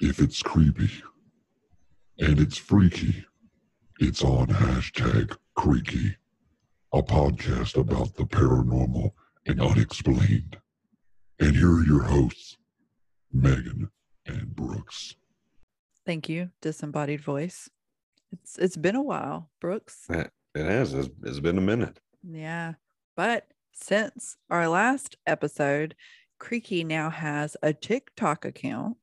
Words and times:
If 0.00 0.20
it's 0.20 0.42
creepy 0.42 0.90
and 2.20 2.38
it's 2.38 2.56
freaky, 2.56 3.24
it's 3.98 4.22
on 4.22 4.46
hashtag 4.46 5.36
creaky, 5.56 6.16
a 6.92 7.02
podcast 7.02 7.76
about 7.76 8.14
the 8.14 8.22
paranormal 8.22 9.10
and 9.46 9.60
unexplained. 9.60 10.56
And 11.40 11.56
here 11.56 11.72
are 11.72 11.84
your 11.84 12.02
hosts, 12.02 12.58
Megan 13.32 13.90
and 14.24 14.54
Brooks. 14.54 15.16
Thank 16.06 16.28
you, 16.28 16.50
disembodied 16.60 17.20
voice. 17.20 17.68
It's 18.30 18.56
it's 18.56 18.76
been 18.76 18.94
a 18.96 19.02
while, 19.02 19.50
Brooks. 19.60 20.06
It 20.08 20.30
has. 20.54 20.94
It's, 20.94 21.08
it's 21.24 21.40
been 21.40 21.58
a 21.58 21.62
minute. 21.62 21.98
Yeah. 22.22 22.74
But 23.16 23.48
since 23.72 24.36
our 24.48 24.68
last 24.68 25.16
episode, 25.26 25.96
Creaky 26.38 26.84
now 26.84 27.10
has 27.10 27.56
a 27.64 27.72
TikTok 27.72 28.44
account 28.44 28.96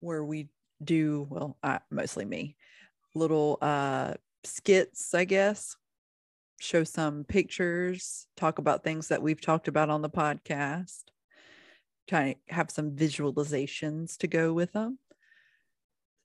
where 0.00 0.24
we 0.24 0.48
do, 0.82 1.26
well, 1.30 1.56
uh, 1.62 1.78
mostly 1.90 2.24
me, 2.24 2.56
little 3.14 3.58
uh, 3.60 4.14
skits, 4.44 5.14
I 5.14 5.24
guess, 5.24 5.76
show 6.60 6.84
some 6.84 7.24
pictures, 7.24 8.26
talk 8.36 8.58
about 8.58 8.84
things 8.84 9.08
that 9.08 9.22
we've 9.22 9.40
talked 9.40 9.68
about 9.68 9.90
on 9.90 10.02
the 10.02 10.10
podcast, 10.10 11.04
kind 12.08 12.30
of 12.30 12.54
have 12.54 12.70
some 12.70 12.92
visualizations 12.92 14.16
to 14.18 14.26
go 14.26 14.52
with 14.52 14.72
them. 14.72 14.98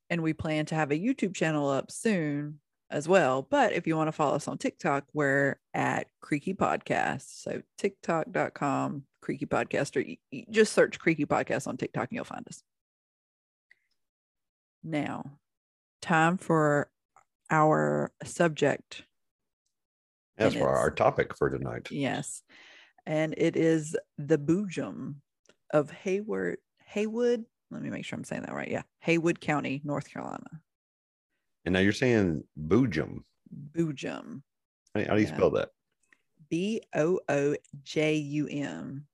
And 0.09 0.21
we 0.21 0.34
plan 0.34 0.65
to 0.67 0.76
have 0.76 0.91
a 0.91 0.99
YouTube 0.99 1.34
channel 1.34 1.70
up 1.70 1.90
soon 1.90 2.59
as 2.90 3.07
well. 3.07 3.48
But 3.49 3.71
if 3.73 3.88
you 3.88 3.95
want 3.95 4.09
to 4.09 4.12
follow 4.12 4.35
us 4.35 4.48
on 4.48 4.57
TikTok, 4.57 5.05
we're 5.13 5.57
at 5.73 6.07
Creaky 6.20 6.53
Podcast. 6.53 7.41
So 7.41 7.62
TikTok.com, 7.77 9.03
Creaky 9.21 9.45
Podcast, 9.45 9.95
or 9.95 10.43
just 10.51 10.73
search 10.73 10.99
Creaky 10.99 11.26
Podcast 11.26 11.67
on 11.67 11.77
TikTok 11.77 12.09
and 12.09 12.15
you'll 12.17 12.26
find 12.26 12.45
us. 12.48 12.62
Now, 14.84 15.40
time 16.02 16.38
for 16.38 16.90
our 17.49 18.12
subject. 18.24 19.04
That's 20.37 20.55
And 20.55 20.62
for 20.63 20.70
our 20.70 20.90
topic 20.91 21.35
for 21.37 21.49
tonight. 21.49 21.90
Yes. 21.91 22.43
And 23.05 23.34
it 23.37 23.55
is 23.55 23.96
the 24.18 24.37
Boojum 24.37 25.15
of 25.71 25.91
Hayward, 25.91 26.57
Haywood. 26.85 27.46
Let 27.70 27.82
me 27.82 27.90
make 27.90 28.05
sure 28.05 28.18
I'm 28.18 28.24
saying 28.24 28.43
that 28.43 28.54
right. 28.54 28.70
Yeah. 28.70 28.84
Haywood 28.99 29.40
County, 29.40 29.82
North 29.84 30.09
Carolina. 30.12 30.62
And 31.65 31.74
now 31.74 31.79
you're 31.79 31.91
saying 31.93 32.43
Boojum. 32.59 33.20
Boojum. 33.76 34.41
How, 34.96 35.04
how 35.05 35.13
do 35.15 35.21
you 35.21 35.27
Yeah. 35.27 35.35
spell 35.35 35.52
that? 35.52 35.70
B 36.49 36.82
O 36.96 37.20
O 37.29 37.55
J 37.84 38.15
U 38.15 38.48
M. 38.48 39.05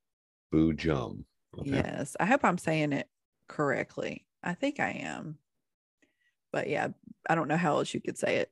Boojum. 0.54 1.24
Okay. 1.60 1.72
Yes. 1.72 2.16
I 2.20 2.26
hope 2.26 2.44
I'm 2.44 2.58
saying 2.58 2.94
it 2.94 3.10
correctly. 3.48 4.26
I 4.44 4.54
think 4.54 4.80
I 4.80 4.92
am. 4.92 5.38
But 6.52 6.70
yeah, 6.70 6.90
I 7.30 7.36
don't 7.36 7.48
know 7.48 7.58
how 7.58 7.78
else 7.78 7.94
you 7.94 8.02
could 8.02 8.18
say 8.18 8.38
it. 8.38 8.50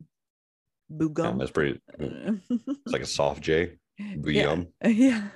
Yeah, 0.89 1.33
that's 1.37 1.51
pretty. 1.51 1.81
It's 1.97 2.93
like 2.93 3.01
a 3.01 3.07
soft 3.07 3.41
J. 3.41 3.77
yeah. 3.97 4.15
Boojum. 4.15 4.67
yeah. 4.85 5.27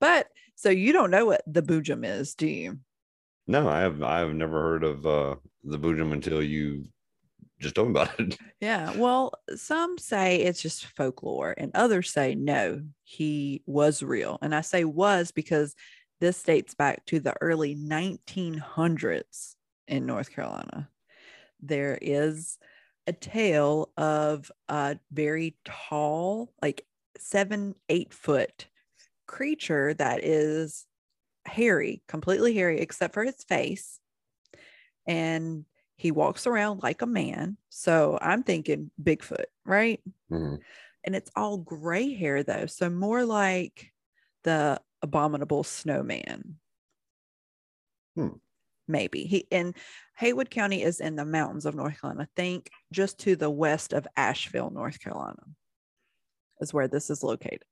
but 0.00 0.28
so 0.54 0.70
you 0.70 0.92
don't 0.92 1.10
know 1.10 1.26
what 1.26 1.42
the 1.46 1.62
Boojum 1.62 2.04
is, 2.04 2.34
do 2.34 2.46
you? 2.46 2.78
No, 3.46 3.68
I 3.68 3.80
have. 3.80 4.02
I 4.02 4.20
have 4.20 4.34
never 4.34 4.60
heard 4.60 4.84
of 4.84 5.06
uh, 5.06 5.36
the 5.64 5.78
Boojum 5.78 6.12
until 6.12 6.42
you 6.42 6.84
just 7.60 7.74
told 7.74 7.88
me 7.88 7.92
about 7.92 8.18
it. 8.20 8.36
Yeah. 8.60 8.96
Well, 8.96 9.34
some 9.54 9.98
say 9.98 10.38
it's 10.38 10.62
just 10.62 10.86
folklore, 10.96 11.54
and 11.56 11.70
others 11.74 12.10
say 12.10 12.34
no, 12.34 12.82
he 13.04 13.62
was 13.66 14.02
real. 14.02 14.38
And 14.40 14.54
I 14.54 14.62
say 14.62 14.84
was 14.84 15.30
because 15.30 15.74
this 16.20 16.42
dates 16.42 16.74
back 16.74 17.04
to 17.06 17.20
the 17.20 17.34
early 17.40 17.76
1900s 17.76 19.54
in 19.86 20.06
North 20.06 20.30
Carolina. 20.30 20.88
There 21.60 21.98
is 22.00 22.58
a 23.06 23.12
tale 23.12 23.92
of 23.96 24.50
a 24.68 24.98
very 25.12 25.56
tall, 25.64 26.52
like 26.62 26.86
seven, 27.18 27.74
eight 27.88 28.12
foot 28.12 28.68
creature 29.26 29.94
that 29.94 30.24
is 30.24 30.86
hairy, 31.46 32.02
completely 32.08 32.54
hairy, 32.54 32.80
except 32.80 33.14
for 33.14 33.24
his 33.24 33.44
face. 33.44 34.00
And 35.06 35.64
he 35.96 36.10
walks 36.10 36.46
around 36.46 36.82
like 36.82 37.02
a 37.02 37.06
man. 37.06 37.56
So 37.68 38.18
I'm 38.20 38.42
thinking 38.42 38.90
Bigfoot, 39.02 39.46
right? 39.64 40.00
Mhm. 40.30 40.64
And 41.04 41.14
it's 41.14 41.30
all 41.36 41.58
gray 41.58 42.12
hair 42.12 42.42
though. 42.42 42.66
So 42.66 42.90
more 42.90 43.24
like 43.24 43.92
the 44.42 44.80
abominable 45.02 45.64
snowman. 45.64 46.58
Hmm. 48.16 48.36
Maybe 48.88 49.24
he 49.24 49.46
in 49.50 49.74
Haywood 50.18 50.50
County 50.50 50.82
is 50.82 51.00
in 51.00 51.16
the 51.16 51.24
mountains 51.24 51.66
of 51.66 51.74
North 51.74 52.00
Carolina. 52.00 52.28
Think 52.36 52.70
just 52.92 53.18
to 53.20 53.36
the 53.36 53.50
west 53.50 53.92
of 53.92 54.06
Asheville, 54.16 54.70
North 54.70 55.00
Carolina, 55.00 55.42
is 56.60 56.72
where 56.72 56.88
this 56.88 57.10
is 57.10 57.22
located 57.22 57.64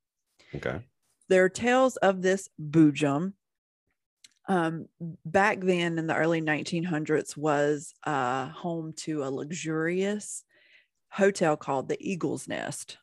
Okay. 0.54 0.80
there 1.28 1.44
are 1.44 1.48
tales 1.48 1.97
of 1.97 2.22
this 2.22 2.48
boojum. 2.60 3.32
Um, 4.47 4.86
back 5.24 5.60
then 5.60 5.98
in 5.98 6.06
the 6.06 6.14
early 6.16 6.42
1900s 6.42 7.36
was 7.36 7.94
uh, 8.04 8.48
home 8.48 8.92
to 8.98 9.24
a 9.24 9.30
luxurious 9.30 10.44
hotel 11.08 11.56
called 11.56 11.88
the 11.88 11.97
Eagle's 11.98 12.47
Nest. 12.47 12.98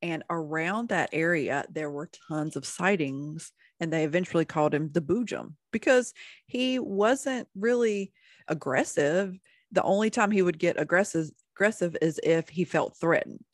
And 0.00 0.22
around 0.30 0.88
that 0.88 1.10
area, 1.12 1.64
there 1.70 1.90
were 1.90 2.10
tons 2.28 2.56
of 2.56 2.64
sightings, 2.66 3.52
and 3.80 3.92
they 3.92 4.04
eventually 4.04 4.44
called 4.44 4.74
him 4.74 4.90
the 4.92 5.00
Boojum 5.00 5.54
because 5.72 6.12
he 6.46 6.78
wasn't 6.78 7.48
really 7.54 8.12
aggressive. 8.48 9.38
The 9.72 9.82
only 9.82 10.10
time 10.10 10.30
he 10.30 10.42
would 10.42 10.58
get 10.58 10.80
aggressive, 10.80 11.30
aggressive 11.56 11.96
is 12.00 12.20
if 12.22 12.48
he 12.48 12.64
felt 12.64 12.96
threatened, 12.96 13.44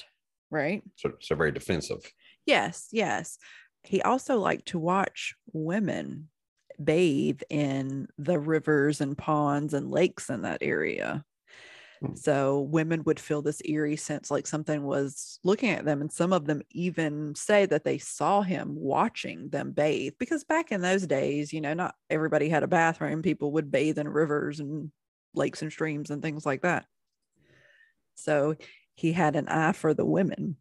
right? 0.51 0.83
So, 0.97 1.13
so 1.21 1.35
very 1.35 1.53
defensive. 1.53 2.01
Yes, 2.47 2.89
yes. 2.93 3.39
He 3.83 4.03
also 4.03 4.39
liked 4.39 4.67
to 4.69 4.79
watch 4.79 5.35
women 5.53 6.29
bathe 6.83 7.41
in 7.51 8.09
the 8.19 8.39
rivers 8.39 9.01
and 9.01 9.17
ponds 9.17 9.75
and 9.75 9.91
lakes 9.91 10.31
in 10.31 10.43
that 10.43 10.59
area. 10.61 11.25
So 12.15 12.63
women 12.63 13.05
would 13.05 13.21
feel 13.21 13.43
this 13.43 13.61
eerie 13.65 13.97
sense 13.97 14.31
like 14.31 14.47
something 14.47 14.85
was 14.85 15.39
looking 15.45 15.71
at 15.71 15.85
them. 15.85 16.01
And 16.01 16.11
some 16.11 16.33
of 16.33 16.47
them 16.47 16.63
even 16.71 17.35
say 17.35 17.67
that 17.67 17.85
they 17.85 17.99
saw 17.99 18.41
him 18.41 18.75
watching 18.75 19.51
them 19.51 19.73
bathe 19.73 20.15
because 20.19 20.45
back 20.45 20.73
in 20.73 20.81
those 20.81 21.07
days, 21.07 21.53
you 21.53 21.61
know, 21.61 21.75
not 21.75 21.95
everybody 22.09 22.49
had 22.49 22.63
a 22.63 22.69
bathroom. 22.69 23.21
People 23.21 23.53
would 23.53 23.71
bathe 23.71 23.99
in 23.99 24.09
rivers 24.09 24.61
and 24.61 24.91
lakes 25.35 25.61
and 25.61 25.71
streams 25.71 26.11
and 26.11 26.23
things 26.23 26.47
like 26.47 26.63
that. 26.63 26.87
So 28.15 28.57
he 28.95 29.13
had 29.13 29.37
an 29.37 29.49
eye 29.49 29.73
for 29.73 29.93
the 29.93 30.07
women. 30.07 30.57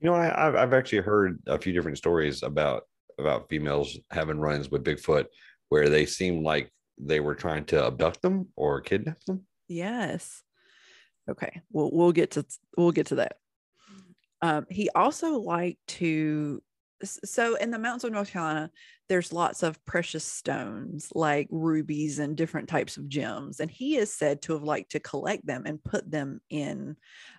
You 0.00 0.10
know, 0.10 0.14
I, 0.14 0.48
I've 0.48 0.56
I've 0.56 0.72
actually 0.72 1.02
heard 1.02 1.40
a 1.46 1.58
few 1.58 1.74
different 1.74 1.98
stories 1.98 2.42
about 2.42 2.84
about 3.18 3.50
females 3.50 3.98
having 4.10 4.38
runs 4.38 4.70
with 4.70 4.84
Bigfoot 4.84 5.26
where 5.68 5.90
they 5.90 6.06
seem 6.06 6.42
like 6.42 6.72
they 6.98 7.20
were 7.20 7.34
trying 7.34 7.66
to 7.66 7.86
abduct 7.86 8.22
them 8.22 8.48
or 8.56 8.80
kidnap 8.80 9.22
them. 9.24 9.46
Yes. 9.72 10.42
Okay. 11.28 11.62
We'll 11.72 11.90
we'll 11.92 12.12
get 12.12 12.32
to 12.32 12.44
we'll 12.76 12.92
get 12.92 13.06
to 13.06 13.16
that. 13.16 13.36
Um, 14.40 14.66
he 14.68 14.90
also 14.94 15.38
liked 15.38 15.86
to 15.86 16.62
so 17.04 17.56
in 17.56 17.70
the 17.70 17.78
mountains 17.78 18.04
of 18.04 18.12
North 18.12 18.30
Carolina, 18.30 18.70
there's 19.08 19.32
lots 19.32 19.62
of 19.62 19.84
precious 19.84 20.24
stones 20.24 21.08
like 21.14 21.48
rubies 21.50 22.18
and 22.18 22.36
different 22.36 22.68
types 22.68 22.96
of 22.96 23.08
gems, 23.08 23.60
and 23.60 23.70
he 23.70 23.96
is 23.96 24.12
said 24.12 24.42
to 24.42 24.52
have 24.52 24.62
liked 24.62 24.92
to 24.92 25.00
collect 25.00 25.46
them 25.46 25.64
and 25.66 25.82
put 25.82 26.08
them 26.10 26.40
in 26.50 26.96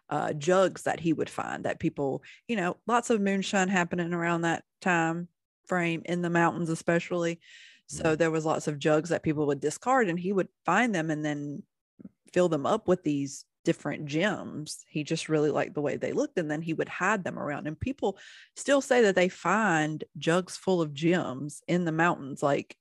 uh, 0.09 0.33
jugs 0.33 0.83
that 0.83 0.99
he 0.99 1.13
would 1.13 1.29
find. 1.29 1.65
That 1.65 1.79
people, 1.79 2.23
you 2.47 2.55
know, 2.55 2.77
lots 2.87 3.09
of 3.09 3.21
moonshine 3.21 3.69
happening 3.69 4.13
around 4.13 4.41
that 4.41 4.63
time 4.81 5.27
frame 5.67 6.01
in 6.05 6.21
the 6.21 6.29
mountains, 6.29 6.69
especially. 6.69 7.39
So 7.87 8.15
there 8.15 8.31
was 8.31 8.45
lots 8.45 8.67
of 8.67 8.79
jugs 8.79 9.09
that 9.09 9.23
people 9.23 9.47
would 9.47 9.59
discard, 9.59 10.09
and 10.09 10.19
he 10.19 10.33
would 10.33 10.47
find 10.65 10.95
them 10.95 11.09
and 11.09 11.23
then 11.23 11.63
fill 12.33 12.49
them 12.49 12.65
up 12.65 12.87
with 12.87 13.03
these 13.03 13.45
different 13.63 14.05
gems. 14.05 14.83
He 14.87 15.03
just 15.03 15.29
really 15.29 15.51
liked 15.51 15.73
the 15.73 15.81
way 15.81 15.97
they 15.97 16.11
looked, 16.11 16.37
and 16.37 16.49
then 16.49 16.61
he 16.61 16.73
would 16.73 16.89
hide 16.89 17.23
them 17.23 17.39
around. 17.39 17.67
And 17.67 17.79
people 17.79 18.17
still 18.55 18.81
say 18.81 19.03
that 19.03 19.15
they 19.15 19.29
find 19.29 20.03
jugs 20.17 20.57
full 20.57 20.81
of 20.81 20.93
gems 20.93 21.61
in 21.67 21.85
the 21.85 21.91
mountains. 21.91 22.43
Like, 22.43 22.75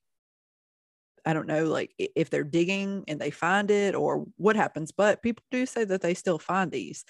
I 1.25 1.33
don't 1.33 1.47
know, 1.47 1.65
like 1.65 1.93
if 1.97 2.29
they're 2.29 2.43
digging 2.43 3.05
and 3.07 3.19
they 3.19 3.31
find 3.31 3.71
it 3.71 3.95
or 3.95 4.25
what 4.35 4.55
happens, 4.55 4.91
but 4.91 5.23
people 5.23 5.43
do 5.51 5.65
say 5.65 5.85
that 5.85 6.01
they 6.01 6.13
still 6.13 6.39
find 6.39 6.71
these. 6.71 7.05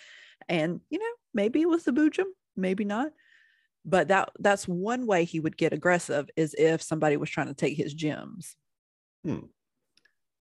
And 0.48 0.82
you 0.90 1.00
know, 1.00 1.06
maybe 1.34 1.62
it 1.62 1.70
was 1.70 1.84
the 1.84 1.92
boojum, 1.92 2.26
maybe 2.56 2.86
not. 2.86 3.12
But 3.86 4.10
that 4.10 4.30
that's 4.40 4.68
one 4.68 5.08
way 5.08 5.26
he 5.26 5.40
would 5.40 5.58
get 5.58 5.74
aggressive 5.74 6.30
is 6.38 6.56
if 6.58 6.82
somebody 6.82 7.18
was 7.18 7.30
trying 7.30 7.48
to 7.48 7.54
take 7.54 7.76
his 7.76 7.94
gems. 7.94 8.56
Hmm. 9.24 9.48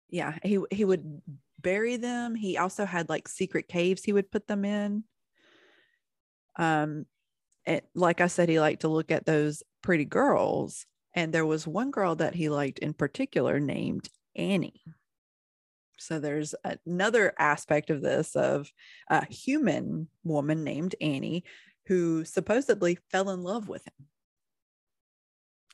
Yeah, 0.08 0.38
he 0.42 0.60
he 0.70 0.84
would 0.84 1.20
bury 1.60 1.96
them. 1.96 2.34
He 2.34 2.56
also 2.56 2.84
had 2.84 3.08
like 3.08 3.28
secret 3.28 3.68
caves 3.68 4.02
he 4.02 4.12
would 4.12 4.30
put 4.30 4.46
them 4.46 4.64
in. 4.64 5.04
Um, 6.56 7.06
and 7.66 7.82
like 7.94 8.20
I 8.20 8.26
said, 8.26 8.48
he 8.48 8.60
liked 8.60 8.82
to 8.82 8.88
look 8.88 9.10
at 9.10 9.26
those 9.26 9.62
pretty 9.82 10.04
girls. 10.04 10.86
And 11.14 11.32
there 11.32 11.46
was 11.46 11.66
one 11.66 11.90
girl 11.90 12.14
that 12.16 12.34
he 12.34 12.48
liked 12.48 12.78
in 12.78 12.92
particular 12.92 13.60
named 13.60 14.08
Annie. 14.36 14.82
So 15.98 16.20
there's 16.20 16.54
another 16.86 17.32
aspect 17.38 17.90
of 17.90 18.02
this 18.02 18.36
of 18.36 18.70
a 19.08 19.26
human 19.26 20.08
woman 20.22 20.62
named 20.62 20.94
Annie 21.00 21.44
who 21.86 22.24
supposedly 22.24 22.98
fell 23.10 23.30
in 23.30 23.42
love 23.42 23.68
with 23.68 23.84
him. 23.84 24.06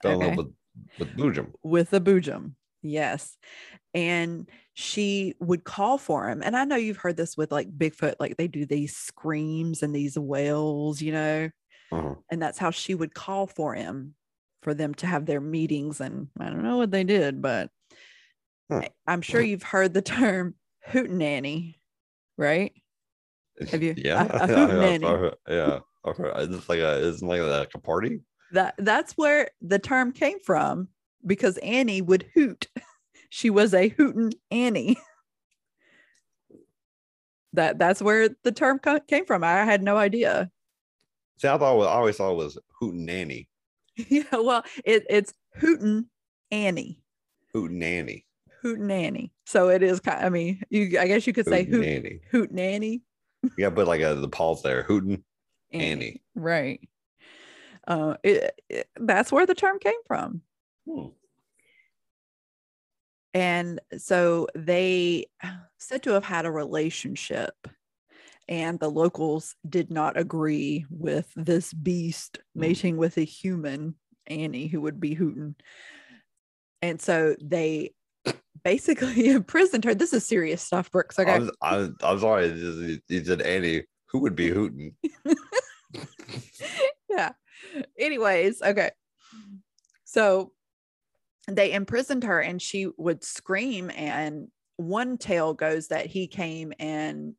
Fell 0.03 0.21
in 0.23 0.29
love 0.29 0.37
with 0.37 0.55
with 0.99 1.17
Boojum. 1.17 1.53
with 1.63 1.91
the 1.91 2.01
Boojum. 2.01 2.53
Yes. 2.83 3.37
And 3.93 4.49
she 4.75 5.35
would 5.41 5.65
call 5.65 5.99
for 5.99 6.29
him. 6.29 6.43
And 6.43 6.57
I 6.57 6.65
know 6.65 6.77
you've 6.77 6.97
heard 6.97 7.17
this 7.17 7.37
with 7.37 7.53
like 7.53 7.71
Bigfoot, 7.77 8.17
like 8.19 8.37
they 8.37 8.49
do 8.49 8.67
these 8.67 8.97
screams 8.97 9.83
and 9.83 9.95
these 9.95 10.19
wails, 10.19 11.01
you 11.01 11.13
know, 11.13 11.49
Uh-huh. 11.93 12.15
and 12.31 12.43
that's 12.43 12.59
how 12.59 12.71
she 12.71 12.95
would 12.95 13.15
call 13.15 13.47
for 13.47 13.75
him 13.75 14.15
for 14.63 14.75
them 14.75 14.93
to 14.95 15.07
have 15.07 15.27
their 15.27 15.41
meetings. 15.41 16.01
And 16.01 16.29
I 16.41 16.47
don't 16.47 16.63
know 16.65 16.77
what 16.77 16.91
they 16.91 17.05
did, 17.05 17.41
but 17.41 17.71
Huh. 18.71 18.81
I- 18.85 18.91
I'm 19.13 19.23
sure 19.23 19.41
you've 19.43 19.63
heard 19.63 19.95
the 19.95 20.03
term 20.37 20.55
hootenanny, 20.89 21.77
right? 22.37 22.73
Have 23.71 23.83
you- 23.83 23.95
Yeah, 23.97 24.25
a- 24.25 24.27
a 24.45 24.49
yeah, 24.49 24.67
hootenanny. 24.67 25.03
yeah, 25.03 25.09
I've 26.05 26.17
heard- 26.17 26.33
yeah. 26.37 26.57
It's 26.57 26.69
like 26.69 26.81
a, 26.81 27.09
it's 27.09 27.23
like 27.23 27.41
a, 27.41 27.45
like 27.45 27.71
a 27.75 27.79
party. 27.79 28.21
That 28.53 28.75
that's 28.79 29.13
where 29.15 29.51
the 29.63 29.79
term 29.79 30.13
came 30.13 30.39
from 30.41 30.89
because 31.25 31.59
Annie 31.59 32.03
would 32.03 32.27
hoot. 32.35 32.67
She 33.35 33.51
was 33.51 33.75
a 33.75 33.89
hootin' 33.89 34.31
Annie. 34.53 34.97
That 37.53 37.81
that's 37.81 38.01
where 38.01 38.29
the 38.45 38.53
term 38.53 38.79
co- 38.79 39.01
came 39.01 39.27
from. 39.27 39.43
I 39.43 39.65
had 39.65 39.83
no 39.83 39.97
idea. 39.97 40.53
See, 41.39 41.49
I 41.49 41.59
thought 41.59 41.81
I 41.83 41.87
always 41.87 42.17
thought 42.17 42.31
it 42.33 42.37
was 42.37 42.57
Hootin' 42.79 43.09
Annie. 43.09 43.49
yeah, 43.97 44.23
well, 44.33 44.63
it, 44.85 45.05
it's 45.11 45.35
hootin' 45.57 46.09
Annie, 46.53 47.03
Hootin' 47.53 47.79
Nanny. 47.81 48.25
hootin' 48.63 48.91
Annie. 48.91 49.33
So 49.47 49.69
it 49.69 49.83
is 49.83 49.99
kind. 49.99 50.25
I 50.25 50.29
mean, 50.29 50.63
you. 50.71 50.97
I 51.01 51.09
guess 51.09 51.27
you 51.27 51.33
could 51.33 51.47
say 51.47 51.65
Hootin' 51.65 51.73
hoot 51.83 51.87
Nanny. 52.03 52.21
hootin' 52.31 52.59
Annie. 52.61 53.03
Gotta 53.59 53.75
put 53.75 53.89
like 53.89 54.01
a, 54.01 54.15
the 54.15 54.29
pause 54.29 54.63
there. 54.63 54.85
Hootin' 54.85 55.25
Annie. 55.73 56.23
Right. 56.37 56.81
Uh, 57.87 58.15
it, 58.23 58.61
it- 58.69 58.89
that's 58.97 59.31
where 59.33 59.45
the 59.47 59.55
term 59.57 59.81
came 59.81 60.01
from. 60.07 60.41
Hmm. 60.89 61.07
And 63.35 63.81
so 63.99 64.47
they 64.55 65.27
said 65.79 66.03
to 66.05 66.13
have 66.13 66.25
had 66.25 66.47
a 66.47 66.51
relationship, 66.51 67.55
and 68.49 68.79
the 68.79 68.91
locals 68.91 69.57
did 69.69 69.91
not 69.91 70.17
agree 70.19 70.87
with 70.89 71.31
this 71.37 71.73
beast 71.73 72.39
Hmm. 72.55 72.61
mating 72.61 72.97
with 72.97 73.19
a 73.19 73.25
human, 73.25 73.97
Annie, 74.27 74.69
who 74.69 74.81
would 74.83 75.01
be 75.01 75.15
hooting. 75.15 75.57
And 76.81 77.01
so 77.01 77.35
they 77.43 77.93
basically 78.65 79.29
imprisoned 79.31 79.85
her. 79.85 79.95
This 79.95 80.13
is 80.13 80.25
serious 80.25 80.63
stuff, 80.63 80.91
Brooks. 80.91 81.19
Okay. 81.19 81.31
I 81.31 81.39
was, 81.39 81.51
I 81.61 81.77
was, 81.77 81.91
I'm 82.03 82.21
sorry. 82.21 83.01
You 83.09 83.25
said 83.25 83.43
Annie. 83.43 83.85
Who 84.09 84.21
would 84.21 84.37
be 84.37 84.49
hooting? 84.49 84.95
yeah. 87.11 87.33
Anyways, 87.99 88.63
okay. 88.63 88.93
So 90.05 90.53
they 91.49 91.73
imprisoned 91.73 92.25
her 92.25 92.41
and 92.41 92.61
she 92.61 92.89
would 92.97 93.25
scream. 93.25 93.91
And 93.95 94.49
one 94.77 95.19
tale 95.19 95.55
goes 95.55 95.89
that 95.89 96.07
he 96.07 96.27
came 96.27 96.73
and 96.79 97.35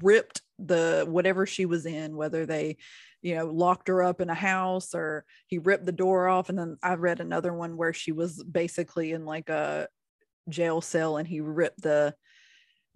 ripped 0.00 0.42
the 0.58 1.04
whatever 1.08 1.46
she 1.46 1.66
was 1.66 1.86
in, 1.86 2.16
whether 2.16 2.46
they, 2.46 2.76
you 3.22 3.34
know, 3.34 3.46
locked 3.46 3.88
her 3.88 4.02
up 4.02 4.20
in 4.20 4.30
a 4.30 4.34
house 4.34 4.94
or 4.94 5.24
he 5.46 5.58
ripped 5.58 5.86
the 5.86 5.92
door 5.92 6.28
off. 6.28 6.48
And 6.48 6.58
then 6.58 6.76
I 6.82 6.94
read 6.94 7.20
another 7.20 7.52
one 7.52 7.76
where 7.76 7.92
she 7.92 8.12
was 8.12 8.42
basically 8.42 9.12
in 9.12 9.24
like 9.24 9.48
a 9.48 9.88
jail 10.48 10.80
cell 10.80 11.16
and 11.16 11.26
he 11.26 11.40
ripped 11.40 11.82
the 11.82 12.14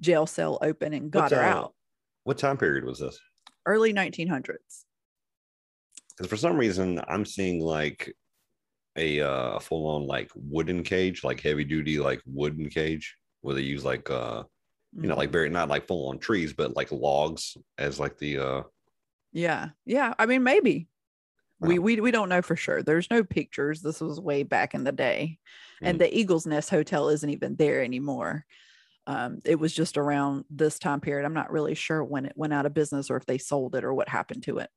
jail 0.00 0.26
cell 0.26 0.58
open 0.62 0.92
and 0.92 1.10
got 1.10 1.30
her 1.30 1.42
uh, 1.42 1.48
out. 1.48 1.74
What 2.24 2.38
time 2.38 2.56
period 2.56 2.84
was 2.84 2.98
this? 2.98 3.18
Early 3.66 3.92
1900s. 3.92 4.84
Because 6.16 6.30
for 6.30 6.36
some 6.36 6.56
reason 6.56 7.00
I'm 7.08 7.24
seeing 7.24 7.60
like 7.60 8.14
a 8.98 9.20
uh, 9.20 9.58
full 9.60 9.86
on 9.86 10.06
like 10.06 10.30
wooden 10.34 10.82
cage, 10.82 11.24
like 11.24 11.40
heavy 11.40 11.64
duty 11.64 11.98
like 11.98 12.20
wooden 12.26 12.68
cage, 12.68 13.16
where 13.40 13.54
they 13.54 13.62
use 13.62 13.84
like 13.84 14.10
uh 14.10 14.42
you 14.92 15.08
know 15.08 15.16
like 15.16 15.30
very 15.30 15.48
not 15.50 15.68
like 15.68 15.86
full 15.86 16.08
on 16.08 16.18
trees, 16.18 16.52
but 16.52 16.76
like 16.76 16.90
logs 16.92 17.56
as 17.78 18.00
like 18.00 18.18
the 18.18 18.38
uh 18.38 18.62
Yeah. 19.32 19.70
Yeah. 19.86 20.14
I 20.18 20.26
mean, 20.26 20.42
maybe. 20.42 20.88
We, 21.60 21.78
Wow. 21.78 21.84
we 21.84 22.00
we 22.00 22.10
don't 22.12 22.28
know 22.28 22.42
for 22.42 22.54
sure. 22.56 22.82
There's 22.82 23.10
no 23.10 23.24
pictures. 23.24 23.82
This 23.82 24.00
was 24.00 24.20
way 24.20 24.44
back 24.44 24.74
in 24.74 24.84
the 24.84 24.92
day. 24.92 25.38
And 25.82 25.96
Mm. 25.96 26.00
the 26.00 26.18
Eagles 26.18 26.46
Nest 26.46 26.70
Hotel 26.70 27.08
isn't 27.08 27.30
even 27.30 27.56
there 27.56 27.82
anymore. 27.82 28.44
Um, 29.06 29.40
it 29.44 29.58
was 29.58 29.72
just 29.74 29.96
around 29.96 30.44
this 30.50 30.78
time 30.78 31.00
period. 31.00 31.24
I'm 31.24 31.34
not 31.34 31.50
really 31.50 31.74
sure 31.74 32.04
when 32.04 32.26
it 32.26 32.34
went 32.36 32.52
out 32.52 32.66
of 32.66 32.74
business 32.74 33.10
or 33.10 33.16
if 33.16 33.26
they 33.26 33.38
sold 33.38 33.74
it 33.74 33.82
or 33.84 33.92
what 33.94 34.08
happened 34.08 34.42
to 34.44 34.58
it. 34.58 34.70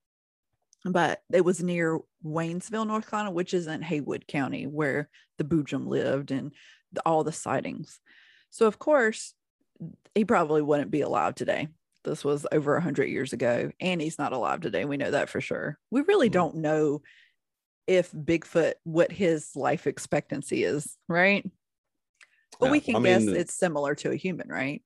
But 0.85 1.21
it 1.31 1.41
was 1.45 1.61
near 1.61 1.99
Waynesville, 2.25 2.87
North 2.87 3.09
Carolina, 3.09 3.31
which 3.31 3.53
is 3.53 3.67
in 3.67 3.81
Haywood 3.83 4.27
County, 4.27 4.65
where 4.65 5.09
the 5.37 5.43
Boojum 5.43 5.87
lived 5.87 6.31
and 6.31 6.53
the, 6.91 7.01
all 7.05 7.23
the 7.23 7.31
sightings. 7.31 7.99
So 8.49 8.65
of 8.67 8.79
course, 8.79 9.33
he 10.15 10.25
probably 10.25 10.61
wouldn't 10.61 10.91
be 10.91 11.01
alive 11.01 11.35
today. 11.35 11.67
This 12.03 12.25
was 12.25 12.47
over 12.51 12.73
100 12.73 13.05
years 13.05 13.31
ago. 13.31 13.71
And 13.79 14.01
he's 14.01 14.17
not 14.17 14.33
alive 14.33 14.61
today. 14.61 14.85
We 14.85 14.97
know 14.97 15.11
that 15.11 15.29
for 15.29 15.39
sure. 15.39 15.77
We 15.91 16.01
really 16.01 16.29
Mhm. 16.29 16.33
don't 16.33 16.55
know 16.55 17.01
if 17.87 18.11
Bigfoot, 18.11 18.75
what 18.83 19.11
his 19.11 19.55
life 19.55 19.87
expectancy 19.87 20.63
is, 20.63 20.97
right? 21.07 21.45
But 22.59 22.69
we 22.69 22.79
can 22.79 22.97
I 22.97 22.99
guess 22.99 23.27
mean, 23.27 23.35
it's 23.35 23.53
similar 23.53 23.95
to 23.95 24.11
a 24.11 24.15
human, 24.15 24.47
right? 24.49 24.83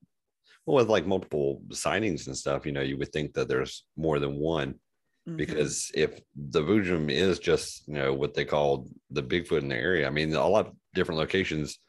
well, 0.65 0.77
with 0.77 0.89
like 0.89 1.05
multiple 1.05 1.61
sightings 1.71 2.27
and 2.27 2.35
stuff, 2.37 2.65
you 2.65 2.71
know, 2.71 2.81
you 2.81 2.97
would 2.97 3.11
think 3.11 3.33
that 3.33 3.47
there's 3.47 3.85
more 3.95 4.19
than 4.19 4.35
one 4.39 4.79
Mhm. 5.27 5.37
because 5.37 5.91
if 5.95 6.19
the 6.35 6.61
Boojum 6.61 7.09
is 7.11 7.39
just 7.39 7.87
you 7.87 7.95
know 7.95 8.13
what 8.13 8.33
they 8.33 8.45
call 8.45 8.87
the 9.09 9.23
Bigfoot 9.23 9.59
in 9.61 9.69
the 9.69 9.75
area, 9.75 10.05
I 10.07 10.09
mean, 10.11 10.33
a 10.33 10.47
lot 10.47 10.67
of 10.67 10.73
different 10.93 11.19
locations 11.19 11.79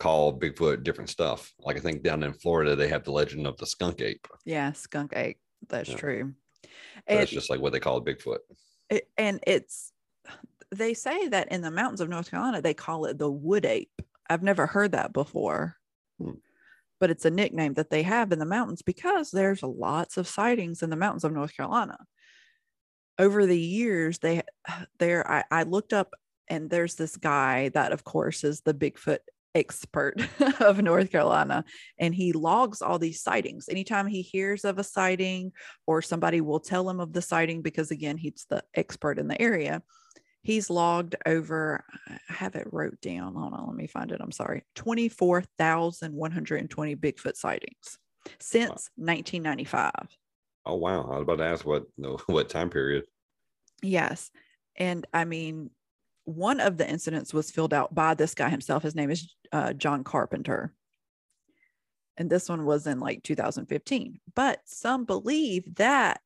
call 0.00 0.38
Bigfoot 0.38 0.82
different 0.82 1.10
stuff. 1.10 1.52
Like 1.60 1.76
I 1.76 1.80
think 1.80 2.02
down 2.02 2.22
in 2.22 2.32
Florida, 2.32 2.74
they 2.74 2.88
have 2.88 3.04
the 3.04 3.12
legend 3.12 3.46
of 3.46 3.56
the 3.58 3.66
skunk 3.66 4.00
ape. 4.00 4.26
yeah, 4.44 4.72
skunk 4.72 5.12
ape. 5.14 5.38
That's 5.68 5.90
Yeah. 5.90 5.96
true. 5.96 6.34
It's 7.06 7.30
just 7.30 7.50
like 7.50 7.60
what 7.60 7.72
they 7.72 7.80
call 7.80 8.00
Bigfoot. 8.04 8.38
it, 8.88 9.08
and 9.16 9.40
it's, 9.46 9.92
they 10.70 10.94
say 10.94 11.28
that 11.28 11.52
in 11.52 11.60
the 11.60 11.70
mountains 11.70 12.00
of 12.00 12.08
North 12.08 12.30
Carolina, 12.30 12.60
they 12.60 12.74
call 12.74 13.04
it 13.04 13.18
the 13.18 13.30
wood 13.30 13.64
ape. 13.66 14.02
I've 14.28 14.42
never 14.42 14.66
heard 14.66 14.92
that 14.92 15.12
before. 15.12 15.76
Hmm. 16.20 16.32
But 16.98 17.10
it's 17.10 17.24
a 17.24 17.30
nickname 17.30 17.74
that 17.74 17.90
they 17.90 18.02
have 18.02 18.32
in 18.32 18.38
the 18.38 18.44
mountains 18.44 18.82
because 18.82 19.30
there's 19.30 19.62
lots 19.62 20.16
of 20.16 20.26
sightings 20.28 20.82
in 20.82 20.90
the 20.90 20.96
mountains 20.96 21.24
of 21.24 21.32
North 21.32 21.54
Carolina. 21.56 21.98
Over 23.20 23.46
the 23.46 23.60
years, 23.60 24.18
they 24.18 24.42
there 24.98 25.30
I, 25.30 25.44
I 25.50 25.64
looked 25.64 25.92
up 25.92 26.14
and 26.48 26.70
there's 26.70 26.94
this 26.96 27.16
guy 27.16 27.68
that 27.70 27.92
of 27.92 28.02
course 28.02 28.42
is 28.42 28.62
the 28.62 28.74
Bigfoot 28.74 29.18
expert 29.54 30.14
of 30.60 30.82
North 30.82 31.12
Carolina 31.12 31.64
and 31.98 32.14
he 32.14 32.32
logs 32.32 32.82
all 32.82 32.98
these 32.98 33.22
sightings. 33.22 33.68
Anytime 33.68 34.06
he 34.06 34.22
hears 34.22 34.64
of 34.64 34.78
a 34.78 34.84
sighting 34.84 35.52
or 35.86 36.00
somebody 36.02 36.40
will 36.40 36.60
tell 36.60 36.88
him 36.88 36.98
of 36.98 37.12
the 37.12 37.20
sighting 37.20 37.60
because 37.60 37.90
again 37.90 38.16
he's 38.16 38.46
the 38.48 38.64
expert 38.74 39.18
in 39.18 39.28
the 39.28 39.38
area 39.40 39.82
he's 40.42 40.70
logged 40.70 41.16
over 41.26 41.84
i 42.08 42.16
have 42.28 42.56
it 42.56 42.66
wrote 42.72 42.98
down. 43.02 43.34
Hold 43.34 43.52
on 43.52 43.66
let 43.66 43.76
me 43.76 43.86
find 43.86 44.12
it. 44.12 44.22
I'm 44.22 44.32
sorry. 44.32 44.64
24120 44.76 46.96
bigfoot 46.96 47.36
sightings 47.36 47.98
since 48.38 48.88
1995 48.96 49.92
Oh 50.70 50.76
wow! 50.76 51.02
I 51.02 51.14
was 51.16 51.22
about 51.22 51.38
to 51.38 51.44
ask 51.44 51.66
what 51.66 51.86
no, 51.98 52.18
what 52.26 52.48
time 52.48 52.70
period. 52.70 53.04
Yes. 53.82 54.30
And 54.76 55.04
I 55.12 55.24
mean, 55.24 55.70
one 56.26 56.60
of 56.60 56.76
the 56.76 56.88
incidents 56.88 57.34
was 57.34 57.50
filled 57.50 57.74
out 57.74 57.92
by 57.92 58.14
this 58.14 58.34
guy 58.34 58.48
himself. 58.48 58.84
His 58.84 58.94
name 58.94 59.10
is 59.10 59.34
uh, 59.50 59.72
John 59.72 60.04
Carpenter. 60.04 60.72
And 62.16 62.30
this 62.30 62.48
one 62.48 62.64
was 62.64 62.86
in 62.86 63.00
like 63.00 63.24
2015. 63.24 64.20
But 64.34 64.60
some 64.64 65.06
believe 65.06 65.74
that 65.74 66.20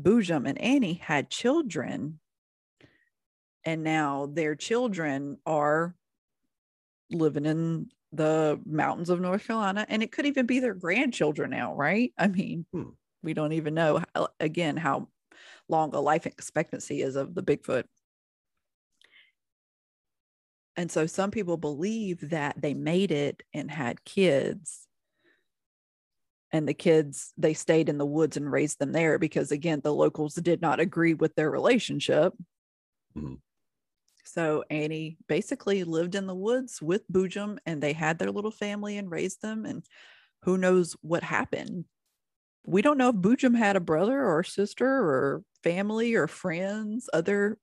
Boojum 0.00 0.48
and 0.48 0.58
Annie 0.58 0.94
had 0.94 1.28
children. 1.28 2.20
And 3.64 3.82
now 3.82 4.30
their 4.32 4.54
children 4.54 5.36
are 5.44 5.94
living 7.10 7.44
in 7.44 7.90
the 8.12 8.58
mountains 8.64 9.10
of 9.10 9.20
North 9.20 9.46
Carolina. 9.46 9.84
And 9.88 10.02
it 10.02 10.10
could 10.10 10.24
even 10.24 10.46
be 10.46 10.60
their 10.60 10.74
grandchildren 10.74 11.50
now, 11.50 11.74
right? 11.74 12.14
I 12.16 12.28
mean, 12.28 12.64
Hmm. 12.72 12.90
We 13.22 13.34
don't 13.34 13.52
even 13.52 13.74
know, 13.74 14.02
how, 14.14 14.28
again, 14.38 14.76
how 14.76 15.08
long 15.68 15.94
a 15.94 16.00
life 16.00 16.26
expectancy 16.26 17.02
is 17.02 17.16
of 17.16 17.34
the 17.34 17.42
Bigfoot. 17.42 17.84
And 20.76 20.90
so 20.90 21.06
some 21.06 21.30
people 21.30 21.56
believe 21.56 22.30
that 22.30 22.60
they 22.60 22.74
made 22.74 23.10
it 23.10 23.42
and 23.52 23.70
had 23.70 24.04
kids. 24.04 24.86
And 26.52 26.66
the 26.66 26.74
kids, 26.74 27.32
they 27.36 27.54
stayed 27.54 27.88
in 27.88 27.98
the 27.98 28.06
woods 28.06 28.36
and 28.36 28.50
raised 28.50 28.78
them 28.78 28.92
there 28.92 29.18
because, 29.18 29.52
again, 29.52 29.80
the 29.82 29.94
locals 29.94 30.34
did 30.34 30.60
not 30.60 30.80
agree 30.80 31.14
with 31.14 31.34
their 31.34 31.50
relationship. 31.50 32.32
Mhm. 33.16 33.40
So 34.24 34.64
Annie 34.70 35.18
basically 35.28 35.84
lived 35.84 36.14
in 36.14 36.26
the 36.26 36.34
woods 36.34 36.80
with 36.80 37.08
Boojum 37.10 37.58
and 37.66 37.82
they 37.82 37.92
had 37.92 38.18
their 38.18 38.30
little 38.30 38.50
family 38.50 38.96
and 38.96 39.10
raised 39.10 39.42
them. 39.42 39.64
And 39.64 39.84
who 40.42 40.56
knows 40.56 40.96
what 41.02 41.22
happened. 41.22 41.84
We 42.66 42.82
don't 42.82 42.98
know 42.98 43.08
if 43.10 43.16
Boojum 43.16 43.56
had 43.56 43.76
a 43.76 43.80
brother 43.80 44.24
or 44.24 44.44
sister 44.44 44.86
or 44.86 45.42
family 45.62 46.14
or 46.14 46.26
friends, 46.26 47.08
other 47.12 47.58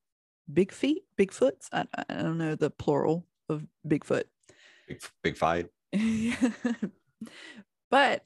big 0.51 0.71
feet, 0.71 1.03
Bigfoots. 1.17 1.67
I, 1.71 1.85
I 2.09 2.21
don't 2.21 2.37
know 2.37 2.55
the 2.55 2.69
plural 2.69 3.25
of 3.49 3.65
Bigfoot. 3.87 4.23
Big, 4.87 5.01
big 5.23 5.37
fight. 5.37 5.67
but 7.91 8.23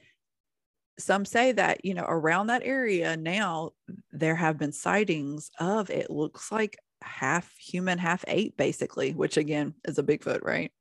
some 0.99 1.25
say 1.25 1.51
that, 1.53 1.83
you 1.83 1.93
know, 1.93 2.05
around 2.07 2.47
that 2.47 2.63
area 2.63 3.17
now, 3.17 3.71
there 4.11 4.35
have 4.35 4.57
been 4.57 4.71
sightings 4.71 5.51
of 5.59 5.89
it 5.89 6.09
looks 6.09 6.51
like 6.51 6.77
half 7.01 7.55
human, 7.57 7.97
half 7.97 8.23
ape, 8.27 8.55
basically, 8.57 9.13
which 9.13 9.37
again 9.37 9.73
is 9.85 9.97
a 9.97 10.03
Bigfoot, 10.03 10.43
right? 10.43 10.71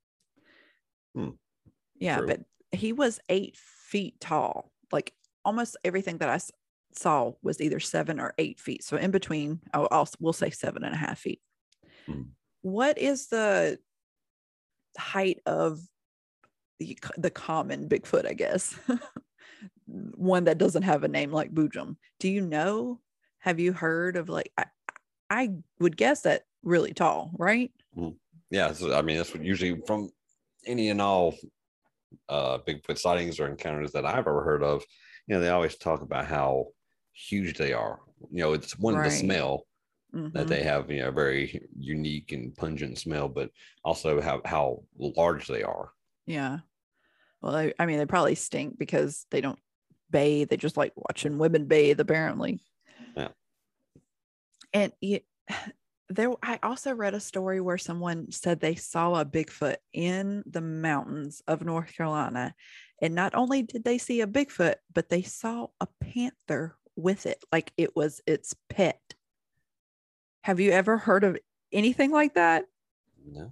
Hmm. 1.14 1.30
Yeah, 1.98 2.18
True. 2.18 2.26
but 2.26 2.40
he 2.72 2.92
was 2.92 3.20
eight 3.28 3.56
feet 3.56 4.20
tall. 4.20 4.72
Like 4.92 5.12
almost 5.44 5.76
everything 5.84 6.18
that 6.18 6.28
I 6.28 6.38
saw 6.92 7.32
was 7.42 7.60
either 7.60 7.80
seven 7.80 8.20
or 8.20 8.34
eight 8.38 8.60
feet. 8.60 8.84
So 8.84 8.96
in 8.96 9.10
between, 9.10 9.60
I'll, 9.72 9.88
I'll 9.90 10.08
we'll 10.18 10.32
say 10.32 10.50
seven 10.50 10.84
and 10.84 10.94
a 10.94 10.98
half 10.98 11.18
feet. 11.18 11.40
Hmm. 12.06 12.22
What 12.62 12.98
is 12.98 13.28
the 13.28 13.78
height 14.98 15.40
of 15.46 15.80
the, 16.78 16.98
the 17.16 17.30
common 17.30 17.88
Bigfoot, 17.88 18.26
I 18.26 18.34
guess? 18.34 18.74
One 19.86 20.44
that 20.44 20.58
doesn't 20.58 20.82
have 20.82 21.04
a 21.04 21.08
name 21.08 21.32
like 21.32 21.52
Boojum. 21.52 21.96
Do 22.18 22.28
you 22.28 22.40
know? 22.40 23.00
Have 23.38 23.58
you 23.58 23.72
heard 23.72 24.16
of 24.16 24.28
like, 24.28 24.52
I, 24.58 24.66
I 25.30 25.50
would 25.78 25.96
guess 25.96 26.22
that 26.22 26.42
really 26.62 26.92
tall, 26.92 27.30
right? 27.38 27.70
Yeah, 28.50 28.72
so, 28.72 28.94
I 28.94 29.02
mean 29.02 29.16
that's 29.16 29.32
what 29.32 29.44
usually 29.44 29.80
from 29.86 30.10
any 30.66 30.90
and 30.90 31.00
all 31.00 31.34
uh 32.28 32.58
Bigfoot 32.58 32.98
sightings 32.98 33.40
or 33.40 33.46
encounters 33.46 33.92
that 33.92 34.04
I've 34.04 34.18
ever 34.18 34.42
heard 34.42 34.62
of, 34.62 34.84
you 35.30 35.36
know, 35.36 35.40
they 35.42 35.48
always 35.48 35.76
talk 35.76 36.02
about 36.02 36.26
how 36.26 36.66
huge 37.12 37.56
they 37.56 37.72
are. 37.72 38.00
You 38.32 38.42
know, 38.42 38.52
it's 38.52 38.76
one 38.76 38.96
Right. 38.96 39.04
the 39.04 39.10
smell 39.12 39.64
that 40.12 40.46
Mhm. 40.46 40.48
they 40.48 40.64
have, 40.64 40.90
you 40.90 41.02
know, 41.02 41.08
a 41.10 41.12
very 41.12 41.68
unique 41.78 42.32
and 42.32 42.52
pungent 42.56 42.98
smell, 42.98 43.28
but 43.28 43.52
also 43.84 44.20
how 44.20 44.42
how 44.44 44.82
large 44.98 45.46
they 45.46 45.62
are. 45.62 45.92
Yeah. 46.26 46.58
Well, 47.40 47.54
I, 47.54 47.72
I 47.78 47.86
mean, 47.86 47.98
they 47.98 48.06
probably 48.06 48.34
stink 48.34 48.76
because 48.76 49.24
they 49.30 49.40
don't 49.40 49.60
bathe. 50.10 50.48
They 50.48 50.56
just 50.56 50.76
like 50.76 50.92
watching 50.96 51.38
women 51.38 51.66
bathe, 51.66 52.00
apparently. 52.00 52.60
Yeah. 53.16 53.28
And 54.72 54.92
you, 55.00 55.20
there, 56.08 56.32
I 56.42 56.58
also 56.64 56.92
read 56.92 57.14
a 57.14 57.20
story 57.20 57.60
where 57.60 57.78
someone 57.78 58.32
said 58.32 58.58
they 58.58 58.74
saw 58.74 59.14
a 59.14 59.24
Bigfoot 59.24 59.76
in 59.92 60.42
the 60.44 60.60
mountains 60.60 61.40
of 61.46 61.64
North 61.64 61.94
Carolina. 61.94 62.52
And 63.00 63.14
not 63.14 63.34
only 63.34 63.62
did 63.62 63.84
they 63.84 63.98
see 63.98 64.20
a 64.20 64.26
Bigfoot, 64.26 64.76
but 64.92 65.08
they 65.08 65.22
saw 65.22 65.68
a 65.80 65.88
panther 66.00 66.76
with 66.96 67.26
it, 67.26 67.42
like 67.50 67.72
it 67.76 67.96
was 67.96 68.20
its 68.26 68.54
pet. 68.68 69.00
Have 70.44 70.60
you 70.60 70.70
ever 70.70 70.98
heard 70.98 71.24
of 71.24 71.38
anything 71.72 72.10
like 72.10 72.34
that? 72.34 72.64
No. 73.24 73.50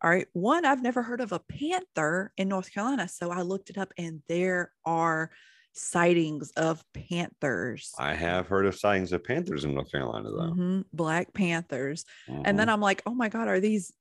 All 0.00 0.10
right. 0.10 0.28
One, 0.32 0.64
I've 0.64 0.82
never 0.82 1.02
heard 1.02 1.20
of 1.20 1.32
a 1.32 1.40
panther 1.40 2.32
in 2.36 2.48
North 2.48 2.72
Carolina. 2.72 3.08
So 3.08 3.30
I 3.30 3.42
looked 3.42 3.68
it 3.70 3.78
up 3.78 3.92
and 3.98 4.22
there 4.28 4.72
are 4.84 5.30
sightings 5.72 6.50
of 6.52 6.84
panthers, 6.92 7.94
I 7.98 8.14
have 8.14 8.48
heard 8.48 8.66
of 8.66 8.74
sightings 8.74 9.12
of 9.12 9.22
panthers 9.22 9.64
in 9.64 9.74
North 9.74 9.92
Carolina 9.92 10.30
though. 10.30 10.52
Mhm, 10.54 10.84
black 10.92 11.32
panthers. 11.32 12.04
Mhm. 12.28 12.42
And 12.46 12.58
then 12.58 12.68
I'm 12.68 12.80
like, 12.80 13.02
oh 13.06 13.14
my 13.14 13.28
God, 13.28 13.46
are 13.48 13.60
these 13.60 13.92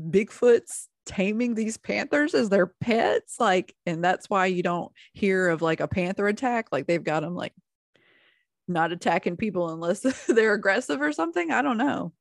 Bigfoots 0.00 0.88
taming 1.06 1.54
these 1.54 1.76
panthers 1.76 2.34
as 2.34 2.48
their 2.48 2.66
pets? 2.66 3.36
Like, 3.38 3.74
and 3.86 4.02
that's 4.02 4.28
why 4.28 4.46
you 4.46 4.62
don't 4.62 4.92
hear 5.12 5.48
of 5.48 5.62
like 5.62 5.80
a 5.80 5.88
panther 5.88 6.28
attack. 6.28 6.68
Like 6.70 6.86
they've 6.86 7.02
got 7.02 7.20
them 7.20 7.34
like 7.34 7.54
not 8.68 8.92
attacking 8.92 9.36
people 9.36 9.70
unless 9.70 10.00
they're 10.28 10.54
aggressive 10.54 11.00
or 11.00 11.12
something. 11.12 11.50
I 11.50 11.62
don't 11.62 11.78
know. 11.78 12.12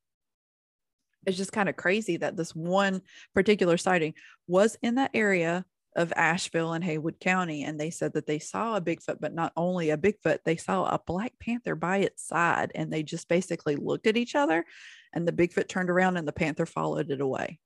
It's 1.26 1.38
just 1.38 1.52
kind 1.52 1.70
of 1.70 1.76
crazy 1.76 2.18
that 2.18 2.38
this 2.38 2.56
one 2.56 3.02
particular 3.36 3.78
sighting 3.78 4.14
was 4.48 4.78
in 4.82 4.96
that 4.96 5.12
area 5.14 5.66
of 5.96 6.14
Asheville 6.16 6.74
and 6.74 6.84
Haywood 6.84 7.20
County. 7.20 7.64
And 7.64 7.80
they 7.80 7.90
said 7.90 8.14
that 8.14 8.26
they 8.26 8.40
saw 8.40 8.76
a 8.76 8.82
Bigfoot, 8.82 9.20
but 9.20 9.34
not 9.34 9.52
only 9.58 9.90
a 9.90 9.98
Bigfoot, 9.98 10.40
they 10.46 10.56
saw 10.56 10.86
a 10.86 11.02
black 11.06 11.34
panther 11.40 11.76
by 11.76 11.98
its 11.98 12.26
side. 12.26 12.72
And 12.74 12.92
they 12.92 13.04
just 13.04 13.28
basically 13.28 13.76
looked 13.76 14.08
at 14.08 14.18
each 14.18 14.36
other 14.36 14.66
and 15.14 15.28
the 15.28 15.32
Bigfoot 15.32 15.68
turned 15.68 15.90
around 15.90 16.18
and 16.18 16.28
the 16.28 16.34
panther 16.34 16.66
followed 16.66 17.12
it 17.12 17.22
away. 17.22 17.60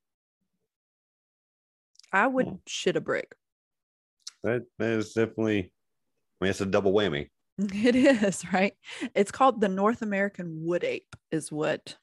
I 2.14 2.28
would 2.28 2.48
Hmm. 2.48 2.56
shit 2.68 2.96
a 2.96 3.02
brick. 3.02 3.36
that 4.44 4.64
that 4.80 4.90
is 4.92 5.14
definitely 5.14 5.74
I 6.42 6.46
mean 6.46 6.50
it's 6.52 6.62
a 6.62 6.66
double 6.66 6.94
whammy. 6.94 7.30
It 7.60 7.96
is, 7.96 8.44
right? 8.54 8.74
It's 9.16 9.32
called 9.32 9.62
the 9.62 9.70
North 9.70 10.02
American 10.02 10.64
wood 10.66 10.84
ape, 10.84 11.16
is 11.32 11.52
what 11.52 11.98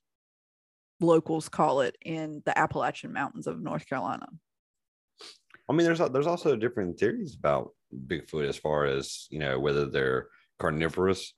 locals 1.00 1.48
call 1.48 1.80
it 1.80 1.96
in 2.04 2.42
the 2.44 2.56
Appalachian 2.58 3.12
Mountains 3.12 3.46
of 3.46 3.60
North 3.60 3.86
Carolina. 3.88 4.26
I 5.68 5.72
mean, 5.72 5.84
there's 5.84 5.98
there's 5.98 6.26
also 6.26 6.56
different 6.56 6.98
theories 6.98 7.34
about 7.36 7.70
Bigfoot 8.06 8.48
as 8.48 8.56
far 8.56 8.84
as 8.86 9.26
you 9.30 9.38
know 9.38 9.58
whether 9.58 9.86
they're 9.86 10.28
carnivorous 10.58 11.34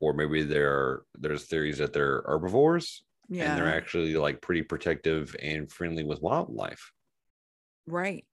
or 0.00 0.12
maybe 0.14 0.42
they're 0.42 1.02
there's 1.18 1.44
theories 1.46 1.78
that 1.78 1.92
they're 1.92 2.22
herbivores 2.26 3.04
Yeah. 3.28 3.50
and 3.50 3.58
they're 3.58 3.74
actually 3.74 4.14
like 4.16 4.40
pretty 4.40 4.62
protective 4.62 5.34
and 5.42 5.70
friendly 5.70 6.04
with 6.04 6.22
wildlife. 6.22 6.92
Right. 7.86 8.24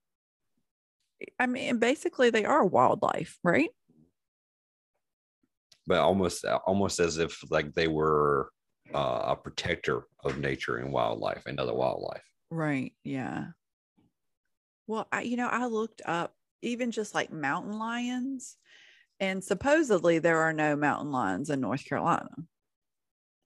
I 1.38 1.46
mean, 1.46 1.78
basically, 1.78 2.30
they 2.30 2.44
are 2.44 2.64
wildlife, 2.64 3.38
right? 3.42 3.70
But 5.86 6.00
almost 6.00 6.44
almost 6.44 7.00
as 7.00 7.18
if 7.18 7.42
like 7.50 7.72
they 7.74 7.88
were 7.88 8.50
uh, 8.94 9.22
a 9.28 9.36
protector 9.36 10.04
of 10.24 10.38
nature 10.38 10.76
and 10.76 10.92
wildlife 10.92 11.44
and 11.46 11.58
other 11.58 11.74
wildlife. 11.74 12.22
Right. 12.50 12.92
Yeah. 13.04 13.46
Well, 14.86 15.06
I, 15.12 15.22
you 15.22 15.36
know, 15.36 15.48
I 15.48 15.66
looked 15.66 16.02
up 16.04 16.34
even 16.62 16.90
just 16.90 17.14
like 17.14 17.32
mountain 17.32 17.78
lions, 17.78 18.56
and 19.20 19.42
supposedly 19.42 20.18
there 20.18 20.40
are 20.40 20.52
no 20.52 20.76
mountain 20.76 21.12
lions 21.12 21.50
in 21.50 21.60
North 21.60 21.84
Carolina. 21.84 22.30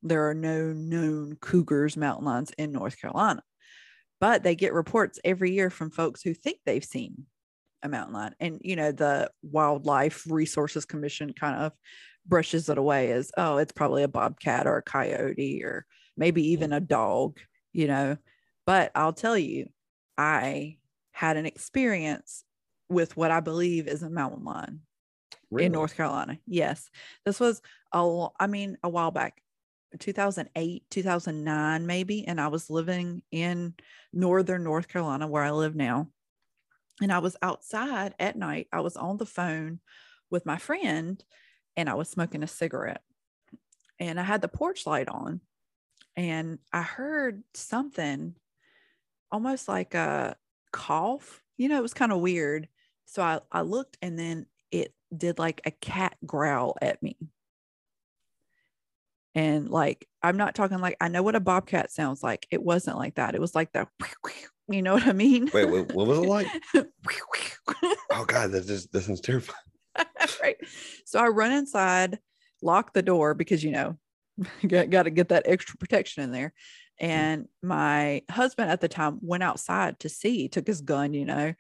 There 0.03 0.29
are 0.29 0.35
no 0.35 0.73
known 0.73 1.37
cougars, 1.41 1.97
mountain 1.97 2.27
lions 2.27 2.53
in 2.59 2.73
North 2.73 3.01
Carolina, 3.01 3.43
but 4.23 4.45
they 4.45 4.55
get 4.55 4.73
reports 4.73 5.19
every 5.25 5.51
year 5.51 5.69
from 5.69 5.91
folks 5.91 6.23
who 6.23 6.33
think 6.33 6.61
they've 6.65 6.85
seen 6.85 7.27
a 7.83 7.89
mountain 7.89 8.15
lion. 8.15 8.37
And, 8.39 8.61
you 8.63 8.77
know, 8.77 8.93
the 8.93 9.33
Wildlife 9.43 10.31
Resources 10.31 10.85
Commission 10.85 11.33
kind 11.33 11.57
of 11.61 11.73
brushes 12.25 12.69
it 12.69 12.79
away 12.79 13.11
as, 13.11 13.33
oh, 13.37 13.57
it's 13.57 13.73
probably 13.73 14.05
a 14.05 14.09
bobcat 14.09 14.69
or 14.69 14.77
a 14.77 14.83
coyote 14.83 15.65
or 15.65 15.87
maybe 16.17 16.53
even 16.53 16.73
a 16.73 16.79
dog, 16.79 17.41
you 17.73 17.89
know. 17.89 18.17
But 18.65 18.93
I'll 18.95 19.13
tell 19.13 19.37
you, 19.37 19.71
I 20.17 20.77
had 21.11 21.37
an 21.37 21.45
experience 21.45 22.45
with 22.89 23.17
what 23.17 23.33
I 23.33 23.41
believe 23.41 23.89
is 23.89 24.05
a 24.05 24.09
mountain 24.11 24.45
lion 24.45 24.83
Really? 25.51 25.67
in 25.67 25.73
North 25.73 25.97
Carolina. 25.97 26.39
Yes. 26.47 26.91
This 27.27 27.41
was 27.41 27.61
a 27.93 28.29
i 28.39 28.47
mean 28.47 28.79
a 28.85 28.89
while 28.89 29.11
back. 29.11 29.42
2008, 29.99 30.85
2009 30.91 31.87
maybe 31.87 32.27
and 32.27 32.41
I 32.41 32.49
was 32.49 32.71
living 32.71 33.23
in 33.31 33.75
northern 34.13 34.65
North 34.65 34.89
Carolina 34.89 35.27
where 35.27 35.43
I 35.43 35.51
live 35.51 35.75
now. 35.75 36.09
And 37.01 37.13
I 37.13 37.19
was 37.19 37.37
outside 37.43 38.15
at 38.19 38.37
night. 38.37 38.69
I 38.73 38.81
was 38.81 38.97
on 38.97 39.17
the 39.17 39.27
phone 39.27 39.81
with 40.31 40.47
my 40.47 40.59
friend 40.59 41.23
and 41.77 41.89
I 41.89 41.95
was 41.95 42.09
smoking 42.09 42.43
a 42.43 42.49
cigarette. 42.49 43.03
And 43.99 44.21
I 44.21 44.23
had 44.23 44.43
the 44.43 44.49
porch 44.49 44.87
light 44.87 45.09
on 45.09 45.41
and 46.17 46.59
I 46.73 46.83
heard 46.83 47.43
something 47.55 48.35
almost 49.31 49.69
like 49.69 49.95
a 49.95 50.37
cough. 50.73 51.43
You 51.57 51.69
know, 51.69 51.79
it 51.79 51.83
was 51.83 51.95
kind 51.95 52.13
of 52.13 52.21
weird. 52.21 52.69
So 53.07 53.23
I, 53.23 53.41
I 53.51 53.63
looked 53.63 53.97
and 54.03 54.19
then 54.19 54.47
it 54.71 54.95
did 55.17 55.39
like 55.39 55.61
a 55.65 55.71
cat 55.71 56.17
growl 56.25 56.77
at 56.81 57.03
me. 57.03 57.17
And 59.35 59.71
like, 59.71 60.07
I'm 60.23 60.37
not 60.37 60.55
talking 60.55 60.79
like, 60.79 60.97
I 61.01 61.09
know 61.09 61.23
what 61.23 61.35
a 61.35 61.41
bobcat 61.41 61.91
sounds 61.91 62.23
like. 62.23 62.47
It 62.51 62.63
wasn't 62.63 62.99
like 62.99 63.15
that. 63.15 63.35
It 63.35 63.41
was 63.41 63.55
like 63.55 63.73
that, 63.73 63.89
you 64.69 64.83
know 64.83 64.95
what 64.95 65.07
I 65.07 65.13
mean? 65.13 65.49
Wait, 65.53 65.71
wait, 65.71 65.93
what 65.93 66.07
was 66.07 66.19
it 66.19 66.29
like? 66.29 66.47
Oh 68.15 68.27
God, 68.27 68.53
that 68.53 68.67
just 68.67 68.93
that 68.93 69.01
sounds 69.01 69.23
terrifying. 69.23 69.59
right. 70.43 70.57
So 71.07 71.19
I 71.19 71.29
run 71.29 71.51
inside, 71.51 72.19
lock 72.61 72.93
the 72.93 73.03
door 73.03 73.33
because, 73.33 73.65
you 73.65 73.71
know, 73.71 73.97
got, 74.67 74.91
got 74.91 75.05
to 75.05 75.11
get 75.11 75.31
that 75.31 75.45
extra 75.47 75.77
protection 75.79 76.23
in 76.23 76.31
there. 76.31 76.53
Mm-hmm. 77.01 77.11
And 77.11 77.49
my 77.63 78.23
husband 78.31 78.71
at 78.71 78.81
the 78.81 78.89
time 78.89 79.19
went 79.23 79.43
outside 79.43 79.99
to 80.01 80.09
see, 80.09 80.49
took 80.49 80.67
his 80.67 80.83
gun, 80.83 81.15
you 81.15 81.25
know, 81.25 81.55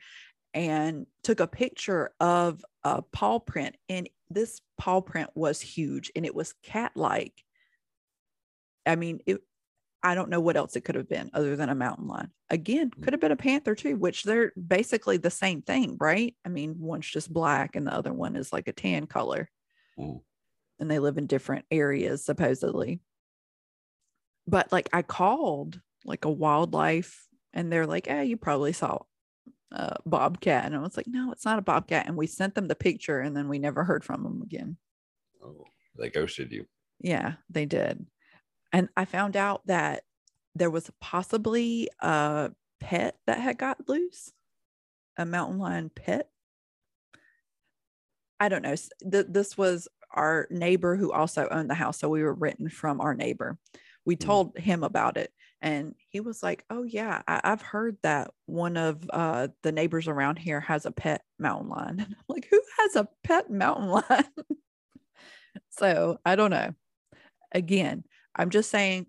and 0.55 1.07
took 1.25 1.41
a 1.41 1.47
picture 1.47 2.13
of 2.21 2.63
a 2.85 3.03
paw 3.03 3.39
print. 3.39 3.77
And 3.89 4.09
this 4.31 4.61
paw 4.79 5.01
print 5.01 5.31
was 5.35 5.61
huge 5.61 6.13
and 6.15 6.27
it 6.27 6.35
was 6.35 6.55
cat 6.63 6.93
like. 6.95 7.33
I 8.87 8.97
mean, 8.97 9.21
it, 9.27 9.41
I 10.03 10.15
don't 10.15 10.31
know 10.31 10.41
what 10.41 10.57
else 10.57 10.75
it 10.75 10.81
could 10.83 10.97
have 10.97 11.09
been 11.09 11.31
other 11.33 11.55
than 11.57 11.69
a 11.69 11.75
mountain 11.75 12.09
lion. 12.09 12.33
Again, 12.51 12.91
Mm. 12.91 13.03
could 13.03 13.13
have 13.13 13.21
been 13.21 13.33
a 13.33 13.37
panther 13.37 13.75
too, 13.75 13.97
which 13.97 14.25
they're 14.25 14.53
basically 14.55 15.17
the 15.17 15.31
same 15.31 15.63
thing, 15.63 15.97
right? 16.01 16.37
I 16.45 16.49
mean, 16.49 16.79
one's 16.81 17.07
just 17.09 17.33
black 17.33 17.77
and 17.77 17.87
the 17.87 17.95
other 17.95 18.13
one 18.13 18.37
is 18.37 18.53
like 18.53 18.69
a 18.69 18.73
tan 18.73 19.07
color, 19.07 19.49
Mm. 19.99 20.23
and 20.81 20.91
they 20.91 20.99
live 20.99 21.19
in 21.19 21.27
different 21.27 21.67
areas 21.71 22.25
supposedly. 22.25 23.01
But 24.47 24.73
like 24.73 24.89
I 24.93 25.03
called 25.03 25.81
like 26.05 26.25
a 26.25 26.31
wildlife, 26.31 27.29
and 27.53 27.71
they're 27.71 27.87
like, 27.87 28.09
"Eh, 28.11 28.23
you 28.23 28.37
probably 28.37 28.73
saw 28.73 28.99
a 29.71 29.97
bobcat," 30.05 30.65
and 30.65 30.75
I 30.75 30.79
was 30.81 30.97
like, 30.97 31.07
"No, 31.07 31.31
it's 31.31 31.45
not 31.45 31.61
a 31.61 31.63
bobcat." 31.63 32.09
And 32.09 32.17
we 32.17 32.27
sent 32.27 32.57
them 32.57 32.67
the 32.67 32.75
picture, 32.75 33.21
and 33.21 33.37
then 33.37 33.49
we 33.49 33.61
never 33.61 33.85
heard 33.85 34.03
from 34.05 34.25
them 34.25 34.43
again. 34.43 34.79
Oh, 35.41 35.65
they 35.97 36.11
ghosted 36.11 36.51
you. 36.51 36.67
Yeah, 36.99 37.37
they 37.49 37.67
did. 37.67 38.05
And 38.73 38.89
I 38.97 39.05
found 39.05 39.37
out 39.37 39.67
that 39.67 40.05
there 40.55 40.71
was 40.71 40.91
possibly 41.01 41.89
a 42.01 42.51
pet 42.81 43.19
that 43.27 43.39
had 43.39 43.59
got 43.59 43.89
loose, 43.89 44.33
a 45.19 45.27
mountain 45.27 45.59
lion 45.59 45.91
pet. 45.91 46.31
I 48.41 48.49
don't 48.49 48.63
know. 48.63 48.75
Th- 49.11 49.27
This 49.29 49.57
was 49.57 49.89
our 50.13 50.47
neighbor 50.51 50.97
who 50.97 51.13
also 51.13 51.49
owned 51.51 51.71
the 51.71 51.75
house. 51.75 51.99
So 51.99 52.09
we 52.09 52.23
were 52.23 52.35
written 52.35 52.69
from 52.69 53.01
our 53.01 53.15
neighbor. 53.15 53.59
We 54.05 54.17
Hmm. 54.19 54.25
told 54.25 54.59
him 54.59 54.83
about 54.83 55.17
it. 55.17 55.33
And 55.63 55.95
he 56.09 56.21
was 56.21 56.43
like, 56.43 56.65
Oh, 56.71 56.83
yeah, 56.83 57.23
I- 57.29 57.41
I've 57.45 57.63
heard 57.63 57.97
that 58.03 58.33
one 58.47 58.77
of 58.77 59.09
uh, 59.13 59.49
the 59.63 59.71
neighbors 59.73 60.09
around 60.09 60.39
here 60.41 60.61
has 60.61 60.87
a 60.87 60.91
pet 60.91 61.25
mountain 61.39 61.69
lion. 61.69 61.99
And 62.01 62.17
I'm 62.19 62.25
like, 62.29 62.49
Who 62.51 62.61
has 62.81 62.97
a 62.97 63.09
pet 63.23 63.51
mountain 63.51 63.89
lion? 63.89 64.25
so 65.71 66.19
I 66.25 66.37
don't 66.37 66.51
know 66.51 66.75
again, 67.53 68.05
I'm 68.35 68.51
just 68.51 68.71
saying 68.71 69.07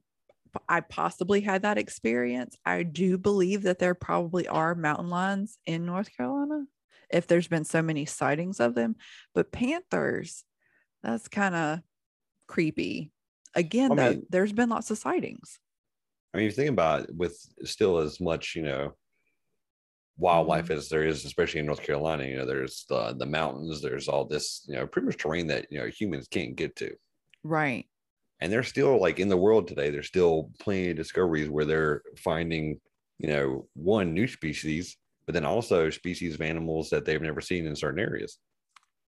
I 0.69 0.81
possibly 0.81 1.41
had 1.41 1.63
that 1.63 1.77
experience. 1.77 2.55
I 2.65 2.83
do 2.83 3.17
believe 3.17 3.63
that 3.63 3.79
there 3.79 3.95
probably 3.95 4.47
are 4.47 4.75
mountain 4.75 5.09
lions 5.09 5.57
in 5.65 5.85
North 5.85 6.15
Carolina 6.15 6.65
if 7.09 7.27
there's 7.27 7.47
been 7.47 7.63
so 7.63 7.81
many 7.81 8.05
sightings 8.05 8.59
of 8.59 8.75
them. 8.75 8.95
But 9.33 9.51
panthers, 9.51 10.43
that's 11.01 11.27
kind 11.27 11.55
of 11.55 11.79
creepy. 12.47 13.11
Again, 13.55 13.91
I 13.93 13.95
though, 13.95 14.21
there's 14.29 14.53
been 14.53 14.69
lots 14.69 14.91
of 14.91 14.97
sightings. 14.97 15.59
I 16.33 16.37
mean, 16.37 16.45
you 16.45 16.51
think 16.51 16.69
about 16.69 17.03
it, 17.03 17.15
with 17.15 17.37
still 17.63 17.99
as 17.99 18.19
much, 18.19 18.55
you 18.55 18.63
know, 18.63 18.93
wildlife 20.17 20.65
Mm-hmm. 20.65 20.73
as 20.73 20.89
there 20.89 21.03
is, 21.05 21.25
especially 21.25 21.59
in 21.59 21.65
North 21.65 21.83
Carolina, 21.83 22.25
you 22.25 22.37
know, 22.37 22.45
there's 22.45 22.85
the 22.89 23.13
the 23.17 23.25
mountains, 23.25 23.81
there's 23.81 24.07
all 24.07 24.25
this, 24.25 24.65
you 24.67 24.75
know, 24.75 24.87
pretty 24.87 25.07
much 25.07 25.17
terrain 25.17 25.47
that 25.47 25.67
you 25.69 25.79
know 25.79 25.87
humans 25.87 26.27
can't 26.27 26.55
get 26.55 26.75
to. 26.77 26.95
Right. 27.43 27.85
And 28.43 28.51
they're 28.51 28.63
still 28.63 29.01
like 29.01 29.19
in 29.19 29.29
the 29.29 29.37
world 29.37 29.69
today, 29.69 29.89
there's 29.89 30.07
still 30.07 30.51
plenty 30.59 30.91
of 30.91 30.97
discoveries 30.97 31.49
where 31.49 31.65
they're 31.65 32.03
finding, 32.17 32.81
you 33.17 33.29
know, 33.29 33.69
one 33.73 34.13
new 34.13 34.27
species, 34.27 34.97
but 35.25 35.33
then 35.33 35.45
also 35.45 35.89
species 35.89 36.35
of 36.35 36.41
animals 36.41 36.91
that 36.91 37.05
they've 37.05 37.21
never 37.21 37.41
seen 37.41 37.65
in 37.65 37.75
certain 37.77 38.01
areas. 38.01 38.39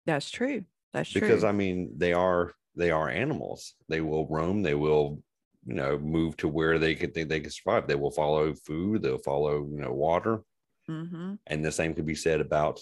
That's 0.06 0.30
true. 0.30 0.66
That's 0.92 1.10
true. 1.10 1.20
Because 1.20 1.44
I 1.44 1.52
mean, 1.52 1.96
they 1.96 2.12
are 2.12 2.54
they 2.74 2.90
are 2.90 3.08
animals. 3.08 3.74
They 3.88 4.02
will 4.02 4.28
roam. 4.28 4.62
They 4.62 4.74
will, 4.74 5.22
you 5.66 5.74
know, 5.74 5.98
move 5.98 6.36
to 6.38 6.48
where 6.48 6.78
they 6.78 6.94
can 6.94 7.12
think 7.12 7.30
they 7.30 7.40
can 7.40 7.50
survive. 7.50 7.86
They 7.86 7.94
will 7.94 8.10
follow 8.10 8.54
food. 8.54 9.02
They'll 9.02 9.18
follow, 9.18 9.66
you 9.66 9.78
know, 9.78 9.92
water. 9.92 10.42
hmm 10.86 11.34
And 11.46 11.64
the 11.64 11.72
same 11.72 11.94
could 11.94 12.06
be 12.06 12.14
said 12.14 12.40
about 12.40 12.80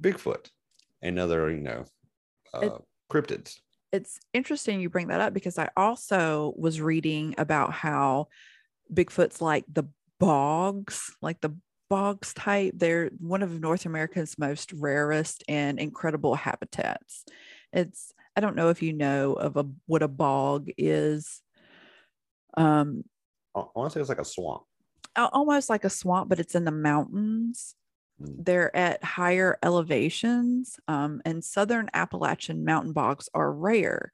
Bigfoot 0.00 0.50
and 1.02 1.18
other, 1.18 1.50
you 1.50 1.60
know, 1.60 1.84
uh, 2.54 2.60
It- 2.66 2.82
cryptids. 3.12 3.60
It's 3.92 4.18
interesting 4.32 4.80
you 4.80 4.88
bring 4.88 5.08
that 5.08 5.20
up 5.20 5.34
because 5.34 5.58
I 5.58 5.68
also 5.76 6.54
was 6.56 6.80
reading 6.80 7.34
about 7.36 7.72
how 7.72 8.28
Bigfoot's 8.92 9.40
like 9.42 9.64
the 9.70 9.84
bogs, 10.18 11.14
like 11.20 11.40
the 11.40 11.54
bogs 11.90 12.32
type. 12.32 12.72
They're 12.76 13.10
one 13.18 13.42
of 13.42 13.60
North 13.60 13.84
America's 13.84 14.38
most 14.38 14.72
rarest 14.72 15.44
and 15.46 15.78
incredible 15.78 16.34
habitats. 16.34 17.24
It's 17.72 18.12
I 18.34 18.40
don't 18.40 18.56
know 18.56 18.70
if 18.70 18.80
you 18.80 18.94
know 18.94 19.34
of 19.34 19.58
a 19.58 19.66
what 19.86 20.02
a 20.02 20.08
bog 20.08 20.70
is. 20.78 21.42
Um, 22.56 23.04
I 23.54 23.64
want 23.74 23.92
to 23.92 23.94
say 23.94 24.00
it's 24.00 24.08
like 24.08 24.18
a 24.18 24.24
swamp. 24.24 24.62
almost 25.16 25.68
like 25.68 25.84
a 25.84 25.90
swamp, 25.90 26.30
but 26.30 26.40
it's 26.40 26.54
in 26.54 26.64
the 26.64 26.70
mountains. 26.70 27.74
They're 28.38 28.74
at 28.76 29.04
higher 29.04 29.58
elevations, 29.62 30.78
um, 30.88 31.22
and 31.24 31.44
southern 31.44 31.88
Appalachian 31.94 32.64
mountain 32.64 32.92
bogs 32.92 33.28
are 33.34 33.52
rare 33.52 34.12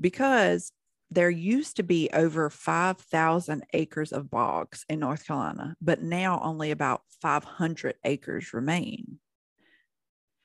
because 0.00 0.72
there 1.10 1.30
used 1.30 1.76
to 1.76 1.84
be 1.84 2.10
over 2.12 2.50
5,000 2.50 3.64
acres 3.74 4.12
of 4.12 4.30
bogs 4.30 4.84
in 4.88 5.00
North 5.00 5.26
Carolina, 5.26 5.76
but 5.80 6.02
now 6.02 6.40
only 6.42 6.70
about 6.72 7.04
500 7.22 7.96
acres 8.04 8.54
remain. 8.54 9.20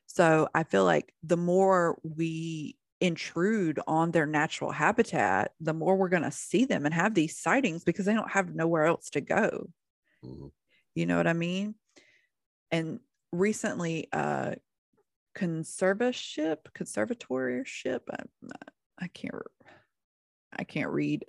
So 0.07 0.49
I 0.55 0.63
feel 0.63 0.85
like 0.85 1.13
the 1.23 1.37
more 1.37 1.99
we 2.03 2.77
intrude 2.99 3.79
on 3.87 4.11
their 4.11 4.25
natural 4.25 4.71
habitat, 4.71 5.53
the 5.59 5.73
more 5.73 5.95
we're 5.95 6.09
going 6.09 6.23
to 6.23 6.31
see 6.31 6.65
them 6.65 6.85
and 6.85 6.93
have 6.93 7.13
these 7.13 7.37
sightings 7.37 7.83
because 7.83 8.05
they 8.05 8.13
don't 8.13 8.31
have 8.31 8.53
nowhere 8.55 8.85
else 8.85 9.09
to 9.11 9.21
go. 9.21 9.67
Mhm. 10.21 10.49
You 10.95 11.05
know 11.05 11.17
what 11.17 11.27
I 11.27 11.33
mean? 11.33 11.75
And 12.71 12.99
recently, 13.31 14.07
uh, 14.11 14.55
conservatorship, 15.37 16.57
conservatorship, 16.77 18.01
I, 18.11 18.23
I 18.99 19.07
can't, 19.07 19.35
I 20.57 20.63
can't 20.63 20.91
read, 20.91 21.25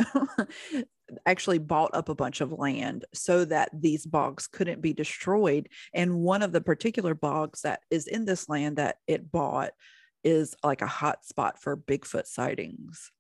actually 1.27 1.59
bought 1.59 1.95
up 1.95 2.09
a 2.09 2.15
bunch 2.15 2.41
of 2.41 2.53
land 2.53 3.05
so 3.15 3.45
that 3.45 3.71
these 3.73 4.07
bogs 4.07 4.47
couldn't 4.47 4.81
be 4.81 4.93
destroyed. 4.93 5.69
And 5.95 6.21
one 6.21 6.43
of 6.43 6.53
the 6.53 6.61
particular 6.61 7.15
bogs 7.15 7.63
that 7.63 7.81
is 7.91 8.07
in 8.07 8.25
this 8.25 8.49
land 8.49 8.77
that 8.77 8.97
it 9.07 9.31
bought 9.31 9.73
is 10.25 10.55
like 10.63 10.83
a 10.83 10.87
hot 10.87 11.25
spot 11.25 11.61
for 11.61 11.77
Bigfoot 11.77 12.27
sightings. 12.27 13.11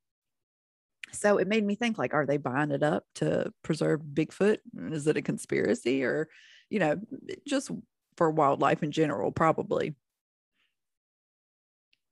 So 1.13 1.39
it 1.39 1.49
made 1.49 1.65
me 1.65 1.75
think 1.75 1.99
like, 1.99 2.15
are 2.15 2.27
they 2.27 2.37
buying 2.37 2.71
it 2.71 2.83
up 2.83 3.05
to 3.17 3.53
preserve 3.63 4.01
Bigfoot? 4.01 4.59
Is 4.93 5.07
it 5.07 5.17
a 5.17 5.23
conspiracy 5.23 6.05
or, 6.05 6.29
you 6.69 6.79
know, 6.79 7.01
just 7.47 7.71
for 8.21 8.31
wildlife 8.31 8.83
in 8.83 8.91
general, 8.91 9.33
probably. 9.33 9.95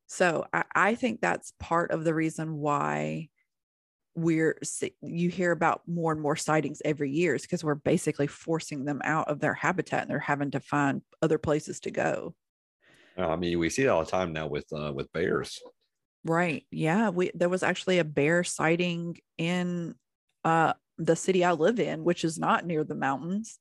So 0.07 0.47
I, 0.55 0.65
I 0.75 0.95
think 0.95 1.21
that's 1.21 1.53
part 1.61 1.91
of 1.91 2.03
the 2.03 2.15
reason 2.15 2.57
why 2.57 3.29
we're 4.15 4.59
you 5.03 5.29
hear 5.29 5.53
about 5.53 5.83
more 5.87 6.11
and 6.11 6.21
more 6.23 6.35
sightings 6.35 6.81
every 6.83 7.11
year 7.11 7.35
is 7.35 7.43
because 7.43 7.63
we're 7.63 7.75
basically 7.75 8.27
forcing 8.27 8.87
them 8.87 9.03
out 9.05 9.29
of 9.29 9.39
their 9.39 9.53
habitat 9.53 10.01
and 10.01 10.11
they're 10.11 10.19
having 10.19 10.51
to 10.53 10.61
find 10.61 11.03
other 11.21 11.37
places 11.37 11.79
to 11.81 11.91
go. 11.91 12.35
I 13.19 13.37
mean, 13.37 13.59
we 13.59 13.69
see 13.69 13.83
it 13.83 13.89
all 13.89 14.03
the 14.03 14.11
time 14.11 14.33
now 14.33 14.47
with 14.47 14.65
uh, 14.73 14.91
with 14.95 15.13
bears. 15.13 15.61
Right. 16.25 16.65
Yeah. 16.71 17.11
We 17.11 17.33
there 17.35 17.51
was 17.51 17.63
actually 17.63 17.99
a 17.99 18.05
bear 18.05 18.45
sighting 18.45 19.19
in 19.37 19.95
uh 20.43 20.73
the 20.97 21.17
city 21.17 21.45
I 21.45 21.53
live 21.53 21.79
in, 21.79 22.03
which 22.03 22.25
is 22.25 22.39
not 22.39 22.65
near 22.65 22.83
the 22.83 22.95
mountains. 22.95 23.59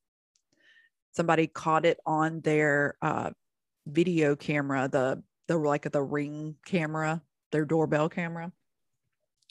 Somebody 1.18 1.48
caught 1.48 1.84
it 1.84 2.00
on 2.06 2.42
their 2.42 2.96
uh 3.02 3.32
video 3.88 4.36
camera, 4.36 4.88
the 4.88 5.24
the 5.48 5.58
like 5.58 5.92
the 5.92 6.04
ring 6.04 6.58
camera, 6.64 7.24
their 7.52 7.66
doorbell 7.66 8.08
camera, 8.08 8.52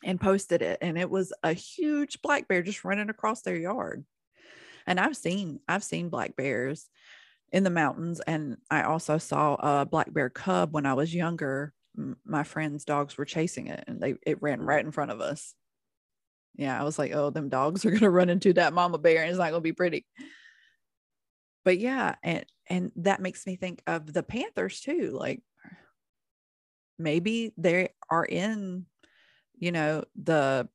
and 0.04 0.20
posted 0.20 0.62
it. 0.62 0.78
And 0.80 0.96
it 0.96 1.10
was 1.10 1.32
a 1.42 1.52
huge 1.52 2.22
black 2.22 2.46
bear 2.46 2.62
just 2.62 2.84
running 2.84 3.10
across 3.10 3.42
their 3.42 3.56
yard. 3.56 4.04
And 4.86 5.00
I've 5.00 5.16
seen 5.16 5.58
I've 5.66 5.82
seen 5.82 6.08
black 6.08 6.36
bears 6.36 6.88
in 7.50 7.64
the 7.64 7.70
mountains 7.70 8.20
and 8.20 8.58
I 8.70 8.82
also 8.82 9.18
saw 9.18 9.54
a 9.54 9.84
black 9.84 10.12
bear 10.12 10.30
cub 10.30 10.72
when 10.72 10.86
I 10.86 10.94
was 10.94 11.12
younger 11.12 11.72
my 12.24 12.44
friends' 12.44 12.84
dogs 12.84 13.18
were 13.18 13.24
chasing 13.24 13.66
it 13.66 13.82
and 13.88 14.00
they 14.00 14.14
it 14.24 14.40
ran 14.40 14.60
right 14.60 14.84
in 14.84 14.92
front 14.92 15.10
of 15.10 15.20
us. 15.20 15.54
Yeah, 16.54 16.80
I 16.80 16.84
was 16.84 16.96
like, 16.96 17.12
oh, 17.12 17.30
them 17.30 17.48
dogs 17.48 17.84
are 17.84 17.90
gonna 17.90 18.10
run 18.10 18.28
into 18.28 18.52
that 18.52 18.72
mama 18.72 18.98
bear 18.98 19.22
and 19.22 19.30
it's 19.30 19.38
not 19.38 19.50
gonna 19.50 19.60
be 19.60 19.72
pretty. 19.72 20.06
But 21.66 21.78
yeah, 21.80 22.14
and 22.22 22.46
and 22.68 22.92
that 22.94 23.20
makes 23.20 23.44
me 23.44 23.56
think 23.56 23.82
of 23.88 24.12
the 24.12 24.22
panthers 24.22 24.80
too. 24.80 25.10
Like 25.12 25.42
maybe 26.96 27.52
they 27.58 27.88
are 28.08 28.24
in, 28.24 28.86
you 29.58 29.72
know, 29.72 30.04
the 30.14 30.68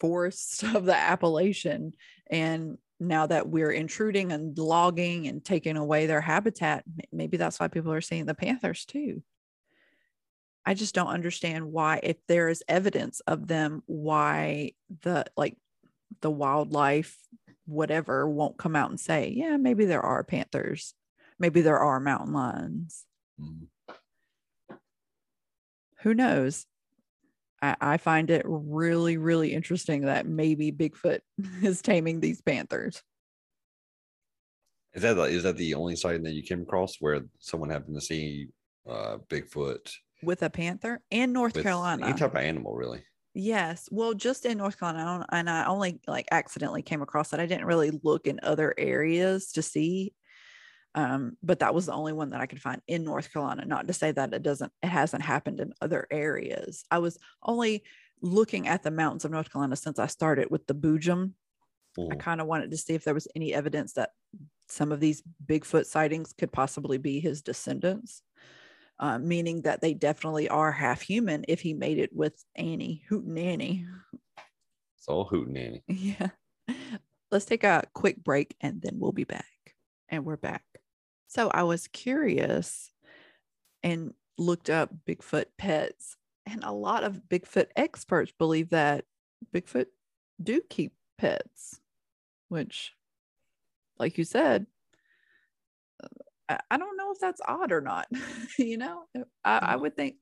forests 0.00 0.62
of 0.74 0.86
the 0.86 0.96
Appalachian 0.96 1.92
and 2.30 2.78
now 2.98 3.26
that 3.26 3.46
we're 3.46 3.70
intruding 3.70 4.32
and 4.32 4.56
logging 4.56 5.28
and 5.28 5.44
taking 5.44 5.76
away 5.76 6.06
their 6.06 6.22
habitat, 6.22 6.82
maybe 7.12 7.36
that's 7.36 7.60
why 7.60 7.68
people 7.68 7.92
are 7.92 8.00
seeing 8.00 8.24
the 8.24 8.34
panthers 8.34 8.86
too. 8.86 9.22
I 10.64 10.72
just 10.72 10.94
don't 10.94 11.08
understand 11.08 11.70
why, 11.70 12.00
if 12.02 12.16
there 12.28 12.48
is 12.48 12.64
evidence 12.66 13.20
of 13.26 13.46
them, 13.46 13.82
why 13.84 14.72
the 15.02 15.26
like 15.36 15.58
the 16.22 16.30
wildlife, 16.30 17.18
whatever, 17.66 18.28
won't 18.28 18.56
come 18.56 18.76
out 18.76 18.90
and 18.90 18.98
say, 18.98 19.28
yeah, 19.28 19.56
maybe 19.56 19.84
there 19.84 20.02
are 20.02 20.24
panthers, 20.24 20.94
maybe 21.38 21.60
there 21.60 21.78
are 21.78 22.00
mountain 22.00 22.32
lions. 22.32 23.04
Mhm. 23.40 23.68
Who 26.00 26.14
knows? 26.14 26.66
I, 27.62 27.76
I 27.80 27.96
find 27.96 28.30
it 28.30 28.42
really, 28.46 29.16
really 29.16 29.52
interesting 29.52 30.02
that 30.02 30.26
maybe 30.26 30.70
Bigfoot 30.72 31.20
is 31.62 31.82
taming 31.82 32.20
these 32.20 32.40
panthers. 32.42 33.02
Is 34.94 35.02
that 35.02 35.14
the, 35.14 35.24
is 35.24 35.42
that 35.42 35.56
the 35.56 35.74
only 35.74 35.96
sighting 35.96 36.22
that 36.22 36.32
you 36.32 36.42
came 36.42 36.62
across 36.62 36.96
where 37.00 37.20
someone 37.38 37.68
happened 37.68 37.96
to 37.96 38.00
see 38.00 38.48
uh, 38.88 39.18
Bigfoot 39.28 39.92
with 40.22 40.42
a 40.42 40.48
panther 40.48 41.02
in 41.10 41.32
North 41.32 41.54
with 41.54 41.64
Carolina? 41.64 42.06
any 42.06 42.18
type 42.18 42.30
of 42.30 42.36
animal, 42.36 42.74
really? 42.74 43.02
Yes. 43.38 43.88
Well, 43.92 44.14
just 44.14 44.46
in 44.46 44.56
North 44.58 44.78
Carolina, 44.78 45.26
and 45.30 45.50
I 45.50 45.66
only 45.66 46.00
like 46.06 46.26
accidentally 46.32 46.80
came 46.82 47.02
across 47.02 47.32
it. 47.34 47.40
I 47.40 47.44
didn't 47.46 47.66
really 47.66 47.90
look 48.02 48.26
in 48.26 48.40
other 48.42 48.74
areas 48.78 49.52
to 49.52 49.62
see. 49.62 50.14
Um, 50.94 51.36
but 51.42 51.60
that 51.60 51.74
was 51.74 51.86
the 51.86 51.92
only 51.94 52.12
one 52.14 52.30
that 52.30 52.40
I 52.40 52.46
could 52.46 52.62
find 52.62 52.82
in 52.88 53.04
North 53.04 53.32
Carolina. 53.32 53.64
Not 53.66 53.88
to 53.88 53.94
say 53.94 54.12
that 54.12 54.34
it 54.34 54.42
doesn't, 54.42 54.72
it 54.82 54.88
hasn't 54.88 55.22
happened 55.24 55.60
in 55.60 55.74
other 55.82 56.06
areas. 56.10 56.84
I 56.90 56.98
was 57.00 57.18
only 57.42 57.84
looking 58.22 58.68
at 58.68 58.82
the 58.84 58.90
mountains 58.92 59.24
of 59.24 59.32
North 59.32 59.52
Carolina 59.52 59.76
since 59.76 59.98
I 59.98 60.06
started 60.06 60.50
with 60.50 60.66
the 60.66 60.74
Boojum. 60.74 61.34
I 62.10 62.14
Mhm. 62.14 62.20
kind 62.22 62.40
of 62.40 62.46
wanted 62.46 62.70
to 62.72 62.76
see 62.78 62.94
if 62.94 63.04
there 63.04 63.14
was 63.14 63.28
any 63.36 63.54
evidence 63.54 63.94
that 63.94 64.10
some 64.68 64.92
of 64.92 65.00
these 65.00 65.22
Bigfoot 65.46 65.86
sightings 65.86 66.32
could 66.32 66.52
possibly 66.52 66.98
be 66.98 67.20
his 67.20 67.42
descendants, 67.42 68.22
uh, 68.98 69.18
meaning 69.18 69.62
that 69.62 69.80
they 69.80 69.94
definitely 69.94 70.48
are 70.48 70.72
half 70.72 71.02
human 71.02 71.44
if 71.48 71.60
he 71.60 71.74
made 71.74 71.98
it 71.98 72.14
with 72.14 72.44
Annie, 72.54 73.04
Hootin' 73.08 73.38
Annie. 73.38 73.86
It's 74.98 75.08
all 75.08 75.28
hootenanny. 75.28 75.82
Yeah. 75.88 76.28
Let's 77.30 77.44
take 77.44 77.64
a 77.64 77.82
quick 77.92 78.22
break 78.22 78.56
and 78.60 78.80
then 78.80 78.98
we'll 78.98 79.12
be 79.12 79.24
back. 79.24 79.44
And 80.08 80.24
we're 80.24 80.36
back. 80.36 80.64
So 81.26 81.50
I 81.52 81.64
was 81.64 81.88
curious 81.88 82.90
and 83.82 84.14
looked 84.38 84.70
up 84.70 84.90
Bigfoot 85.06 85.46
pets, 85.58 86.16
and 86.44 86.62
a 86.64 86.72
lot 86.72 87.04
of 87.04 87.22
Bigfoot 87.28 87.66
experts 87.76 88.32
believe 88.38 88.70
that 88.70 89.04
Bigfoot 89.52 89.86
do 90.42 90.60
keep 90.68 90.92
pets, 91.18 91.80
which, 92.48 92.92
like 93.98 94.18
you 94.18 94.24
said, 94.24 94.66
I, 96.48 96.76
don't 96.76 96.96
know 96.96 97.12
if 97.12 97.18
that's 97.20 97.40
odd 97.46 97.72
or 97.72 97.80
not. 97.80 98.06
you 98.58 98.78
know, 98.78 99.04
uh, 99.16 99.22
I, 99.44 99.56
I 99.56 99.60
mm-hmm. 99.60 99.82
would 99.82 99.96
think 99.96 100.16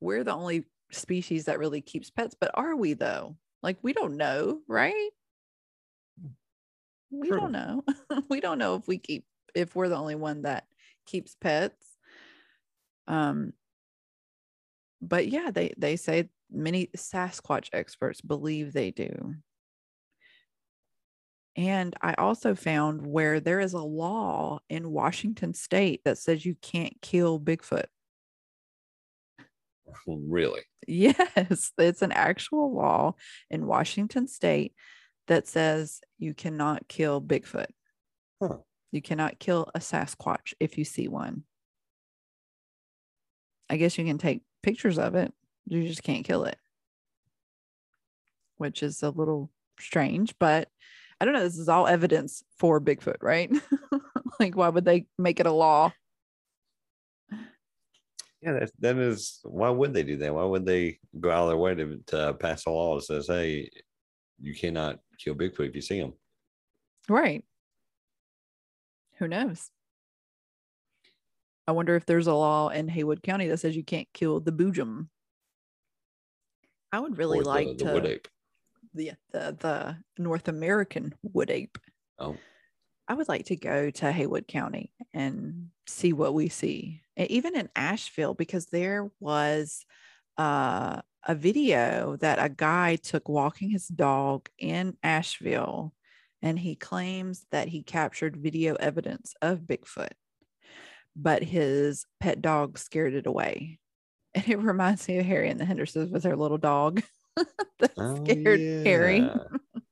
we're 0.00 0.24
the 0.24 0.34
only 0.34 0.66
species 0.90 1.46
that 1.46 1.58
really 1.58 1.80
keeps 1.80 2.10
pets, 2.10 2.36
but 2.38 2.50
are 2.54 2.76
we 2.76 2.94
though? 2.94 3.36
Like 3.62 3.78
we 3.82 3.92
don't 3.92 4.16
know, 4.16 4.60
right? 4.68 5.10
Mm. 6.22 6.30
We 7.10 7.28
True. 7.28 7.40
don't 7.40 7.52
know. 7.52 7.84
we 8.28 8.40
don't 8.40 8.58
know 8.58 8.76
if 8.76 8.86
we 8.86 8.98
keep 8.98 9.24
if 9.54 9.74
we're 9.74 9.88
the 9.88 9.96
only 9.96 10.14
one 10.16 10.42
that 10.42 10.64
keeps 11.06 11.36
pets. 11.40 11.86
Um 13.08 13.52
but 15.00 15.28
yeah, 15.28 15.50
they 15.50 15.72
they 15.76 15.96
say 15.96 16.28
many 16.50 16.88
Sasquatch 16.96 17.68
experts 17.72 18.20
believe 18.20 18.72
they 18.72 18.90
do. 18.90 19.34
And 21.56 21.94
I 22.02 22.14
also 22.14 22.54
found 22.54 23.06
where 23.06 23.38
there 23.38 23.60
is 23.60 23.74
a 23.74 23.78
law 23.78 24.60
in 24.68 24.90
Washington 24.90 25.54
state 25.54 26.02
that 26.04 26.18
says 26.18 26.44
you 26.44 26.56
can't 26.60 27.00
kill 27.00 27.38
Bigfoot. 27.38 27.86
Really? 30.06 30.62
Yes, 30.86 31.72
it's 31.78 32.02
an 32.02 32.12
actual 32.12 32.74
law 32.74 33.14
in 33.48 33.64
Washington 33.64 34.28
state 34.28 34.74
that 35.28 35.48
says 35.48 36.02
you 36.18 36.34
cannot 36.34 36.88
kill 36.88 37.22
Bigfoot. 37.22 37.70
Huh. 38.38 38.58
You 38.92 39.00
cannot 39.00 39.38
kill 39.38 39.70
a 39.74 39.78
Sasquatch 39.78 40.52
if 40.60 40.76
you 40.76 40.84
see 40.84 41.08
one. 41.08 41.44
I 43.70 43.78
guess 43.78 43.96
you 43.96 44.04
can 44.04 44.18
take 44.18 44.42
pictures 44.62 44.98
of 44.98 45.14
it, 45.14 45.32
you 45.64 45.88
just 45.88 46.02
can't 46.02 46.26
kill 46.26 46.44
it, 46.44 46.58
which 48.58 48.82
is 48.82 49.02
a 49.02 49.08
little 49.08 49.50
strange, 49.80 50.34
but 50.38 50.68
I 51.24 51.26
don't 51.26 51.32
know. 51.36 51.42
This 51.42 51.56
is 51.56 51.70
all 51.70 51.86
evidence 51.86 52.44
for 52.58 52.78
Bigfoot, 52.78 53.22
right? 53.22 53.50
like, 54.38 54.54
why 54.54 54.68
would 54.68 54.84
they 54.84 55.06
make 55.16 55.40
it 55.40 55.46
a 55.46 55.50
law? 55.50 55.90
Yeah, 58.42 58.52
that, 58.52 58.70
that 58.80 58.98
is. 58.98 59.40
Why 59.42 59.70
would 59.70 59.94
they 59.94 60.02
do 60.02 60.18
that? 60.18 60.34
Why 60.34 60.44
would 60.44 60.66
they 60.66 60.98
go 61.18 61.30
out 61.30 61.44
of 61.44 61.48
their 61.48 61.56
way 61.56 61.74
to, 61.76 61.98
to 62.08 62.34
pass 62.34 62.66
a 62.66 62.70
law 62.70 62.96
that 62.96 63.06
says, 63.06 63.28
"Hey, 63.28 63.70
you 64.38 64.54
cannot 64.54 64.98
kill 65.18 65.34
Bigfoot 65.34 65.70
if 65.70 65.74
you 65.74 65.80
see 65.80 65.96
him"? 65.96 66.12
Right. 67.08 67.42
Who 69.16 69.26
knows? 69.26 69.70
I 71.66 71.72
wonder 71.72 71.96
if 71.96 72.04
there's 72.04 72.26
a 72.26 72.34
law 72.34 72.68
in 72.68 72.88
Haywood 72.88 73.22
County 73.22 73.48
that 73.48 73.60
says 73.60 73.74
you 73.74 73.82
can't 73.82 74.08
kill 74.12 74.40
the 74.40 74.52
boojum. 74.52 75.08
I 76.92 77.00
would 77.00 77.16
really 77.16 77.38
or 77.38 77.44
like 77.44 77.78
the, 77.78 77.84
the 77.84 78.00
to. 78.00 78.30
The, 78.94 79.12
the 79.32 79.56
the 79.58 79.96
North 80.22 80.48
American 80.48 81.14
wood 81.22 81.50
ape. 81.50 81.78
Oh, 82.18 82.36
I 83.06 83.14
would 83.14 83.28
like 83.28 83.46
to 83.46 83.56
go 83.56 83.90
to 83.90 84.12
Haywood 84.12 84.48
County 84.48 84.92
and 85.12 85.68
see 85.86 86.12
what 86.12 86.34
we 86.34 86.48
see. 86.48 87.02
And 87.16 87.30
even 87.30 87.56
in 87.56 87.68
Asheville, 87.76 88.34
because 88.34 88.66
there 88.66 89.10
was 89.20 89.84
uh, 90.38 91.02
a 91.26 91.34
video 91.34 92.16
that 92.16 92.42
a 92.42 92.48
guy 92.48 92.96
took 92.96 93.28
walking 93.28 93.70
his 93.70 93.88
dog 93.88 94.48
in 94.58 94.96
Asheville, 95.02 95.92
and 96.40 96.58
he 96.58 96.76
claims 96.76 97.46
that 97.50 97.68
he 97.68 97.82
captured 97.82 98.36
video 98.36 98.74
evidence 98.74 99.34
of 99.42 99.60
Bigfoot, 99.60 100.12
but 101.14 101.42
his 101.42 102.06
pet 102.20 102.40
dog 102.40 102.78
scared 102.78 103.14
it 103.14 103.26
away. 103.26 103.78
And 104.34 104.48
it 104.48 104.58
reminds 104.58 105.06
me 105.08 105.18
of 105.18 105.26
Harry 105.26 105.50
and 105.50 105.60
the 105.60 105.64
Hendersons 105.64 106.10
with 106.10 106.22
their 106.22 106.36
little 106.36 106.58
dog 106.58 107.02
that 107.78 107.96
Oh, 107.96 108.26
scared 108.26 108.62
Harry. 108.84 109.32
yeah. 109.34 109.44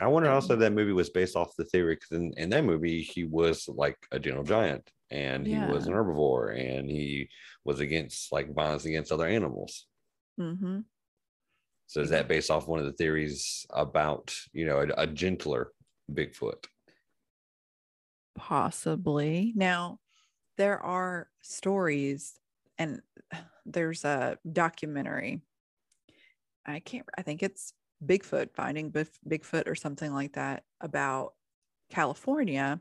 I 0.00 0.06
wonder 0.06 0.30
also 0.30 0.54
if 0.54 0.60
that 0.60 0.72
movie 0.72 0.92
was 0.92 1.10
based 1.10 1.36
off 1.36 1.56
the 1.56 1.64
theory 1.64 1.94
because 1.96 2.12
in, 2.12 2.32
in 2.36 2.50
that 2.50 2.64
movie 2.64 3.02
he 3.02 3.24
was 3.24 3.68
like 3.68 4.06
a 4.10 4.18
gentle 4.18 4.44
giant 4.44 4.90
and 5.10 5.46
he 5.46 5.60
was 5.60 5.86
an 5.86 5.92
herbivore 5.92 6.56
and 6.58 6.88
he 6.88 7.28
was 7.64 7.80
against 7.80 8.32
like 8.32 8.54
violence 8.54 8.84
against 8.86 9.12
other 9.12 9.26
animals. 9.26 9.86
hmm 10.38 10.80
So 11.86 12.00
is 12.00 12.10
that 12.10 12.28
based 12.28 12.50
off 12.50 12.68
one 12.68 12.78
of 12.78 12.86
the 12.86 12.92
theories 12.92 13.66
about 13.70 14.34
you 14.52 14.64
know 14.64 14.80
a, 14.80 15.02
a 15.02 15.06
gentler 15.06 15.72
Bigfoot? 16.10 16.66
Possibly. 18.34 19.52
Now, 19.54 20.00
there 20.56 20.80
are 20.80 21.30
stories, 21.42 22.40
and 22.78 23.02
there's 23.66 24.04
a 24.04 24.38
documentary. 24.50 25.40
I 26.66 26.80
can't, 26.80 27.06
I 27.16 27.22
think 27.22 27.42
it's 27.42 27.72
Bigfoot, 28.04 28.54
Finding 28.54 28.90
Bigfoot, 28.90 29.68
or 29.68 29.74
something 29.74 30.12
like 30.12 30.34
that, 30.34 30.64
about 30.80 31.34
California. 31.90 32.80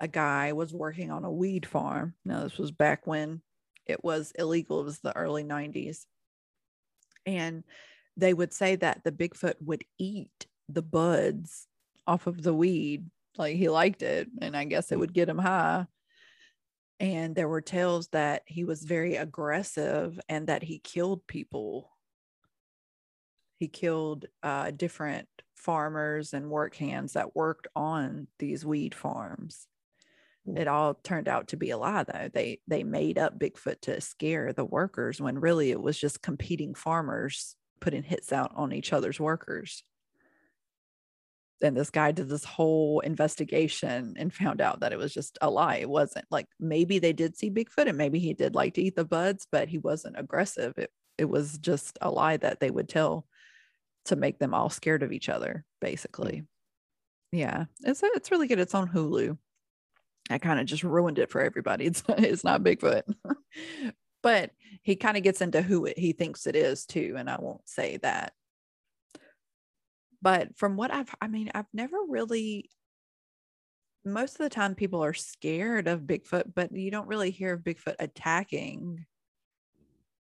A 0.00 0.08
guy 0.08 0.52
was 0.52 0.72
working 0.72 1.10
on 1.10 1.24
a 1.24 1.30
weed 1.30 1.66
farm. 1.66 2.14
Now, 2.24 2.42
this 2.42 2.58
was 2.58 2.70
back 2.70 3.06
when 3.06 3.42
it 3.86 4.02
was 4.04 4.32
illegal, 4.38 4.80
it 4.80 4.84
was 4.84 5.00
the 5.00 5.16
early 5.16 5.44
90s. 5.44 6.06
And 7.26 7.64
they 8.16 8.34
would 8.34 8.52
say 8.52 8.76
that 8.76 9.02
the 9.04 9.12
Bigfoot 9.12 9.54
would 9.60 9.84
eat 9.98 10.46
the 10.68 10.82
buds 10.82 11.66
off 12.06 12.26
of 12.26 12.42
the 12.42 12.54
weed 12.54 13.08
like 13.36 13.56
he 13.56 13.68
liked 13.68 14.02
it 14.02 14.28
and 14.40 14.56
i 14.56 14.64
guess 14.64 14.92
it 14.92 14.98
would 14.98 15.12
get 15.12 15.28
him 15.28 15.38
high 15.38 15.86
and 17.02 17.34
there 17.34 17.48
were 17.48 17.60
tales 17.60 18.06
that 18.12 18.42
he 18.46 18.62
was 18.62 18.84
very 18.84 19.16
aggressive 19.16 20.20
and 20.28 20.46
that 20.46 20.62
he 20.62 20.78
killed 20.78 21.26
people. 21.26 21.90
He 23.58 23.66
killed 23.66 24.26
uh, 24.44 24.70
different 24.70 25.26
farmers 25.56 26.32
and 26.32 26.48
work 26.48 26.76
hands 26.76 27.14
that 27.14 27.34
worked 27.34 27.66
on 27.74 28.28
these 28.38 28.64
weed 28.64 28.94
farms. 28.94 29.66
It 30.46 30.68
all 30.68 30.94
turned 30.94 31.26
out 31.26 31.48
to 31.48 31.56
be 31.56 31.70
a 31.70 31.78
lie 31.78 32.04
though. 32.04 32.28
They 32.32 32.60
they 32.68 32.84
made 32.84 33.18
up 33.18 33.38
bigfoot 33.38 33.80
to 33.82 34.00
scare 34.00 34.52
the 34.52 34.64
workers 34.64 35.20
when 35.20 35.40
really 35.40 35.72
it 35.72 35.80
was 35.80 35.98
just 35.98 36.22
competing 36.22 36.74
farmers 36.74 37.56
putting 37.80 38.04
hits 38.04 38.32
out 38.32 38.52
on 38.54 38.72
each 38.72 38.92
other's 38.92 39.18
workers 39.18 39.82
and 41.62 41.76
this 41.76 41.90
guy 41.90 42.12
did 42.12 42.28
this 42.28 42.44
whole 42.44 43.00
investigation 43.00 44.14
and 44.16 44.32
found 44.32 44.60
out 44.60 44.80
that 44.80 44.92
it 44.92 44.98
was 44.98 45.14
just 45.14 45.38
a 45.40 45.50
lie. 45.50 45.76
It 45.76 45.88
wasn't 45.88 46.26
like 46.30 46.46
maybe 46.58 46.98
they 46.98 47.12
did 47.12 47.36
see 47.36 47.50
Bigfoot 47.50 47.88
and 47.88 47.98
maybe 47.98 48.18
he 48.18 48.34
did 48.34 48.54
like 48.54 48.74
to 48.74 48.82
eat 48.82 48.96
the 48.96 49.04
buds, 49.04 49.46
but 49.50 49.68
he 49.68 49.78
wasn't 49.78 50.18
aggressive. 50.18 50.74
It 50.76 50.90
it 51.18 51.26
was 51.26 51.58
just 51.58 51.98
a 52.00 52.10
lie 52.10 52.36
that 52.38 52.60
they 52.60 52.70
would 52.70 52.88
tell 52.88 53.26
to 54.06 54.16
make 54.16 54.38
them 54.38 54.54
all 54.54 54.70
scared 54.70 55.02
of 55.02 55.12
each 55.12 55.28
other, 55.28 55.64
hmm. 55.80 55.86
basically. 55.86 56.44
Yeah, 57.30 57.64
it's 57.82 58.02
it's 58.02 58.30
really 58.30 58.46
good. 58.46 58.58
It's 58.58 58.74
on 58.74 58.88
Hulu. 58.88 59.38
I 60.30 60.38
kind 60.38 60.60
of 60.60 60.66
just 60.66 60.84
ruined 60.84 61.18
it 61.18 61.30
for 61.30 61.40
everybody. 61.40 61.86
It's 61.86 62.02
it's 62.08 62.44
not 62.44 62.62
Bigfoot, 62.62 63.02
but 64.22 64.50
he 64.82 64.96
kind 64.96 65.16
of 65.16 65.22
gets 65.22 65.40
into 65.40 65.62
who 65.62 65.86
it, 65.86 65.98
he 65.98 66.12
thinks 66.12 66.46
it 66.46 66.56
is 66.56 66.84
too, 66.86 67.14
and 67.16 67.30
I 67.30 67.36
won't 67.40 67.68
say 67.68 67.98
that 67.98 68.32
but 70.22 70.56
from 70.56 70.76
what 70.76 70.92
I've, 70.92 71.14
I 71.20 71.28
mean, 71.28 71.50
I've 71.54 71.66
never 71.74 71.96
really, 72.08 72.70
most 74.04 74.32
of 74.32 74.38
the 74.38 74.48
time 74.48 74.74
people 74.74 75.04
are 75.04 75.14
scared 75.14 75.88
of 75.88 76.02
Bigfoot, 76.02 76.54
but 76.54 76.72
you 76.72 76.90
don't 76.90 77.08
really 77.08 77.30
hear 77.30 77.54
of 77.54 77.60
Bigfoot 77.60 77.96
attacking. 77.98 79.04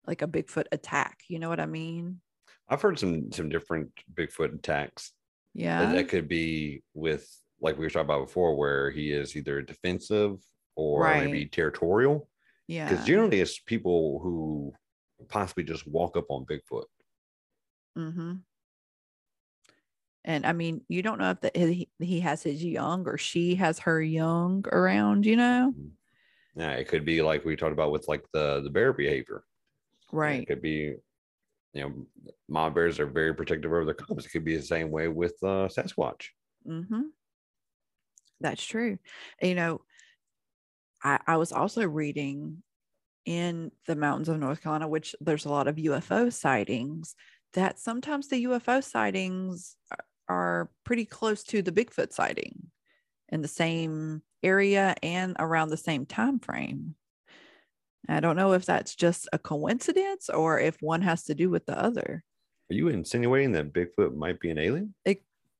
like 0.06 0.22
a 0.22 0.26
Bigfoot 0.26 0.66
attack. 0.72 1.20
You 1.28 1.38
know 1.38 1.48
what 1.48 1.60
I 1.60 1.66
mean? 1.66 2.20
I've 2.68 2.82
heard 2.82 2.98
some 2.98 3.30
some 3.32 3.48
different 3.48 3.90
Bigfoot 4.12 4.54
attacks. 4.54 5.12
Yeah. 5.54 5.84
That, 5.86 5.94
that 5.94 6.08
could 6.08 6.28
be 6.28 6.82
with 6.94 7.28
like 7.60 7.76
we 7.76 7.84
were 7.84 7.90
talking 7.90 8.06
about 8.06 8.26
before, 8.26 8.56
where 8.56 8.90
he 8.90 9.12
is 9.12 9.36
either 9.36 9.60
defensive 9.62 10.38
or 10.76 11.06
maybe 11.08 11.46
territorial. 11.46 12.28
yeah. 12.66 12.88
Because 12.88 13.04
generally 13.04 13.40
it's 13.40 13.58
people 13.58 14.20
who 14.22 14.72
possibly 15.28 15.64
just 15.64 15.86
walk 15.86 16.16
up 16.16 16.26
on 16.30 16.46
Bigfoot. 16.46 16.84
Mm-hmm. 17.98 18.32
And 20.24 20.44
I 20.44 20.52
mean, 20.52 20.82
you 20.88 21.02
don't 21.02 21.18
know 21.18 21.30
if 21.30 21.40
that 21.40 21.56
he, 21.56 21.88
he 21.98 22.20
has 22.20 22.42
his 22.42 22.62
young 22.62 23.06
or 23.06 23.16
she 23.16 23.54
has 23.54 23.78
her 23.80 24.02
young 24.02 24.64
around, 24.70 25.24
you 25.24 25.36
know? 25.36 25.74
Yeah, 26.54 26.72
it 26.72 26.88
could 26.88 27.04
be 27.04 27.22
like 27.22 27.44
we 27.44 27.56
talked 27.56 27.72
about 27.72 27.92
with 27.92 28.06
like 28.08 28.24
the 28.32 28.60
the 28.62 28.70
bear 28.70 28.92
behavior. 28.92 29.44
Right. 30.12 30.42
It 30.42 30.46
could 30.46 30.62
be, 30.62 30.96
you 31.72 31.82
know, 31.82 32.06
mom 32.48 32.74
bears 32.74 33.00
are 33.00 33.06
very 33.06 33.34
protective 33.34 33.70
over 33.70 33.84
their 33.84 33.94
cubs. 33.94 34.26
It 34.26 34.30
could 34.30 34.44
be 34.44 34.56
the 34.56 34.62
same 34.62 34.90
way 34.90 35.08
with 35.08 35.34
uh, 35.42 35.68
Sasquatch. 35.68 36.26
Mm-hmm. 36.68 37.02
That's 38.40 38.64
true. 38.64 38.98
You 39.40 39.54
know, 39.54 39.80
I, 41.02 41.18
I 41.26 41.36
was 41.36 41.52
also 41.52 41.86
reading 41.86 42.62
in 43.24 43.70
the 43.86 43.96
mountains 43.96 44.28
of 44.28 44.38
North 44.38 44.62
Carolina, 44.62 44.88
which 44.88 45.14
there's 45.20 45.44
a 45.44 45.50
lot 45.50 45.68
of 45.68 45.76
UFO 45.76 46.32
sightings, 46.32 47.14
that 47.54 47.78
sometimes 47.78 48.28
the 48.28 48.44
UFO 48.44 48.82
sightings 48.82 49.76
are, 50.30 50.70
pretty 50.84 51.04
close 51.04 51.42
to 51.44 51.62
the 51.62 51.72
Bigfoot 51.72 52.12
sighting 52.12 52.70
in 53.28 53.42
the 53.42 53.48
same 53.48 54.22
area 54.42 54.94
and 55.02 55.36
around 55.38 55.68
the 55.68 55.76
same 55.76 56.06
time 56.06 56.38
frame. 56.38 56.94
I 58.08 58.20
don't 58.20 58.36
know 58.36 58.54
if 58.54 58.64
that's 58.64 58.96
just 58.96 59.28
a 59.32 59.38
coincidence 59.38 60.28
or 60.28 60.58
if 60.58 60.76
one 60.80 61.02
has 61.02 61.24
to 61.24 61.34
do 61.34 61.50
with 61.50 61.66
the 61.66 61.78
other. 61.78 62.24
Are 62.70 62.74
you 62.74 62.88
insinuating 62.88 63.52
that 63.52 63.72
Bigfoot 63.72 64.14
might 64.14 64.40
be 64.40 64.50
an 64.50 64.58
alien? 64.58 64.94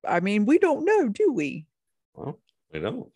I 0.09 0.21
mean, 0.21 0.47
we 0.47 0.59
don't 0.59 0.85
know, 0.85 1.09
do 1.09 1.33
we? 1.33 1.67
Well, 2.15 2.39
we 2.73 2.81
don't. 2.81 3.09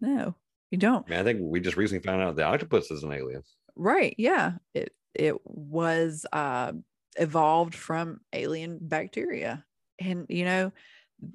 No, 0.00 0.34
you 0.70 0.78
don't. 0.78 1.06
I 1.06 1.10
mean, 1.10 1.20
I 1.20 1.24
think 1.24 1.40
we 1.42 1.60
just 1.60 1.76
recently 1.76 2.06
found 2.06 2.22
out 2.22 2.36
the 2.36 2.44
octopus 2.44 2.90
is 2.90 3.02
an 3.02 3.12
alien. 3.12 3.42
Right. 3.76 4.14
Yeah. 4.18 4.52
It 4.74 4.94
it 5.14 5.34
was 5.44 6.26
uh 6.32 6.72
evolved 7.16 7.74
from 7.74 8.20
alien 8.32 8.78
bacteria. 8.80 9.64
And 10.00 10.26
you 10.28 10.44
know, 10.44 10.72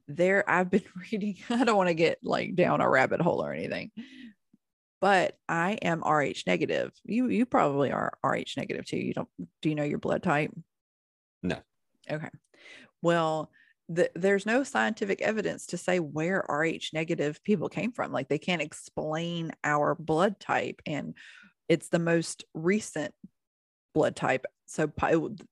there 0.07 0.49
I've 0.49 0.69
been 0.69 0.83
reading, 1.11 1.37
I 1.49 1.63
don't 1.63 1.77
want 1.77 1.89
to 1.89 1.95
get 1.95 2.19
like 2.23 2.55
down 2.55 2.81
a 2.81 2.89
rabbit 2.89 3.21
hole 3.21 3.43
or 3.43 3.53
anything, 3.53 3.91
but 5.01 5.37
I 5.47 5.73
am 5.81 6.03
RH 6.03 6.43
negative. 6.47 6.91
You 7.03 7.27
you 7.27 7.45
probably 7.45 7.91
are 7.91 8.17
RH 8.23 8.57
negative 8.57 8.85
too. 8.85 8.97
You 8.97 9.13
don't 9.13 9.29
do 9.61 9.69
you 9.69 9.75
know 9.75 9.83
your 9.83 9.99
blood 9.99 10.23
type? 10.23 10.51
No. 11.43 11.57
Okay. 12.09 12.29
Well, 13.01 13.51
the, 13.87 14.09
there's 14.15 14.47
no 14.47 14.63
scientific 14.63 15.21
evidence 15.21 15.67
to 15.67 15.77
say 15.77 15.99
where 15.99 16.43
Rh 16.49 16.91
negative 16.91 17.43
people 17.43 17.69
came 17.69 17.91
from. 17.91 18.11
Like 18.11 18.29
they 18.29 18.39
can't 18.39 18.61
explain 18.61 19.51
our 19.63 19.95
blood 19.95 20.39
type, 20.39 20.81
and 20.85 21.13
it's 21.69 21.89
the 21.89 21.99
most 21.99 22.45
recent 22.53 23.13
blood 23.93 24.15
type. 24.15 24.45
So 24.65 24.91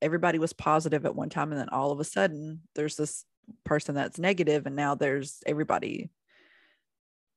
everybody 0.02 0.40
was 0.40 0.54
positive 0.54 1.06
at 1.06 1.16
one 1.16 1.30
time, 1.30 1.52
and 1.52 1.60
then 1.60 1.70
all 1.70 1.92
of 1.92 2.00
a 2.00 2.04
sudden, 2.04 2.62
there's 2.76 2.96
this 2.96 3.26
person 3.64 3.96
that's 3.96 4.18
negative, 4.20 4.66
and 4.66 4.76
now 4.76 4.96
there's 4.96 5.42
everybody 5.46 6.10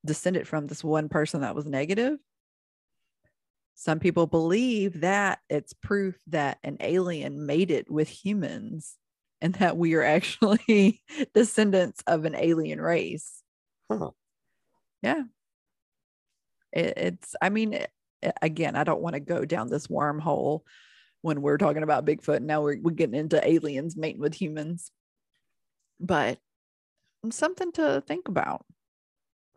descended 0.04 0.46
from 0.48 0.66
this 0.66 0.82
one 0.84 1.08
person 1.08 1.42
that 1.42 1.54
was 1.54 1.66
negative. 1.66 2.18
Some 3.74 3.98
people 3.98 4.26
believe 4.26 5.00
that 5.00 5.40
it's 5.50 5.74
proof 5.74 6.18
that 6.28 6.58
an 6.64 6.78
alien 6.80 7.44
made 7.44 7.70
it 7.70 7.90
with 7.90 8.08
humans 8.08 8.96
and 9.42 9.54
that 9.56 9.76
we 9.76 9.94
are 9.94 10.02
actually 10.02 11.02
descendants 11.34 12.02
of 12.06 12.24
an 12.24 12.34
alien 12.34 12.80
race. 12.80 13.42
Huh. 13.90 14.12
Yeah. 15.02 15.24
It, 16.72 16.94
it's, 16.96 17.36
I 17.42 17.50
mean, 17.50 17.74
it- 17.74 17.90
again, 18.40 18.76
I 18.76 18.84
don't 18.84 19.02
want 19.02 19.14
to 19.14 19.20
go 19.20 19.44
down 19.44 19.68
this 19.68 19.88
wormhole 19.88 20.62
when 21.22 21.42
we're 21.42 21.58
talking 21.58 21.82
about 21.82 22.06
Bigfoot. 22.06 22.42
Now 22.42 22.62
we're, 22.62 22.78
we're 22.80 22.92
getting 22.92 23.18
into 23.18 23.46
aliens 23.46 23.96
mating 23.96 24.20
with 24.20 24.34
humans, 24.34 24.90
but 26.00 26.38
something 27.30 27.72
to 27.72 28.02
think 28.06 28.28
about. 28.28 28.64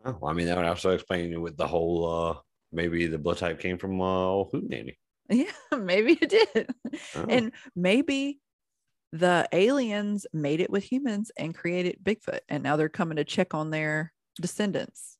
Oh, 0.06 0.20
I 0.26 0.34
mean, 0.34 0.46
that 0.48 0.58
would 0.58 0.66
also 0.66 0.92
explain 0.92 1.34
it 1.34 1.42
with 1.42 1.58
the 1.58 1.68
whole 1.68 2.06
uh 2.08 2.40
maybe 2.72 3.08
the 3.08 3.18
blood 3.18 3.38
type 3.38 3.60
came 3.60 3.78
from 3.78 4.00
uh 4.02 4.46
Hootenanny. 4.46 4.96
Yeah, 5.30 5.52
maybe 5.78 6.18
it 6.22 6.30
did. 6.30 6.70
Oh, 7.16 7.26
And 7.30 7.52
maybe 7.76 8.40
the 9.12 9.48
aliens 9.52 10.26
made 10.34 10.60
it 10.62 10.70
with 10.70 10.84
humans 10.84 11.32
and 11.38 11.56
created 11.56 12.00
Bigfoot, 12.04 12.42
and 12.48 12.64
now 12.64 12.76
they're 12.76 12.90
coming 12.90 13.18
to 13.18 13.24
check 13.24 13.54
on 13.54 13.70
their 13.72 14.14
descendants. 14.40 15.18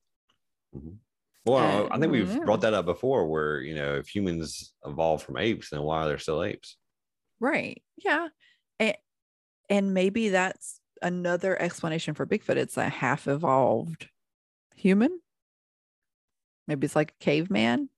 Well, 1.44 1.88
I 1.90 1.98
think 1.98 2.12
we've 2.12 2.30
yeah. 2.30 2.44
brought 2.44 2.60
that 2.62 2.74
up 2.74 2.84
before 2.84 3.26
where, 3.26 3.60
you 3.60 3.74
know, 3.74 3.96
if 3.96 4.08
humans 4.08 4.74
evolved 4.84 5.24
from 5.24 5.38
apes, 5.38 5.70
then 5.70 5.82
why 5.82 6.02
are 6.02 6.08
there 6.08 6.18
still 6.18 6.44
apes? 6.44 6.76
Right. 7.38 7.82
Yeah. 7.96 8.28
And, 8.78 8.96
and 9.68 9.94
maybe 9.94 10.30
that's 10.30 10.80
another 11.00 11.60
explanation 11.60 12.14
for 12.14 12.26
Bigfoot. 12.26 12.56
It's 12.56 12.76
a 12.76 12.88
half 12.88 13.26
evolved 13.26 14.08
human. 14.76 15.20
Maybe 16.68 16.84
it's 16.84 16.96
like 16.96 17.14
a 17.18 17.24
caveman. 17.24 17.88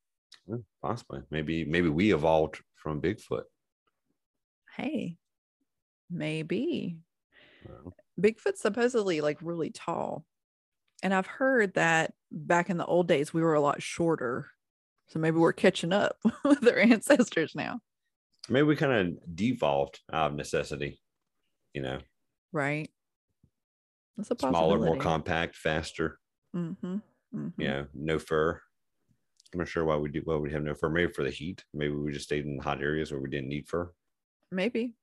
Yeah, 0.47 0.57
possibly. 0.81 1.21
Maybe 1.31 1.65
maybe 1.65 1.89
we 1.89 2.15
evolved 2.15 2.61
from 2.75 3.03
Bigfoot. 3.03 3.45
Hey, 4.77 5.17
maybe. 6.11 6.97
Well, 7.67 7.95
Bigfoot's 8.21 8.61
supposedly 8.61 9.21
like 9.21 9.39
really 9.43 9.71
tall. 9.71 10.25
And 11.03 11.13
I've 11.13 11.27
heard 11.27 11.75
that 11.75 12.15
back 12.31 12.71
in 12.71 12.77
the 12.77 12.87
old 12.87 13.09
days, 13.09 13.35
we 13.35 13.43
were 13.43 13.55
a 13.55 13.61
lot 13.61 13.83
shorter. 13.83 14.49
So 15.09 15.19
maybe 15.19 15.37
we're 15.39 15.53
catching 15.53 15.93
up 15.93 16.17
with 16.45 16.67
our 16.67 16.79
ancestors 16.79 17.55
now. 17.55 17.81
maybe 18.49 18.63
we 18.67 18.77
kind 18.77 18.93
of 19.19 19.35
devolved 19.37 20.01
out 20.13 20.31
of 20.31 20.37
necessity. 20.37 21.01
You 21.75 21.83
know, 21.83 21.99
Right. 22.53 22.91
That's 24.17 24.31
a 24.31 24.37
smaller, 24.39 24.79
more 24.79 24.97
compact, 24.99 25.57
faster. 25.57 26.19
Mm-hmm. 26.55 26.97
hmm 27.33 27.49
You 27.57 27.69
know, 27.69 27.87
no 27.95 28.19
fur. 28.19 28.61
I'm 29.53 29.59
not 29.59 29.69
sure 29.69 29.85
why 29.85 29.97
we 29.97 30.11
do 30.11 30.21
why 30.25 30.37
we 30.37 30.53
have 30.53 30.63
no 30.63 30.75
fur. 30.75 30.89
Maybe 30.91 31.11
for 31.13 31.25
the 31.25 31.31
heat. 31.31 31.65
Maybe 31.75 31.93
we 31.95 32.13
just 32.13 32.27
stayed 32.27 32.45
in 32.47 32.59
hot 32.59 32.83
areas 32.83 33.11
where 33.11 33.21
we 33.21 33.29
didn't 33.31 33.49
need 33.49 33.69
fur. 33.69 33.91
Maybe. 34.51 34.95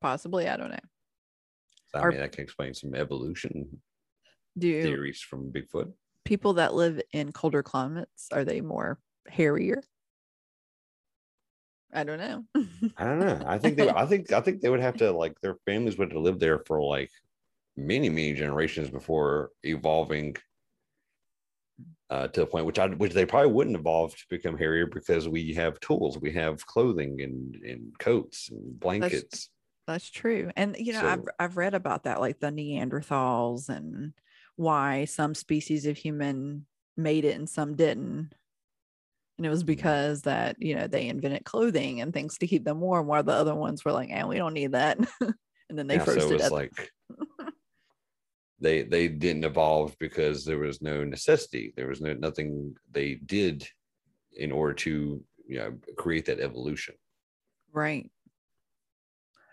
Possibly. 0.00 0.48
I 0.48 0.56
don't 0.56 0.70
know. 0.70 0.78
So, 1.88 1.98
I 1.98 2.02
Are- 2.02 2.10
mean, 2.10 2.20
that 2.20 2.32
can 2.32 2.44
explain 2.44 2.74
some 2.74 2.94
evolution 2.94 3.80
Do 4.58 4.82
theories 4.82 5.20
from 5.20 5.52
Bigfoot. 5.52 5.92
people 6.24 6.54
that 6.54 6.74
live 6.74 7.00
in 7.12 7.32
colder 7.32 7.62
climates 7.62 8.28
are 8.32 8.44
they 8.44 8.60
more 8.60 8.98
hairier? 9.28 9.82
I 11.92 12.04
don't 12.04 12.18
know. 12.18 12.44
I 12.96 13.04
don't 13.04 13.20
know. 13.20 13.42
I 13.46 13.58
think 13.58 13.76
they. 13.76 13.88
I 13.88 14.04
think. 14.04 14.32
I 14.32 14.40
think 14.40 14.60
they 14.60 14.68
would 14.68 14.80
have 14.80 14.96
to 14.98 15.10
like 15.12 15.40
their 15.40 15.56
families 15.64 15.96
would 15.98 16.12
have 16.12 16.20
lived 16.20 16.40
there 16.40 16.58
for 16.66 16.82
like 16.82 17.10
many, 17.76 18.08
many 18.08 18.34
generations 18.34 18.90
before 18.90 19.50
evolving 19.62 20.36
uh, 22.10 22.28
to 22.28 22.40
the 22.40 22.46
point 22.46 22.66
which 22.66 22.78
I 22.78 22.88
which 22.88 23.12
they 23.12 23.24
probably 23.24 23.52
wouldn't 23.52 23.76
evolve 23.76 24.16
to 24.16 24.24
become 24.28 24.56
hairier 24.56 24.86
because 24.86 25.28
we 25.28 25.54
have 25.54 25.80
tools, 25.80 26.18
we 26.18 26.32
have 26.32 26.64
clothing 26.66 27.20
and 27.22 27.54
and 27.56 27.98
coats 27.98 28.48
and 28.50 28.78
blankets. 28.78 29.50
That's 29.86 30.10
true. 30.10 30.50
And 30.56 30.76
you 30.78 30.92
know, 30.92 31.06
I've 31.06 31.24
I've 31.38 31.56
read 31.56 31.74
about 31.74 32.04
that, 32.04 32.20
like 32.20 32.40
the 32.40 32.48
Neanderthals 32.48 33.68
and 33.68 34.12
why 34.58 35.04
some 35.04 35.34
species 35.34 35.86
of 35.86 35.96
human 35.96 36.66
made 36.96 37.24
it 37.24 37.36
and 37.36 37.48
some 37.48 37.76
didn't. 37.76 38.32
And 39.36 39.46
it 39.46 39.50
was 39.50 39.60
mm-hmm. 39.60 39.66
because 39.66 40.22
that, 40.22 40.60
you 40.60 40.74
know, 40.74 40.88
they 40.88 41.06
invented 41.06 41.44
clothing 41.44 42.00
and 42.00 42.12
things 42.12 42.38
to 42.38 42.46
keep 42.48 42.64
them 42.64 42.80
warm, 42.80 43.06
while 43.06 43.22
the 43.22 43.32
other 43.32 43.54
ones 43.54 43.84
were 43.84 43.92
like, 43.92 44.10
and 44.10 44.28
we 44.28 44.36
don't 44.36 44.54
need 44.54 44.72
that. 44.72 44.98
and 45.20 45.78
then 45.78 45.86
they 45.86 45.94
Yeah, 45.94 46.04
froze 46.04 46.22
so 46.22 46.28
to 46.30 46.34
it's 46.34 46.50
like 46.50 46.90
they 48.60 48.82
they 48.82 49.06
didn't 49.06 49.44
evolve 49.44 49.96
because 50.00 50.44
there 50.44 50.58
was 50.58 50.82
no 50.82 51.04
necessity. 51.04 51.72
There 51.76 51.86
was 51.86 52.00
no 52.00 52.14
nothing 52.14 52.74
they 52.90 53.14
did 53.14 53.64
in 54.32 54.50
order 54.50 54.74
to 54.74 55.22
you 55.46 55.58
know 55.58 55.78
create 55.96 56.26
that 56.26 56.40
evolution. 56.40 56.96
right. 57.72 58.10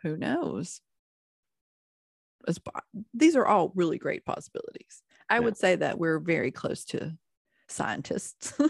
Who 0.02 0.18
knows? 0.18 0.82
Po- 2.63 2.79
these 3.13 3.36
are 3.36 3.45
all 3.45 3.71
really 3.75 3.97
great 3.97 4.25
possibilities. 4.25 5.01
I 5.29 5.36
Yeah. 5.36 5.39
would 5.41 5.58
say 5.58 5.75
that 5.75 5.97
we're 5.99 6.19
very 6.19 6.51
close 6.51 6.86
to 6.86 7.17
scientists. 7.67 8.53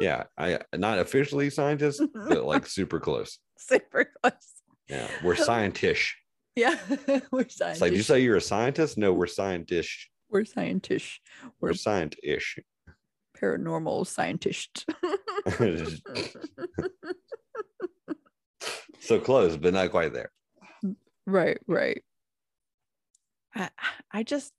Yeah, 0.00 0.24
I 0.36 0.58
not 0.74 0.98
officially 0.98 1.48
scientists, 1.50 2.00
but 2.12 2.42
like 2.44 2.66
super 2.66 2.98
close. 2.98 3.38
Super 3.58 4.10
close. 4.20 4.32
Yeah, 4.88 5.06
we're 5.22 5.36
scientish. 5.50 6.16
Yeah, 6.56 6.76
we're 7.30 7.42
It's 7.42 7.80
like, 7.80 7.92
you 7.92 8.02
say 8.02 8.18
you're 8.20 8.36
a 8.38 8.40
scientist? 8.40 8.98
No, 8.98 9.12
we're 9.12 9.28
scientish. 9.28 10.10
we're 10.28 10.44
scientists. 10.44 11.20
We're 11.60 11.68
We're 11.68 11.74
scientish. 11.74 12.58
paranormal 13.38 14.06
scientist. 14.08 14.86
so 19.00 19.20
close, 19.20 19.56
but 19.56 19.74
not 19.74 19.90
quite 19.90 20.12
there. 20.12 20.30
Right, 21.26 21.58
right. 21.68 22.02
I, 23.54 23.70
I 24.10 24.22
just 24.22 24.52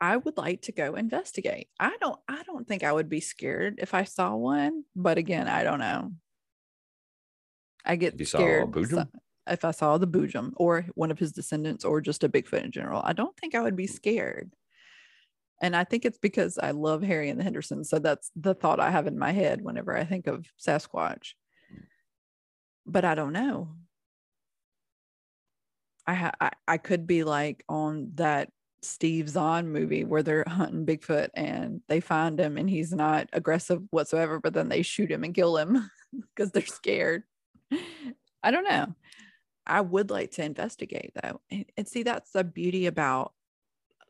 I 0.00 0.16
would 0.16 0.36
like 0.36 0.62
to 0.62 0.72
go 0.72 0.94
investigate. 0.94 1.68
I 1.78 1.96
don't 2.00 2.18
I 2.28 2.42
don't 2.42 2.66
think 2.66 2.82
I 2.82 2.92
would 2.92 3.08
be 3.08 3.20
scared 3.20 3.76
if 3.78 3.94
I 3.94 4.04
saw 4.04 4.34
one, 4.34 4.84
but 4.96 5.18
again, 5.18 5.48
I 5.48 5.62
don't 5.62 5.78
know. 5.78 6.12
I 7.84 7.96
get 7.96 8.14
If 8.14 8.18
scared 8.28 8.74
if 9.48 9.64
I 9.64 9.70
saw 9.72 9.98
the 9.98 10.06
Boojum 10.06 10.52
or 10.56 10.86
one 10.94 11.10
of 11.10 11.18
his 11.18 11.32
descendants 11.32 11.84
or 11.84 12.00
just 12.00 12.24
a 12.24 12.28
Bigfoot 12.28 12.64
in 12.64 12.70
general. 12.70 13.02
I 13.04 13.12
don't 13.12 13.36
think 13.36 13.54
I 13.54 13.60
would 13.60 13.76
be 13.76 13.86
scared. 13.86 14.52
And 15.60 15.76
I 15.76 15.84
think 15.84 16.04
it's 16.04 16.18
because 16.18 16.58
I 16.58 16.72
love 16.72 17.02
Harry 17.02 17.30
and 17.30 17.38
the 17.38 17.44
Hendersons. 17.44 17.88
So 17.88 17.98
that's 17.98 18.30
the 18.34 18.54
thought 18.54 18.80
I 18.80 18.90
have 18.90 19.06
in 19.06 19.18
my 19.18 19.30
head 19.30 19.62
whenever 19.62 19.96
I 19.96 20.04
think 20.04 20.26
of 20.26 20.46
Sasquatch. 20.60 21.34
But 22.84 23.04
I 23.04 23.14
don't 23.14 23.32
know. 23.32 23.76
I, 26.06 26.14
ha- 26.14 26.32
I 26.40 26.50
I 26.66 26.78
could 26.78 27.06
be 27.06 27.24
like 27.24 27.64
on 27.68 28.10
that 28.14 28.50
Steve 28.82 29.28
Zahn 29.28 29.68
movie 29.68 30.04
where 30.04 30.22
they're 30.22 30.44
hunting 30.46 30.84
Bigfoot 30.84 31.28
and 31.34 31.80
they 31.88 32.00
find 32.00 32.38
him 32.38 32.56
and 32.56 32.68
he's 32.68 32.92
not 32.92 33.28
aggressive 33.32 33.82
whatsoever, 33.90 34.40
but 34.40 34.54
then 34.54 34.68
they 34.68 34.82
shoot 34.82 35.10
him 35.10 35.24
and 35.24 35.34
kill 35.34 35.56
him 35.56 35.90
because 36.34 36.50
they're 36.50 36.66
scared. 36.66 37.22
I 38.42 38.50
don't 38.50 38.68
know. 38.68 38.94
I 39.66 39.80
would 39.80 40.10
like 40.10 40.32
to 40.32 40.44
investigate 40.44 41.12
though. 41.22 41.40
And, 41.50 41.64
and 41.76 41.88
see, 41.88 42.02
that's 42.02 42.32
the 42.32 42.42
beauty 42.42 42.86
about 42.86 43.32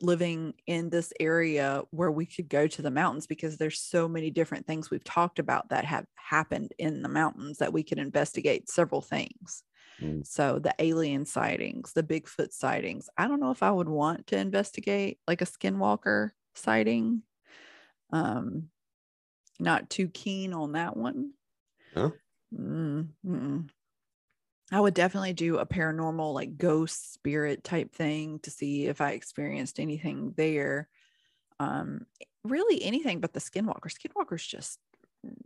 living 0.00 0.54
in 0.66 0.90
this 0.90 1.12
area 1.20 1.82
where 1.90 2.10
we 2.10 2.26
could 2.26 2.48
go 2.48 2.66
to 2.66 2.82
the 2.82 2.90
mountains 2.90 3.26
because 3.26 3.56
there's 3.56 3.80
so 3.80 4.08
many 4.08 4.30
different 4.30 4.66
things 4.66 4.90
we've 4.90 5.04
talked 5.04 5.38
about 5.38 5.68
that 5.68 5.84
have 5.84 6.06
happened 6.16 6.72
in 6.78 7.02
the 7.02 7.08
mountains 7.08 7.58
that 7.58 7.72
we 7.72 7.82
could 7.82 7.98
investigate 7.98 8.68
several 8.68 9.00
things. 9.00 9.62
Mm. 10.02 10.26
So 10.26 10.58
the 10.58 10.74
alien 10.78 11.24
sightings, 11.24 11.92
the 11.92 12.02
Bigfoot 12.02 12.52
sightings. 12.52 13.08
I 13.16 13.28
don't 13.28 13.40
know 13.40 13.50
if 13.50 13.62
I 13.62 13.70
would 13.70 13.88
want 13.88 14.28
to 14.28 14.38
investigate 14.38 15.18
like 15.26 15.40
a 15.42 15.46
skinwalker 15.46 16.30
sighting. 16.54 17.22
Um, 18.10 18.68
not 19.58 19.88
too 19.88 20.08
keen 20.08 20.52
on 20.52 20.72
that 20.72 20.96
one. 20.96 21.32
Huh? 21.94 22.10
Mm. 22.54 23.68
I 24.70 24.80
would 24.80 24.94
definitely 24.94 25.34
do 25.34 25.58
a 25.58 25.66
paranormal, 25.66 26.32
like 26.32 26.56
ghost 26.56 27.12
spirit 27.12 27.62
type 27.62 27.94
thing 27.94 28.38
to 28.40 28.50
see 28.50 28.86
if 28.86 29.00
I 29.00 29.12
experienced 29.12 29.78
anything 29.78 30.34
there. 30.36 30.88
Um, 31.60 32.06
really 32.44 32.82
anything 32.82 33.20
but 33.20 33.32
the 33.32 33.40
skinwalker. 33.40 33.90
Skinwalkers 33.92 34.46
just 34.46 34.78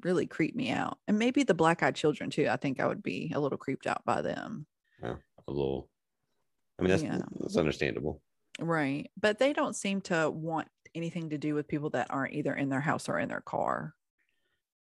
really 0.03 0.27
creep 0.27 0.55
me 0.55 0.71
out. 0.71 0.99
And 1.09 1.19
maybe 1.19 1.43
the 1.43 1.55
black 1.55 1.83
eyed 1.83 1.95
children 1.95 2.31
too. 2.31 2.49
I 2.51 2.57
think 2.57 2.81
I 2.81 2.87
would 2.87 3.03
be 3.03 3.33
a 3.35 3.41
little 3.41 3.59
creeped 3.59 3.87
out 3.87 4.05
by 4.05 4.23
them. 4.23 4.67
Yeah, 5.03 5.17
A 5.47 5.53
little. 5.53 5.89
I 6.79 6.83
mean, 6.83 6.91
that's 6.91 7.03
Yeah. 7.03 7.23
that's 7.41 7.57
understandable. 7.57 8.23
Right. 8.59 9.11
But 9.21 9.39
they 9.39 9.53
don't 9.53 9.77
seem 9.77 10.01
to 10.03 10.31
want 10.31 10.69
anything 10.95 11.31
to 11.31 11.39
do 11.39 11.55
with 11.55 11.69
people 11.69 11.91
that 11.91 12.07
aren't 12.11 12.35
either 12.35 12.55
in 12.55 12.69
their 12.71 12.81
house 12.81 13.09
or 13.09 13.19
in 13.19 13.29
their 13.29 13.43
car. 13.43 13.95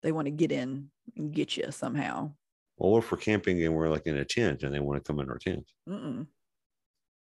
They 0.03 0.13
want 0.13 0.27
to 0.27 0.31
get 0.33 0.53
in 0.53 0.91
and 1.17 1.33
get 1.33 1.57
you 1.57 1.71
somehow. 1.73 2.33
Well, 2.77 2.99
if 2.99 3.11
we're 3.11 3.19
camping 3.19 3.65
and 3.65 3.75
we're 3.75 3.89
like 3.89 4.07
in 4.07 4.17
a 4.19 4.25
tent 4.25 4.63
and 4.63 4.73
they 4.73 4.79
want 4.81 5.03
to 5.03 5.07
come 5.07 5.19
in 5.19 5.29
our 5.31 5.39
tent? 5.39 5.69
Mm-mm. 5.89 6.27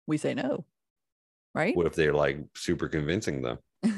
We 0.07 0.19
say 0.19 0.35
no. 0.35 0.67
Right. 1.55 1.75
What 1.75 1.87
if 1.87 1.95
they're 1.95 2.15
like 2.15 2.39
super 2.55 2.89
convincing 2.89 3.43
though? 3.43 3.59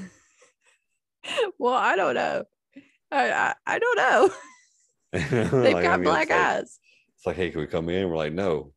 well, 1.59 1.75
I 1.75 1.97
don't 1.97 2.15
know. 2.15 2.45
I, 3.13 3.31
I, 3.31 3.55
I 3.67 3.79
don't 3.79 3.97
know. 3.97 4.31
They've 5.13 5.53
Like, 5.53 5.77
I 5.77 5.83
got 5.83 6.01
mean, 6.01 6.05
black 6.09 6.23
it's 6.23 6.31
like, 6.31 6.39
eyes, 6.41 6.81
It's 7.17 7.27
like, 7.27 7.37
hey, 7.37 7.51
can 7.51 7.61
we 7.61 7.67
come 7.67 7.89
in? 7.91 8.09
We're 8.09 8.17
like, 8.17 8.33
no, 8.33 8.73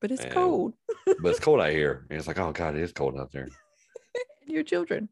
but 0.00 0.10
it's 0.10 0.22
Man. 0.22 0.32
cold. 0.32 0.74
but 1.06 1.28
it's 1.30 1.40
cold 1.44 1.60
out 1.60 1.70
here. 1.70 2.06
And 2.10 2.18
it's 2.18 2.26
like, 2.26 2.38
oh 2.38 2.52
God, 2.52 2.74
it 2.76 2.80
is 2.82 2.92
cold 2.92 3.18
out 3.18 3.30
there. 3.32 3.48
Your 4.46 4.62
children. 4.62 5.08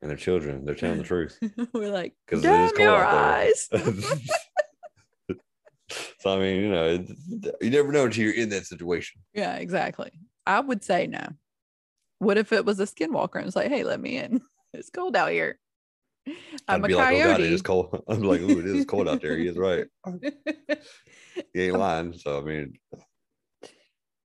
And 0.00 0.10
their 0.10 0.16
children, 0.16 0.64
they're 0.64 0.74
telling 0.74 0.98
the 0.98 1.04
truth. 1.04 1.38
We're 1.74 1.90
like, 1.92 2.14
'Cause 2.26 2.44
it 2.44 2.52
is 2.52 2.72
cold 2.72 2.86
your 2.88 2.96
out 3.04 3.10
there." 3.10 3.20
eyes. 3.20 3.68
so 6.20 6.36
I 6.36 6.38
mean, 6.38 6.62
you 6.62 6.68
know, 6.70 6.84
it- 6.86 7.10
you 7.60 7.70
never 7.70 7.92
know 7.92 8.04
until 8.06 8.24
you're 8.24 8.34
in 8.34 8.48
that 8.50 8.66
situation. 8.66 9.20
yeah, 9.34 9.56
exactly. 9.56 10.10
I 10.46 10.60
would 10.60 10.82
say 10.84 11.06
no. 11.06 11.26
What 12.20 12.38
if 12.38 12.52
it 12.52 12.64
was 12.64 12.80
a 12.80 12.84
skinwalker 12.86 13.36
and 13.36 13.46
it's 13.46 13.56
like, 13.56 13.68
hey, 13.70 13.84
let 13.84 14.00
me 14.00 14.16
in. 14.18 14.40
It's 14.72 14.90
cold 14.90 15.16
out 15.16 15.30
here. 15.30 15.58
I'm 16.66 16.84
I'd 16.84 16.84
a 16.84 16.88
be 16.88 16.94
like, 16.94 17.14
oh 17.14 17.24
God, 17.24 17.40
it 17.40 17.44
coyote. 17.44 17.62
cold. 17.62 18.04
I'm 18.08 18.22
like, 18.22 18.40
oh, 18.42 18.50
it 18.50 18.66
is 18.66 18.84
cold 18.84 19.08
out 19.08 19.20
there. 19.22 19.36
He 19.36 19.46
is 19.46 19.56
right. 19.56 19.86
He 21.54 21.62
ain't 21.62 21.78
lying. 21.78 22.12
So 22.14 22.38
I 22.38 22.42
mean, 22.42 22.74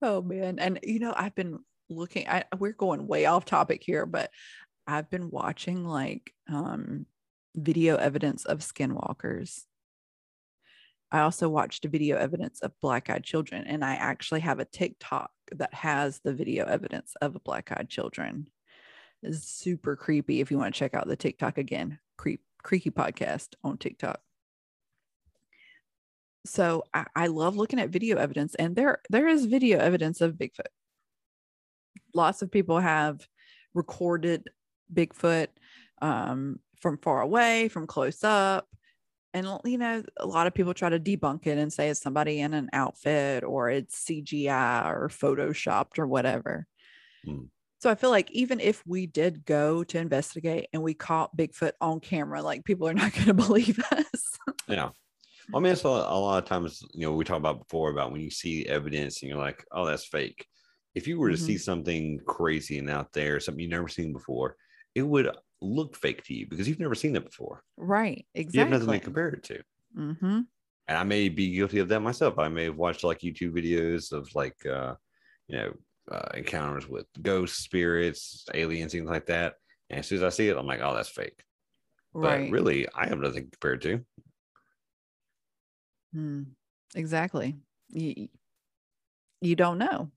oh 0.03 0.23
man. 0.23 0.59
And 0.59 0.79
you 0.83 0.99
know, 0.99 1.15
I've 1.17 1.35
been 1.35 1.59
looking, 1.89 2.29
I 2.29 2.45
we're 2.59 2.73
going 2.73 3.07
way 3.07 3.27
off 3.27 3.45
topic 3.45 3.83
here, 3.85 4.07
but 4.07 4.31
I've 4.87 5.11
been 5.11 5.31
watching 5.31 5.85
like 5.85 6.33
um 6.51 7.07
video 7.57 7.97
evidence 7.97 8.45
of 8.45 8.61
skinwalkers. 8.61 9.63
I 11.11 11.21
also 11.21 11.49
watched 11.49 11.87
a 11.87 11.89
video 11.89 12.19
evidence 12.19 12.61
of 12.61 12.73
black-eyed 12.83 13.25
children, 13.25 13.65
and 13.67 13.83
I 13.83 13.95
actually 13.95 14.41
have 14.41 14.61
a 14.61 14.67
TikTok 14.67 15.31
that 15.53 15.73
has 15.73 16.21
the 16.23 16.35
video 16.35 16.67
evidence 16.67 17.15
of 17.23 17.43
black-eyed 17.45 17.89
children. 17.89 18.49
It's 19.22 19.44
super 19.44 19.96
creepy. 19.96 20.40
If 20.40 20.50
you 20.50 20.59
want 20.59 20.74
to 20.74 20.78
check 20.78 20.94
out 20.94 21.09
the 21.09 21.16
TikTok 21.16 21.59
again, 21.59 21.98
creep 22.16 22.40
creaky 22.62 22.90
podcast 22.90 23.54
on 23.64 23.78
TikTok. 23.78 24.20
So 26.46 26.85
I, 26.94 27.07
I 27.14 27.26
love 27.26 27.57
looking 27.57 27.81
at 27.81 27.90
video 27.90 28.16
evidence, 28.16 28.54
and 28.54 28.76
there 28.76 29.00
there 29.11 29.28
is 29.28 29.46
video 29.46 29.78
evidence 29.78 30.20
of 30.20 30.35
Bigfoot. 30.35 30.68
Lots 32.14 32.42
of 32.42 32.50
people 32.50 32.78
have 32.78 33.26
recorded 33.74 34.48
Bigfoot 34.92 35.48
um, 36.00 36.61
from 36.81 36.98
far 36.98 37.20
away, 37.20 37.68
from 37.68 37.87
close 37.87 38.22
up, 38.24 38.68
and 39.35 39.46
you 39.64 39.78
know 39.78 40.02
a 40.16 40.26
lot 40.26 40.46
of 40.46 40.54
people 40.54 40.74
try 40.74 40.88
to 40.88 41.00
debunk 41.00 41.46
it 41.46 41.59
and 41.59 41.72
say 41.72 41.88
it's 41.88 42.00
somebody 42.00 42.40
in 42.40 42.54
an 42.54 42.70
outfit 42.72 43.44
or 43.44 43.68
it's 43.68 44.04
CGI 44.04 44.87
or 44.94 45.09
photoshopped 45.09 45.98
or 45.98 46.07
whatever. 46.07 46.66
Hmm. 47.24 47.44
So 47.81 47.91
I 47.91 47.95
feel 47.95 48.11
like 48.11 48.31
even 48.33 48.59
if 48.61 48.83
we 48.87 49.07
did 49.07 49.45
go 49.45 49.85
to 49.85 49.99
investigate 49.99 50.67
and 50.73 50.83
we 50.83 50.95
caught 50.95 51.37
Bigfoot 51.37 51.73
on 51.81 52.01
camera, 52.01 52.43
like 52.43 52.64
people 52.64 52.88
are 52.88 52.95
not 52.95 53.12
going 53.14 53.27
to 53.27 53.35
believe 53.35 53.79
us. 53.93 54.38
yeah. 54.67 54.91
I 55.55 55.61
mean, 55.61 55.73
it's 55.73 55.85
a, 55.85 55.88
a 55.88 56.19
lot 56.19 56.43
of 56.43 56.49
times, 56.49 56.83
you 56.93 57.07
know, 57.07 57.14
we 57.14 57.25
talked 57.25 57.38
about 57.38 57.61
before 57.61 57.91
about 57.91 58.12
when 58.12 58.21
you 58.21 58.31
see 58.31 58.67
evidence 58.67 59.23
and 59.23 59.31
you're 59.31 59.38
like, 59.38 59.64
oh, 59.73 59.87
that's 59.87 60.05
fake. 60.07 60.47
If 60.95 61.07
you 61.07 61.19
were 61.19 61.31
to 61.31 61.37
Mhm. 61.37 61.41
see 61.47 61.57
something 61.59 62.21
crazy 62.27 62.79
and 62.79 62.91
out 62.91 63.12
there, 63.12 63.41
something 63.41 63.61
you've 63.62 63.71
never 63.71 63.88
seen 63.88 64.12
before, 64.12 64.57
it 64.95 65.03
would 65.03 65.31
look 65.62 65.97
fake 65.97 66.23
to 66.25 66.35
you 66.35 66.47
because 66.49 66.69
you've 66.69 66.81
never 66.81 66.95
seen 66.95 67.14
it 67.17 67.25
before. 67.25 67.62
right. 67.77 68.27
Exactly. 68.35 68.59
You 68.59 68.73
have 68.73 68.83
nothing 68.87 69.01
to 69.01 69.05
compare 69.05 69.29
it 69.29 69.43
to. 69.45 69.62
Mm-hmm. 69.97 70.41
and 70.88 70.99
I 70.99 71.05
may 71.05 71.29
be 71.29 71.51
guilty 71.53 71.79
of 71.79 71.88
that 71.88 72.01
myself. 72.01 72.38
I 72.38 72.49
may 72.49 72.64
have 72.64 72.77
watched 72.77 73.05
like 73.05 73.21
YouTube 73.21 73.53
videos 73.53 74.12
of 74.12 74.29
like 74.35 74.64
uh, 74.67 74.95
you 75.47 75.57
know 75.57 75.73
uh, 76.11 76.29
encounters 76.35 76.88
with 76.88 77.07
ghosts, 77.21 77.59
spirits, 77.59 78.47
aliens, 78.55 78.92
things 78.92 79.09
like 79.09 79.27
that. 79.27 79.55
And 79.90 80.01
as 80.01 80.07
soon 80.07 80.18
as 80.18 80.25
I 80.25 80.29
see 80.31 80.49
it, 80.49 80.57
I'm 80.57 80.66
like, 80.66 80.81
oh, 80.83 80.94
that's 80.94 81.09
fake. 81.09 81.42
Right. 82.12 82.44
But 82.44 82.53
really, 82.53 82.88
I 82.94 83.07
have 83.09 83.18
nothing 83.18 83.49
compared 83.51 83.83
to. 83.83 84.05
Hmm. 86.12 86.42
Exactly. 86.94 87.57
You, 87.90 88.29
you 89.40 89.55
don't 89.55 89.79
know 89.79 90.11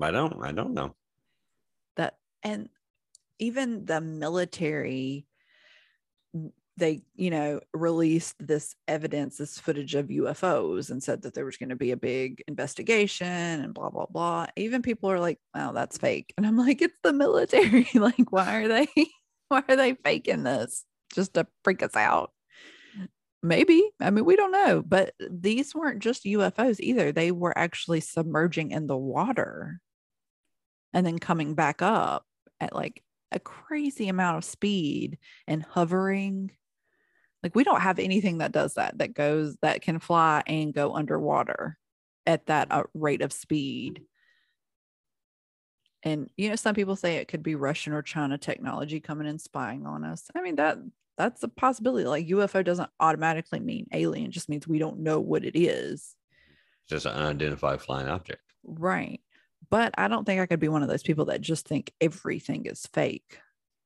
I 0.00 0.10
don't. 0.10 0.42
I 0.42 0.52
don't 0.52 0.74
know. 0.74 0.94
that. 1.96 2.14
And 2.42 2.68
even 3.38 3.84
the 3.84 4.00
military, 4.00 5.26
they, 6.78 7.02
you 7.16 7.30
know, 7.30 7.60
released 7.74 8.36
this 8.38 8.74
evidence, 8.86 9.36
this 9.36 9.58
footage 9.58 9.94
of 9.94 10.06
UFOs 10.08 10.90
and 10.90 11.02
said 11.02 11.22
that 11.22 11.34
there 11.34 11.44
was 11.44 11.56
going 11.56 11.70
to 11.70 11.76
be 11.76 11.90
a 11.90 11.96
big 11.96 12.42
investigation 12.46 13.26
and 13.26 13.74
blah, 13.74 13.90
blah, 13.90 14.06
blah. 14.06 14.46
Even 14.56 14.82
people 14.82 15.10
are 15.10 15.20
like, 15.20 15.38
wow, 15.54 15.72
that's 15.72 15.98
fake. 15.98 16.32
And 16.36 16.46
I'm 16.46 16.56
like, 16.56 16.80
it's 16.80 16.98
the 17.02 17.12
military. 17.12 17.88
like, 17.94 18.30
why 18.30 18.62
are 18.62 18.68
they, 18.68 18.88
why 19.48 19.62
are 19.68 19.76
they 19.76 19.94
faking 19.94 20.44
this? 20.44 20.84
Just 21.14 21.34
to 21.34 21.46
freak 21.64 21.82
us 21.82 21.96
out. 21.96 22.32
Maybe. 23.42 23.90
I 24.00 24.10
mean, 24.10 24.24
we 24.24 24.36
don't 24.36 24.52
know. 24.52 24.82
But 24.86 25.14
these 25.18 25.74
weren't 25.74 26.02
just 26.02 26.24
UFOs 26.24 26.80
either. 26.80 27.12
They 27.12 27.30
were 27.32 27.56
actually 27.56 28.00
submerging 28.00 28.70
in 28.70 28.86
the 28.86 28.96
water 28.96 29.80
and 30.92 31.06
then 31.06 31.18
coming 31.18 31.54
back 31.54 31.82
up 31.82 32.24
at 32.60 32.74
like 32.74 33.02
a 33.32 33.38
crazy 33.38 34.08
amount 34.08 34.38
of 34.38 34.44
speed 34.44 35.18
and 35.46 35.62
hovering. 35.62 36.50
Like, 37.42 37.54
we 37.54 37.64
don't 37.64 37.80
have 37.80 37.98
anything 37.98 38.38
that 38.38 38.52
does 38.52 38.74
that, 38.74 38.98
that 38.98 39.14
goes, 39.14 39.56
that 39.62 39.80
can 39.82 39.98
fly 40.00 40.42
and 40.46 40.74
go 40.74 40.94
underwater 40.94 41.78
at 42.26 42.46
that 42.46 42.68
uh, 42.70 42.82
rate 42.94 43.22
of 43.22 43.32
speed. 43.32 44.02
And, 46.02 46.30
you 46.36 46.48
know, 46.48 46.56
some 46.56 46.74
people 46.74 46.96
say 46.96 47.16
it 47.16 47.28
could 47.28 47.42
be 47.42 47.54
Russian 47.54 47.92
or 47.92 48.02
China 48.02 48.38
technology 48.38 49.00
coming 49.00 49.26
and 49.26 49.40
spying 49.40 49.86
on 49.86 50.04
us. 50.04 50.30
I 50.34 50.42
mean, 50.42 50.56
that 50.56 50.78
that's 51.16 51.42
a 51.42 51.48
possibility. 51.48 52.04
Like 52.06 52.28
UFO 52.28 52.64
doesn't 52.64 52.90
automatically 53.00 53.58
mean 53.58 53.86
alien, 53.92 54.30
just 54.30 54.48
means 54.48 54.68
we 54.68 54.78
don't 54.78 55.00
know 55.00 55.18
what 55.18 55.44
it 55.44 55.58
is. 55.58 56.14
Just 56.88 57.06
an 57.06 57.12
unidentified 57.12 57.82
flying 57.82 58.08
object. 58.08 58.42
Right. 58.64 59.20
But 59.70 59.94
I 59.98 60.06
don't 60.06 60.24
think 60.24 60.40
I 60.40 60.46
could 60.46 60.60
be 60.60 60.68
one 60.68 60.82
of 60.82 60.88
those 60.88 61.02
people 61.02 61.24
that 61.26 61.40
just 61.40 61.66
think 61.66 61.92
everything 62.00 62.66
is 62.66 62.86
fake. 62.92 63.40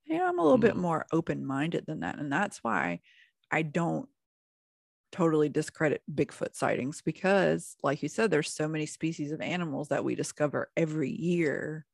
You 0.05 0.19
know, 0.19 0.29
I'm 0.29 0.39
a 0.39 0.43
little 0.43 0.59
bit 0.59 0.75
Mm. 0.75 0.81
more 0.81 1.07
open 1.13 1.47
minded 1.47 1.87
than 1.87 2.01
that. 2.01 2.19
And 2.19 2.31
that's 2.31 2.59
why 2.63 3.01
I 3.53 3.63
don't 3.63 4.09
totally 5.13 5.51
discredit 5.51 6.03
Bigfoot 6.13 6.55
sightings 6.57 7.03
because, 7.03 7.77
like 7.83 8.03
you 8.03 8.09
said, 8.09 8.31
there's 8.31 8.51
so 8.53 8.67
many 8.67 8.87
species 8.87 9.31
of 9.31 9.43
animals 9.43 9.89
that 9.89 10.03
we 10.05 10.15
discover 10.15 10.71
every 10.77 11.11
year. 11.11 11.85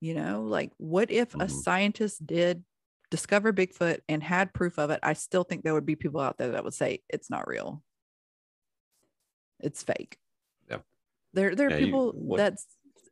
You 0.00 0.14
know, 0.14 0.42
like 0.42 0.72
what 0.78 1.10
if 1.10 1.34
a 1.34 1.38
Mhm. 1.38 1.50
scientist 1.50 2.26
did 2.26 2.64
discover 3.10 3.52
Bigfoot 3.52 4.00
and 4.08 4.22
had 4.22 4.54
proof 4.54 4.78
of 4.78 4.90
it? 4.90 5.00
I 5.02 5.12
still 5.12 5.44
think 5.44 5.62
there 5.62 5.74
would 5.74 5.86
be 5.86 5.94
people 5.96 6.20
out 6.20 6.38
there 6.38 6.52
that 6.52 6.64
would 6.64 6.74
say 6.74 7.02
it's 7.10 7.28
not 7.30 7.46
real. 7.46 7.82
It's 9.60 9.82
fake. 9.82 10.18
Yeah. 10.68 10.78
There, 11.34 11.54
there 11.54 11.68
are 11.68 11.70
Yeah, 11.70 11.76
you- 11.78 11.84
people 11.86 12.12
what- 12.12 12.38
that's 12.38 12.66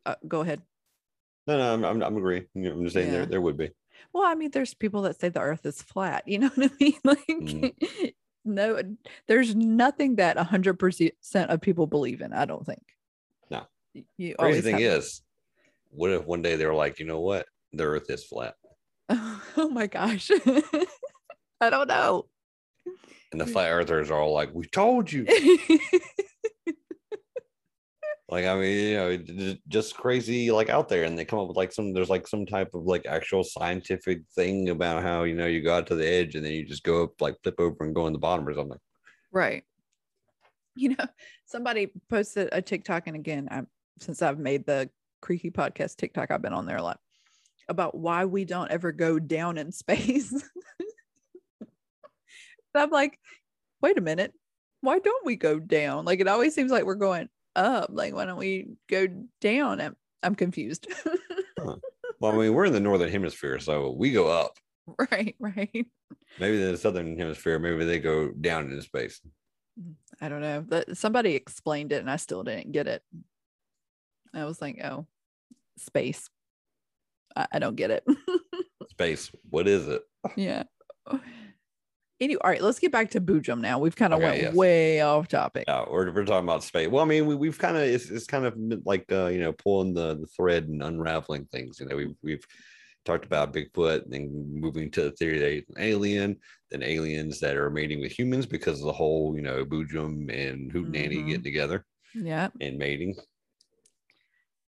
uh, 0.07 0.17
go 0.27 0.41
ahead. 0.41 0.63
No, 1.47 1.57
no, 1.59 1.73
I'm, 1.75 1.85
I'm, 1.85 2.03
I'm 2.03 2.17
agreeing. 2.17 2.47
I'm 2.57 2.83
just 2.85 2.95
saying 2.95 3.07
Yeah. 3.09 3.13
there, 3.19 3.27
there 3.27 3.41
would 3.41 3.57
be. 3.57 3.71
Well, 4.13 4.25
I 4.25 4.35
mean, 4.35 4.51
there's 4.51 4.75
people 4.75 5.03
that 5.03 5.21
say 5.21 5.29
the 5.29 5.41
earth 5.41 5.65
is 5.67 5.81
flat. 5.83 6.27
You 6.27 6.39
know 6.41 6.49
what 6.55 6.71
I 6.73 6.75
mean? 6.81 6.95
Like, 7.05 7.19
Mm. 7.29 8.13
no, 8.45 8.81
there's 9.29 9.55
nothing 9.55 10.17
that 10.17 10.37
100% 10.37 11.47
of 11.49 11.61
people 11.61 11.87
believe 11.87 12.21
in. 12.21 12.33
I 12.33 12.45
don't 12.45 12.67
think. 12.67 12.83
No. 13.51 13.67
You 14.19 14.35
Crazy 14.39 14.61
thing 14.63 14.75
have- 14.79 14.99
is, 14.99 15.23
what 15.91 16.11
if 16.11 16.25
one 16.27 16.43
day 16.43 16.57
they 16.57 16.67
were 16.67 16.75
like, 16.75 16.99
you 16.99 17.07
know 17.07 17.21
what? 17.21 17.47
The 17.73 17.85
earth 17.85 18.11
is 18.11 18.25
flat. 18.25 18.55
oh 19.09 19.69
my 19.71 19.87
gosh. 19.87 20.31
I 21.61 21.71
don't 21.71 21.89
know. 21.89 22.27
And 23.31 23.41
the 23.41 23.47
flat 23.47 23.71
earthers 23.71 24.11
are 24.11 24.19
all 24.21 24.33
like, 24.35 24.51
we 24.53 24.67
told 24.67 25.11
you. 25.13 25.25
Like, 28.33 28.47
I 28.47 28.55
mean, 28.55 28.89
you 28.89 28.97
know, 28.97 29.55
just 29.69 29.95
crazy, 29.95 30.51
like 30.51 30.71
out 30.71 30.89
there. 30.89 31.05
And 31.05 31.19
they 31.19 31.27
come 31.27 31.39
up 31.39 31.49
with 31.49 31.57
like 31.59 31.71
some, 31.71 31.93
there's 31.93 32.09
like 32.09 32.27
some 32.27 32.47
type 32.47 32.71
of 32.73 32.85
like 32.85 33.05
actual 33.05 33.45
scientific 33.45 34.23
thing 34.35 34.71
about 34.71 35.03
how, 35.03 35.25
you 35.25 35.35
know, 35.35 35.45
you 35.45 35.61
go 35.61 35.75
out 35.75 35.87
to 35.89 35.95
the 35.95 36.09
edge 36.09 36.35
and 36.35 36.43
then 36.43 36.53
you 36.53 36.65
just 36.65 36.83
go 36.83 37.03
up, 37.03 37.21
like 37.21 37.37
flip 37.43 37.57
over 37.61 37.85
and 37.85 37.95
go 37.95 38.07
in 38.07 38.15
the 38.15 38.19
bottom 38.19 38.49
or 38.49 38.55
something. 38.55 38.79
right. 39.33 39.65
You 40.77 40.97
know, 40.97 41.05
somebody 41.45 41.93
posted 42.09 42.49
a 42.53 42.63
TikTok, 42.63 43.07
and 43.07 43.17
again, 43.17 43.49
I'm 43.51 43.67
since 44.01 44.23
I've 44.23 44.39
made 44.39 44.65
the 44.65 44.89
Creaky 45.21 45.51
Podcast 45.51 45.97
TikTok, 45.97 46.31
I've 46.31 46.41
been 46.41 46.55
on 46.55 46.65
there 46.65 46.79
a 46.79 46.83
lot 46.83 47.01
about 47.69 47.95
why 47.95 48.25
we 48.25 48.47
don't 48.47 48.71
ever 48.71 48.93
go 48.93 49.19
down 49.19 49.59
in 49.59 49.73
space. 49.73 50.33
I'm 52.75 52.89
like, 52.89 53.19
wait 53.83 53.99
a 53.99 54.01
minute, 54.01 54.33
why 54.81 55.01
don't 55.01 55.27
we 55.27 55.37
go 55.37 55.59
down? 55.59 56.07
Like 56.07 56.21
it 56.21 56.29
always 56.29 56.55
seems 56.55 56.73
like 56.73 56.85
we're 56.85 56.95
going 56.95 57.29
up. 57.57 57.91
Like 57.93 58.15
why 58.15 58.25
don't 58.25 58.39
we 58.39 58.69
go 58.89 59.07
down? 59.41 59.81
I'm, 59.81 59.97
I'm 60.23 60.35
confused. 60.35 60.87
Well, 62.23 62.33
I 62.33 62.37
mean, 62.37 62.55
we're 62.55 62.67
in 62.67 62.73
the 62.73 62.79
northern 62.79 63.11
hemisphere, 63.11 63.59
so 63.59 63.91
we 63.91 64.13
go 64.13 64.29
up. 64.29 64.57
right, 65.11 65.35
right. 65.41 65.87
Maybe 66.39 66.57
the 66.57 66.77
southern 66.77 67.19
hemisphere, 67.19 67.59
maybe 67.59 67.85
they 67.85 67.99
go 67.99 68.31
down 68.31 68.71
into 68.71 68.81
space. 68.81 69.21
Mm, 69.81 69.95
I 70.21 70.29
don't 70.29 70.41
know. 70.41 70.65
But 70.67 70.97
somebody 70.97 71.35
explained 71.35 71.91
it, 71.91 71.97
and 71.97 72.09
I 72.09 72.17
still 72.17 72.45
didn't 72.45 72.71
get 72.71 72.87
it. 72.87 73.03
I 74.33 74.45
was 74.45 74.63
like, 74.63 74.81
oh, 74.85 75.09
space. 75.79 76.31
I, 77.35 77.49
I 77.55 77.59
don't 77.59 77.75
get 77.75 77.91
it. 77.91 78.05
Space, 78.91 79.33
what 79.51 79.67
is 79.67 79.89
it? 79.89 80.03
yeah. 80.37 80.63
Anyway, 82.23 82.39
all 82.45 82.51
right, 82.51 82.63
let's 82.63 82.79
get 82.79 82.93
back 82.93 83.11
to 83.11 83.21
Boojum 83.21 83.61
now. 83.61 83.81
We've 83.81 83.97
kind 83.97 84.13
of 84.15 84.21
Okay, 84.21 84.29
went 84.31 84.43
yes. 84.43 84.55
way 84.55 85.01
off 85.01 85.27
topic. 85.27 85.65
Yeah, 85.67 85.85
we're, 85.91 86.13
we're 86.13 86.25
talking 86.25 86.45
about 86.45 86.63
space. 86.63 86.87
Well, 86.89 87.03
I 87.03 87.05
mean, 87.05 87.27
we, 87.27 87.35
we've 87.35 87.59
kind 87.59 87.77
of 87.77 87.83
it's, 87.83 88.11
it's 88.11 88.27
kind 88.27 88.47
of 88.47 88.55
like 88.85 89.11
uh, 89.11 89.27
you 89.27 89.41
know 89.41 89.53
pulling 89.53 89.93
the, 89.93 90.15
the 90.15 90.27
thread 90.29 90.69
and 90.69 90.85
unraveling 90.85 91.47
things. 91.47 91.81
You 91.81 91.87
know, 91.87 91.97
we've 91.97 92.15
we've 92.23 92.47
talked 93.05 93.25
about 93.25 93.53
Bigfoot, 93.53 94.05
and 94.05 94.13
then 94.13 94.31
moving 94.55 94.89
to 94.93 95.03
the 95.03 95.11
theory 95.11 95.41
that 95.41 95.51
he's 95.51 95.65
an 95.71 95.83
alien, 95.83 96.37
then 96.71 96.85
aliens 96.85 97.41
that 97.41 97.57
are 97.57 97.71
mating 97.71 97.99
with 98.01 98.17
humans 98.17 98.47
because 98.47 98.79
of 98.79 98.87
the 98.87 98.93
whole 98.93 99.35
you 99.35 99.43
know 99.43 99.65
Boojum 99.65 100.33
and 100.33 100.71
Hootin 100.71 100.95
Annie 100.95 101.17
Mhm. 101.17 101.27
getting 101.27 101.43
together 101.43 101.85
Yeah. 102.15 102.51
and 102.61 102.79
mating. 102.79 103.17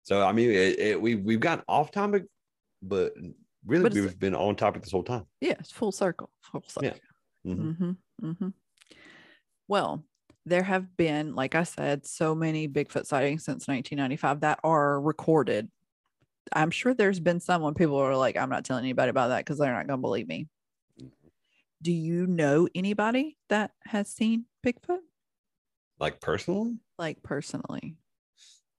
So 0.03 0.23
I 0.23 0.33
mean, 0.33 0.51
it, 0.51 0.79
it, 0.79 1.01
we 1.01 1.15
we've 1.15 1.41
gotten 1.41 1.65
off 1.67 1.93
topic, 1.93 2.25
but 2.83 3.15
really 3.67 3.85
But 3.85 3.95
we've 3.95 4.19
been 4.19 4.35
on 4.35 4.55
topic 4.55 4.83
this 4.83 4.93
whole 4.93 5.03
time. 5.03 5.25
Yeah. 5.41 5.55
It's 5.59 5.73
full 5.73 5.93
circle. 5.93 6.29
Full 6.43 6.63
circle. 6.69 6.91
Yeah. 6.91 6.95
Mhm. 7.49 7.77
Mm-hmm. 7.77 8.27
Mm-hmm. 8.27 8.49
Well, 9.67 10.05
there 10.47 10.63
have 10.63 10.97
been, 10.97 11.35
like 11.35 11.55
I 11.55 11.63
said, 11.65 12.07
so 12.07 12.35
many 12.35 12.69
Bigfoot 12.69 13.07
sightings 13.07 13.45
since 13.45 13.69
1995 13.69 14.41
that 14.41 14.61
are 14.65 15.01
recorded. 15.01 15.71
I'm 16.53 16.71
sure 16.71 16.95
there's 16.95 17.21
been 17.21 17.41
some 17.41 17.63
when 17.63 17.75
people 17.75 17.97
are 17.97 18.17
like, 18.17 18.37
I'm 18.37 18.49
not 18.49 18.65
telling 18.65 18.85
anybody 18.85 19.11
about 19.11 19.29
that 19.29 19.45
because 19.45 19.59
they're 19.59 19.73
not 19.73 19.87
going 19.87 19.99
to 19.99 20.03
believe 20.03 20.29
me. 20.29 20.49
Do 21.83 21.93
you 21.93 22.27
know 22.27 22.69
anybody 22.75 23.37
that 23.51 23.73
has 23.85 24.09
seen 24.09 24.47
Bigfoot? 24.67 25.01
Like 26.01 26.21
personally, 26.21 26.79
Like 26.99 27.23
personally? 27.23 27.97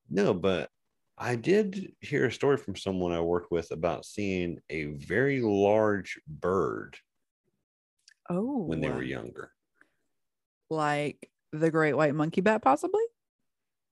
No, 0.09 0.33
but 0.33 0.69
I 1.17 1.35
did 1.35 1.93
hear 2.01 2.25
a 2.25 2.31
story 2.31 2.57
from 2.57 2.75
someone 2.75 3.11
I 3.11 3.21
worked 3.21 3.51
with 3.51 3.71
about 3.71 4.05
seeing 4.05 4.59
a 4.69 4.85
very 4.85 5.41
large 5.41 6.19
bird 6.27 6.97
Oh, 8.29 8.63
when 8.63 8.79
they 8.79 8.89
were 8.89 9.03
younger. 9.03 9.51
like 10.69 11.29
the 11.51 11.71
great 11.71 11.93
white 11.93 12.13
monkey 12.13 12.41
bat, 12.41 12.61
possibly? 12.61 13.01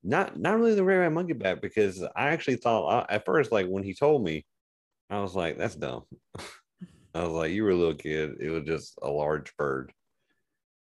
Not 0.04 0.40
not 0.40 0.58
really 0.58 0.76
the 0.76 0.84
rare 0.84 1.04
eye 1.04 1.10
monkey 1.10 1.34
bat 1.34 1.62
because 1.62 2.04
I 2.16 2.30
actually 2.30 2.58
thought 2.58 3.12
at 3.12 3.26
first 3.26 3.52
like 3.52 3.68
when 3.68 3.84
he 3.84 3.94
told 3.94 4.24
me, 4.24 4.46
I 5.10 5.20
was 5.20 5.36
like, 5.36 5.58
that's 5.58 5.76
dumb. 5.76 6.04
I 7.16 7.24
was 7.24 7.32
like, 7.32 7.52
you 7.52 7.64
were 7.64 7.72
a 7.72 7.76
little 7.76 7.96
kid. 7.96 8.38
It 8.40 8.50
was 8.50 8.64
just 8.64 9.00
a 9.02 9.10
large 9.10 9.56
bird. 9.58 9.92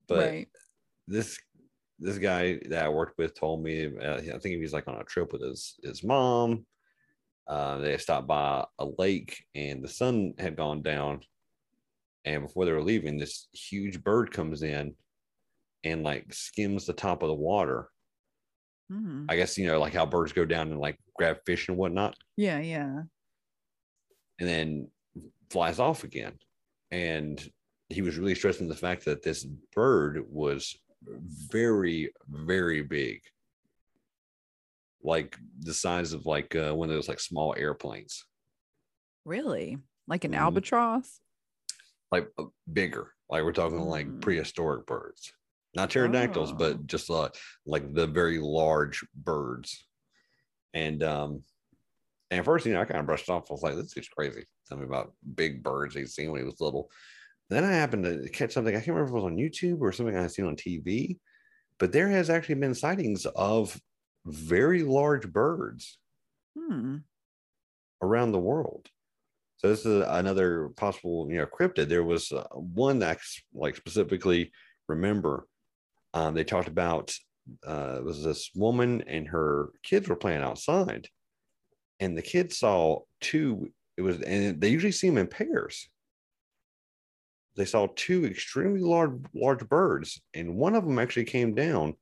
But 0.07 0.29
right. 0.29 0.47
this 1.07 1.37
this 1.99 2.17
guy 2.17 2.59
that 2.69 2.85
I 2.85 2.89
worked 2.89 3.17
with 3.17 3.37
told 3.37 3.61
me, 3.63 3.85
uh, 4.01 4.15
I 4.15 4.21
think 4.21 4.43
he 4.43 4.57
was 4.57 4.73
like 4.73 4.87
on 4.87 4.99
a 4.99 5.03
trip 5.03 5.33
with 5.33 5.43
his 5.43 5.75
his 5.83 6.03
mom. 6.03 6.65
Uh, 7.47 7.77
they 7.79 7.97
stopped 7.97 8.27
by 8.27 8.65
a 8.79 8.85
lake 8.97 9.43
and 9.55 9.83
the 9.83 9.89
sun 9.89 10.33
had 10.39 10.55
gone 10.55 10.81
down. 10.81 11.19
And 12.25 12.43
before 12.43 12.65
they 12.65 12.71
were 12.71 12.83
leaving, 12.83 13.17
this 13.17 13.47
huge 13.53 14.03
bird 14.03 14.31
comes 14.31 14.61
in 14.63 14.95
and 15.83 16.03
like 16.03 16.33
skims 16.33 16.85
the 16.85 16.93
top 16.93 17.23
of 17.23 17.27
the 17.29 17.33
water. 17.35 17.89
Mhm. 18.91 19.25
I 19.29 19.35
guess 19.35 19.57
you 19.57 19.67
know, 19.67 19.79
like 19.79 19.93
how 19.93 20.05
birds 20.05 20.33
go 20.33 20.45
down 20.45 20.71
and 20.71 20.79
like 20.79 20.99
grab 21.15 21.37
fish 21.45 21.67
and 21.69 21.77
whatnot, 21.77 22.15
Yeah, 22.37 22.59
yeah. 22.59 23.03
and 24.39 24.47
then 24.49 24.91
flies 25.49 25.79
off 25.79 26.03
again. 26.03 26.37
And 26.91 27.41
he 27.89 28.01
was 28.01 28.17
really 28.17 28.35
stressing 28.35 28.67
the 28.67 28.75
fact 28.75 29.05
that 29.05 29.23
this 29.23 29.45
bird 29.73 30.25
was 30.29 30.75
very, 31.03 32.11
very 32.27 32.81
big, 32.83 33.21
like 35.03 35.37
the 35.59 35.73
size 35.73 36.13
of 36.13 36.25
like 36.25 36.55
uh, 36.55 36.73
one 36.73 36.89
of 36.89 36.95
those 36.95 37.07
like 37.09 37.19
small 37.19 37.55
airplanes, 37.57 38.25
Really? 39.25 39.77
Like 40.07 40.23
an 40.23 40.33
Mhm. 40.33 40.37
albatross? 40.37 41.21
Like 42.11 42.29
uh, 42.37 42.45
bigger. 42.71 43.13
Like 43.29 43.43
we're 43.43 43.53
talking 43.53 43.79
like 43.79 44.07
Mm. 44.07 44.21
prehistoric 44.21 44.85
birds, 44.85 45.31
not 45.75 45.89
pterodactyls, 45.91 46.51
Oh. 46.51 46.55
but 46.55 46.85
just 46.87 47.09
uh, 47.09 47.29
like 47.65 47.93
the 47.93 48.07
very 48.07 48.39
large 48.39 49.05
birds. 49.15 49.87
And 50.73 51.01
um, 51.03 51.43
and 52.29 52.39
at 52.39 52.45
first, 52.45 52.65
you 52.65 52.73
know, 52.73 52.81
I 52.81 52.85
kind 52.85 52.99
of 52.99 53.05
brushed 53.05 53.29
off. 53.29 53.49
I 53.49 53.53
was 53.53 53.63
like, 53.63 53.75
"This 53.75 53.95
is 53.97 54.09
crazy." 54.09 54.45
Tell 54.67 54.77
me 54.77 54.85
about 54.85 55.13
big 55.35 55.63
birds 55.63 55.95
he'd 55.95 56.09
seen 56.09 56.31
when 56.31 56.41
he 56.41 56.45
was 56.45 56.61
little. 56.61 56.89
Then 57.49 57.65
I 57.65 57.71
happened 57.71 58.05
to 58.05 58.29
catch 58.29 58.53
something. 58.53 58.73
I 58.73 58.79
can't 58.79 58.89
remember 58.95 59.09
if 59.09 59.11
it 59.11 59.23
was 59.23 59.31
on 59.31 59.37
YouTube 59.37 59.81
or 59.81 59.91
something 59.91 60.15
I 60.15 60.27
seen 60.27 60.45
on 60.45 60.55
TV, 60.55 61.19
but 61.77 61.91
there 61.91 62.07
has 62.07 62.29
actually 62.29 62.55
been 62.55 62.73
sightings 62.73 63.25
of 63.25 63.79
very 64.25 64.83
large 64.83 65.29
birds 65.31 65.99
Hmm. 66.57 66.97
around 68.01 68.31
the 68.31 68.39
world. 68.39 68.87
So 69.61 69.67
this 69.69 69.85
is 69.85 70.03
another 70.07 70.69
possible, 70.69 71.27
you 71.29 71.37
know, 71.37 71.45
cryptid. 71.45 71.87
There 71.87 72.03
was 72.03 72.31
uh, 72.31 72.47
one 72.53 72.97
that 72.99 73.19
like 73.53 73.75
specifically 73.75 74.51
remember. 74.87 75.45
Um, 76.15 76.33
they 76.33 76.43
talked 76.43 76.67
about 76.67 77.15
uh, 77.67 77.97
it 77.99 78.03
was 78.03 78.23
this 78.23 78.49
woman 78.55 79.03
and 79.05 79.27
her 79.27 79.69
kids 79.83 80.09
were 80.09 80.15
playing 80.15 80.41
outside, 80.41 81.09
and 81.99 82.17
the 82.17 82.23
kids 82.23 82.57
saw 82.57 83.01
two. 83.19 83.71
It 83.97 84.01
was, 84.01 84.19
and 84.21 84.59
they 84.59 84.69
usually 84.69 84.91
see 84.91 85.09
them 85.09 85.19
in 85.19 85.27
pairs. 85.27 85.87
They 87.55 87.65
saw 87.65 87.87
two 87.95 88.25
extremely 88.25 88.79
large, 88.79 89.11
large 89.35 89.69
birds, 89.69 90.19
and 90.33 90.55
one 90.55 90.73
of 90.73 90.85
them 90.85 90.97
actually 90.97 91.25
came 91.25 91.53
down 91.53 91.97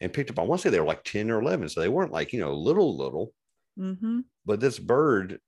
and 0.00 0.12
picked 0.12 0.30
up. 0.30 0.40
I 0.40 0.42
want 0.42 0.60
to 0.60 0.66
say 0.66 0.70
they 0.70 0.80
were 0.80 0.86
like 0.86 1.04
ten 1.04 1.30
or 1.30 1.40
eleven, 1.40 1.68
so 1.68 1.80
they 1.80 1.88
weren't 1.88 2.12
like 2.12 2.32
you 2.32 2.40
know 2.40 2.52
little 2.52 2.96
little 2.96 3.32
Mm-hmm. 3.78 4.20
but 4.44 4.58
this 4.58 4.78
bird 4.78 5.38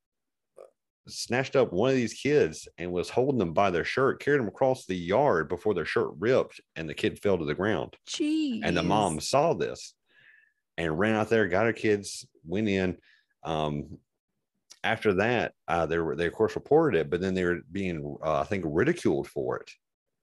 snatched 1.09 1.57
up 1.57 1.73
one 1.73 1.91
of 1.91 1.97
these 1.97 2.15
kids 2.15 2.69
and 2.79 2.93
was 2.93 3.11
holding 3.11 3.39
them 3.39 3.53
by 3.53 3.71
their 3.71 3.85
shirt, 3.85 4.21
carried 4.21 4.41
them 4.41 4.49
across 4.49 4.87
the 4.87 4.97
yard 4.97 5.49
before 5.49 5.75
their 5.75 5.85
shirt 5.85 6.11
ripped, 6.19 6.61
and 6.77 6.89
the 6.89 6.95
kid 6.95 7.19
fell 7.21 7.39
to 7.39 7.45
the 7.45 7.55
ground. 7.55 7.97
Jeez. 8.09 8.61
And 8.63 8.77
the 8.77 8.83
mom 8.83 9.21
saw 9.21 9.55
this, 9.55 9.95
and 10.77 10.99
ran 10.99 11.17
out 11.17 11.29
there, 11.29 11.49
got 11.49 11.67
her 11.67 11.73
kids, 11.73 12.27
went 12.47 12.69
in. 12.69 12.97
Um, 13.43 13.99
after 14.85 15.15
that, 15.15 15.53
uh, 15.67 15.87
they 15.87 15.99
were 15.99 16.17
they 16.17 16.27
of 16.27 16.33
course 16.33 16.55
reported 16.55 16.99
it, 16.99 17.11
but 17.11 17.21
then 17.21 17.35
they 17.35 17.45
were 17.45 17.61
being 17.71 18.17
uh, 18.25 18.41
I 18.41 18.45
think 18.45 18.65
ridiculed 18.67 19.29
for 19.29 19.59
it, 19.59 19.71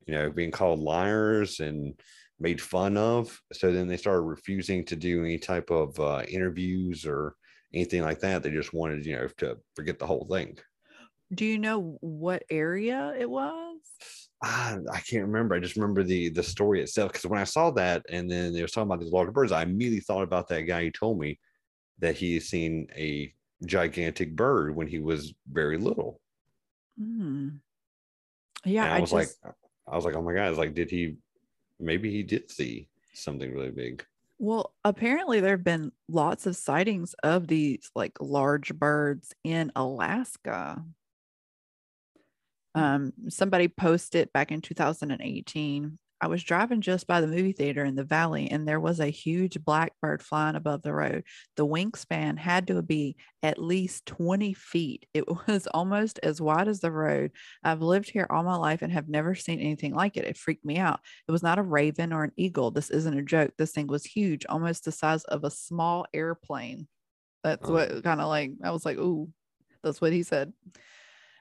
you 0.07 0.15
know, 0.15 0.29
being 0.29 0.51
called 0.51 0.79
liars 0.79 1.59
and 1.59 1.99
made 2.39 2.61
fun 2.61 2.97
of. 2.97 3.39
So 3.53 3.71
then 3.71 3.87
they 3.87 3.97
started 3.97 4.21
refusing 4.21 4.85
to 4.85 4.95
do 4.95 5.23
any 5.23 5.37
type 5.37 5.69
of 5.69 5.99
uh, 5.99 6.23
interviews 6.27 7.05
or 7.05 7.35
anything 7.73 8.01
like 8.01 8.19
that. 8.21 8.43
They 8.43 8.51
just 8.51 8.73
wanted, 8.73 9.05
you 9.05 9.17
know, 9.17 9.27
to 9.37 9.57
forget 9.75 9.99
the 9.99 10.07
whole 10.07 10.25
thing. 10.25 10.57
Do 11.33 11.45
you 11.45 11.57
know 11.57 11.97
what 12.01 12.43
area 12.49 13.13
it 13.17 13.29
was? 13.29 13.79
Ah, 14.43 14.77
I 14.91 14.99
can't 14.99 15.25
remember. 15.25 15.55
I 15.55 15.59
just 15.59 15.75
remember 15.75 16.03
the 16.03 16.29
the 16.29 16.43
story 16.43 16.81
itself 16.81 17.11
because 17.11 17.25
when 17.25 17.39
I 17.39 17.45
saw 17.45 17.71
that 17.71 18.05
and 18.09 18.29
then 18.29 18.53
they 18.53 18.61
was 18.61 18.71
talking 18.71 18.87
about 18.91 18.99
these 18.99 19.11
large 19.11 19.33
birds, 19.33 19.51
I 19.51 19.63
immediately 19.63 20.01
thought 20.01 20.23
about 20.23 20.47
that 20.49 20.63
guy 20.63 20.83
who 20.83 20.91
told 20.91 21.19
me 21.19 21.39
that 21.99 22.15
he 22.15 22.35
had 22.35 22.43
seen 22.43 22.87
a 22.95 23.33
gigantic 23.65 24.35
bird 24.35 24.75
when 24.75 24.87
he 24.87 24.99
was 24.99 25.33
very 25.51 25.77
little. 25.77 26.19
Hmm. 26.99 27.49
Yeah, 28.63 28.85
and 28.85 28.93
I, 28.93 28.97
I, 28.97 29.01
was 29.01 29.11
just, 29.11 29.37
like, 29.43 29.53
I 29.87 29.95
was 29.95 30.05
like, 30.05 30.15
oh 30.15 30.21
my 30.21 30.33
god! 30.33 30.45
I 30.45 30.49
was 30.49 30.59
like, 30.59 30.75
did 30.75 30.91
he? 30.91 31.15
Maybe 31.79 32.11
he 32.11 32.23
did 32.23 32.51
see 32.51 32.87
something 33.13 33.51
really 33.51 33.71
big. 33.71 34.05
well, 34.37 34.73
apparently 34.83 35.39
there 35.39 35.51
have 35.51 35.63
been 35.63 35.91
lots 36.07 36.45
of 36.45 36.55
sightings 36.55 37.15
of 37.23 37.47
these 37.47 37.89
like 37.95 38.13
large 38.19 38.75
birds 38.75 39.33
in 39.43 39.71
Alaska. 39.75 40.83
Um, 42.75 43.13
somebody 43.29 43.67
posted 43.67 44.31
back 44.33 44.51
in 44.51 44.61
2018. 44.61 45.97
I 46.21 46.27
was 46.27 46.43
driving 46.43 46.79
just 46.81 47.07
by 47.07 47.19
the 47.19 47.27
movie 47.27 47.51
theater 47.51 47.83
in 47.83 47.95
the 47.95 48.03
valley, 48.03 48.49
and 48.49 48.65
there 48.67 48.79
was 48.79 48.99
a 48.99 49.07
huge 49.07 49.63
blackbird 49.63 50.23
flying 50.23 50.55
above 50.55 50.81
the 50.81 50.93
road. 50.93 51.23
The 51.57 51.65
wingspan 51.67 52.37
had 52.37 52.67
to 52.67 52.81
be 52.81 53.17
at 53.43 53.61
least 53.61 54.05
20 54.05 54.53
feet. 54.53 55.05
It 55.13 55.25
was 55.47 55.67
almost 55.67 56.19
as 56.23 56.41
wide 56.41 56.67
as 56.69 56.79
the 56.79 56.91
road. 56.91 57.31
I've 57.63 57.81
lived 57.81 58.09
here 58.09 58.27
all 58.29 58.43
my 58.43 58.55
life 58.55 58.81
and 58.81 58.91
have 58.93 59.09
never 59.09 59.35
seen 59.35 59.59
anything 59.59 59.93
like 59.93 60.15
it. 60.15 60.25
It 60.25 60.37
freaked 60.37 60.65
me 60.65 60.77
out. 60.77 61.01
It 61.27 61.31
was 61.33 61.43
not 61.43 61.59
a 61.59 61.63
raven 61.63 62.13
or 62.13 62.23
an 62.23 62.31
eagle. 62.37 62.71
This 62.71 62.89
isn't 62.89 63.17
a 63.17 63.21
joke. 63.21 63.51
This 63.57 63.71
thing 63.73 63.87
was 63.87 64.05
huge, 64.05 64.45
almost 64.47 64.85
the 64.85 64.91
size 64.93 65.25
of 65.25 65.43
a 65.43 65.51
small 65.51 66.05
airplane. 66.13 66.87
That's 67.43 67.67
Oh. 67.69 67.73
what 67.73 68.03
kind 68.03 68.21
of 68.21 68.27
like, 68.29 68.51
I 68.63 68.71
was 68.71 68.85
like, 68.85 68.97
ooh, 68.97 69.29
that's 69.83 69.99
what 70.01 70.13
he 70.13 70.23
said. 70.23 70.53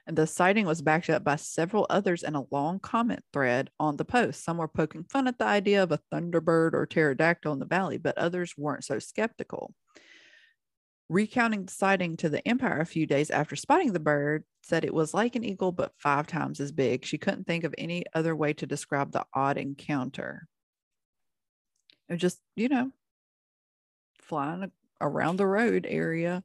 And 0.07 0.15
the 0.15 0.27
sighting 0.27 0.67
was 0.67 0.83
backed 0.83 1.09
up 1.09 1.23
by 1.23 1.35
several 1.35 1.87
others 1.89 2.21
in 2.21 2.35
a 2.35 2.45
long 2.51 2.79
comment 2.79 3.23
thread 3.33 3.71
on 3.79 3.97
the 3.97 4.05
post. 4.05 4.43
Some 4.43 4.57
were 4.57 4.67
poking 4.67 5.03
fun 5.03 5.27
at 5.27 5.39
the 5.39 5.45
idea 5.45 5.81
of 5.81 5.91
a 5.91 5.99
thunderbird 6.13 6.73
or 6.73 6.85
pterodactyl 6.85 7.53
in 7.53 7.59
the 7.59 7.65
valley, 7.65 7.97
but 7.97 8.17
others 8.17 8.53
weren't 8.55 8.83
so 8.83 8.99
skeptical. 8.99 9.73
Recounting 11.09 11.65
the 11.65 11.71
sighting 11.71 12.17
to 12.17 12.29
the 12.29 12.47
Empire 12.47 12.79
a 12.79 12.85
few 12.85 13.07
days 13.07 13.31
after 13.31 13.55
spotting 13.55 13.93
the 13.93 13.99
bird, 13.99 14.43
said 14.63 14.83
it 14.83 14.93
was 14.93 15.13
like 15.13 15.35
an 15.35 15.43
eagle, 15.43 15.71
but 15.71 15.93
five 15.97 16.27
times 16.27 16.59
as 16.59 16.71
big. 16.71 17.05
She 17.05 17.17
couldn't 17.17 17.45
think 17.45 17.63
of 17.63 17.73
any 17.77 18.03
other 18.13 18.35
way 18.35 18.53
to 18.53 18.65
describe 18.65 19.11
the 19.11 19.25
odd 19.33 19.57
encounter. 19.57 20.47
It 22.09 22.17
just, 22.17 22.39
you 22.55 22.69
know, 22.69 22.91
flying 24.21 24.71
around 25.01 25.37
the 25.37 25.47
road 25.47 25.87
area. 25.89 26.43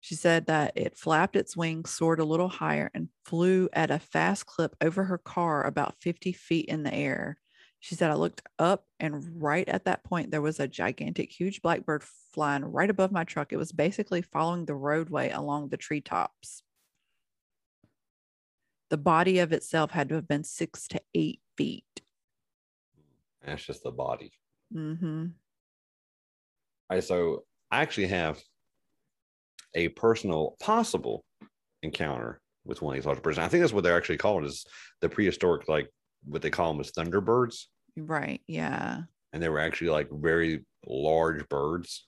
She 0.00 0.14
said 0.14 0.46
that 0.46 0.72
it 0.76 0.96
flapped 0.96 1.36
its 1.36 1.56
wings, 1.56 1.90
soared 1.90 2.20
a 2.20 2.24
little 2.24 2.48
higher, 2.48 2.90
and 2.94 3.08
flew 3.24 3.68
at 3.72 3.90
a 3.90 3.98
fast 3.98 4.46
clip 4.46 4.74
over 4.80 5.04
her 5.04 5.18
car 5.18 5.64
about 5.66 6.00
50 6.00 6.32
feet 6.32 6.66
in 6.66 6.82
the 6.82 6.94
air. 6.94 7.38
She 7.80 7.94
said, 7.94 8.10
I 8.10 8.14
looked 8.14 8.42
up, 8.58 8.84
and 8.98 9.42
right 9.42 9.68
at 9.68 9.84
that 9.84 10.04
point, 10.04 10.30
there 10.30 10.42
was 10.42 10.60
a 10.60 10.68
gigantic, 10.68 11.30
huge 11.30 11.62
blackbird 11.62 12.02
flying 12.32 12.64
right 12.64 12.90
above 12.90 13.12
my 13.12 13.24
truck. 13.24 13.52
It 13.52 13.56
was 13.56 13.72
basically 13.72 14.22
following 14.22 14.64
the 14.64 14.74
roadway 14.74 15.30
along 15.30 15.68
the 15.68 15.76
treetops. 15.76 16.62
The 18.90 18.98
body 18.98 19.38
of 19.38 19.52
itself 19.52 19.92
had 19.92 20.08
to 20.08 20.16
have 20.16 20.28
been 20.28 20.44
six 20.44 20.88
to 20.88 21.00
eight 21.14 21.40
feet. 21.56 21.84
That's 23.44 23.64
just 23.64 23.82
the 23.82 23.92
body. 23.92 24.32
Mm-hmm. 24.74 25.26
I 26.90 27.00
so 27.00 27.44
I 27.70 27.80
actually 27.82 28.08
have 28.08 28.42
a 29.74 29.88
personal 29.90 30.56
possible 30.60 31.24
encounter 31.82 32.40
with 32.64 32.82
one 32.82 32.94
of 32.94 33.02
these 33.02 33.06
large 33.06 33.22
birds. 33.22 33.38
And 33.38 33.44
I 33.44 33.48
think 33.48 33.62
that's 33.62 33.72
what 33.72 33.84
they're 33.84 33.96
actually 33.96 34.18
called 34.18 34.44
is 34.44 34.66
the 35.00 35.08
prehistoric, 35.08 35.68
like 35.68 35.90
what 36.24 36.42
they 36.42 36.50
call 36.50 36.72
them 36.72 36.80
is 36.80 36.92
thunderbirds. 36.92 37.64
Right. 37.96 38.42
Yeah. 38.46 39.02
And 39.32 39.42
they 39.42 39.48
were 39.48 39.60
actually 39.60 39.90
like 39.90 40.08
very 40.10 40.64
large 40.86 41.48
birds. 41.48 42.06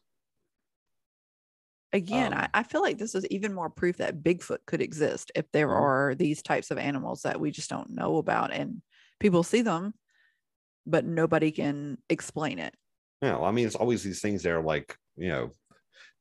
again, 1.92 2.32
Um, 2.32 2.38
I, 2.40 2.48
I 2.54 2.62
feel 2.62 2.80
like 2.80 2.98
this 2.98 3.14
is 3.14 3.26
even 3.26 3.52
more 3.52 3.68
proof 3.70 3.98
that 3.98 4.22
Bigfoot 4.22 4.64
could 4.66 4.80
exist 4.80 5.30
if 5.34 5.50
there 5.52 5.68
Mhm. 5.68 5.80
are 5.80 6.14
these 6.14 6.42
types 6.42 6.70
of 6.70 6.78
animals 6.78 7.22
that 7.22 7.38
we 7.40 7.50
just 7.50 7.68
don't 7.70 7.90
know 7.90 8.16
about 8.16 8.52
and 8.52 8.82
people 9.20 9.42
see 9.42 9.62
them, 9.62 9.94
but 10.86 11.04
nobody 11.04 11.52
can 11.52 11.98
explain 12.08 12.58
it. 12.58 12.74
Yeah, 13.20 13.36
well, 13.36 13.44
I 13.44 13.52
mean, 13.52 13.66
it's 13.66 13.76
always 13.76 14.02
these 14.02 14.20
things 14.20 14.42
that 14.42 14.52
are 14.52 14.62
like, 14.62 14.96
you 15.16 15.28
know, 15.28 15.50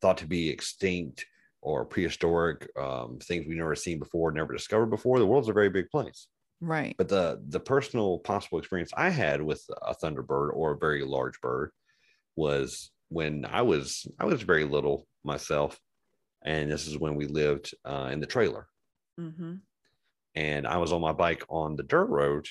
thought 0.02 0.20
to 0.20 0.28
be 0.28 0.50
extinct 0.50 1.26
or 1.62 1.86
prehistoric, 1.86 2.70
um, 2.78 3.20
things 3.20 3.46
we've 3.48 3.58
never 3.58 3.76
seen 3.76 4.00
before, 4.00 4.32
never 4.32 4.54
discovered 4.54 4.88
before. 4.88 5.20
The 5.20 5.28
world's 5.28 5.50
a 5.50 5.54
very 5.54 5.70
big 5.70 5.90
place. 5.90 6.28
Right. 6.60 6.96
But 6.98 7.10
the 7.10 7.42
the 7.48 7.60
personal 7.60 8.20
possible 8.20 8.60
experience 8.60 8.92
I 8.96 9.10
had 9.10 9.42
with 9.42 9.64
a 9.82 9.96
thunderbird 9.96 10.54
or 10.54 10.74
a 10.74 10.78
very 10.78 11.04
large 11.04 11.42
bird 11.42 11.72
was 12.36 12.92
when 13.10 13.46
I 13.46 13.64
was 13.64 14.06
I 14.20 14.26
was 14.26 14.44
very 14.44 14.66
little 14.66 15.08
myself, 15.24 15.80
and 16.44 16.72
this 16.72 16.88
is 16.88 16.98
when 16.98 17.16
we 17.16 17.26
lived 17.26 17.74
uh, 17.84 18.10
in 18.12 18.20
the 18.20 18.28
trailer, 18.28 18.68
hmm 19.18 19.56
and 20.36 20.66
I 20.66 20.78
was 20.78 20.94
on 20.94 21.02
my 21.02 21.12
bike 21.12 21.44
on 21.50 21.76
the 21.76 21.84
dirt 21.84 22.06
road, 22.06 22.48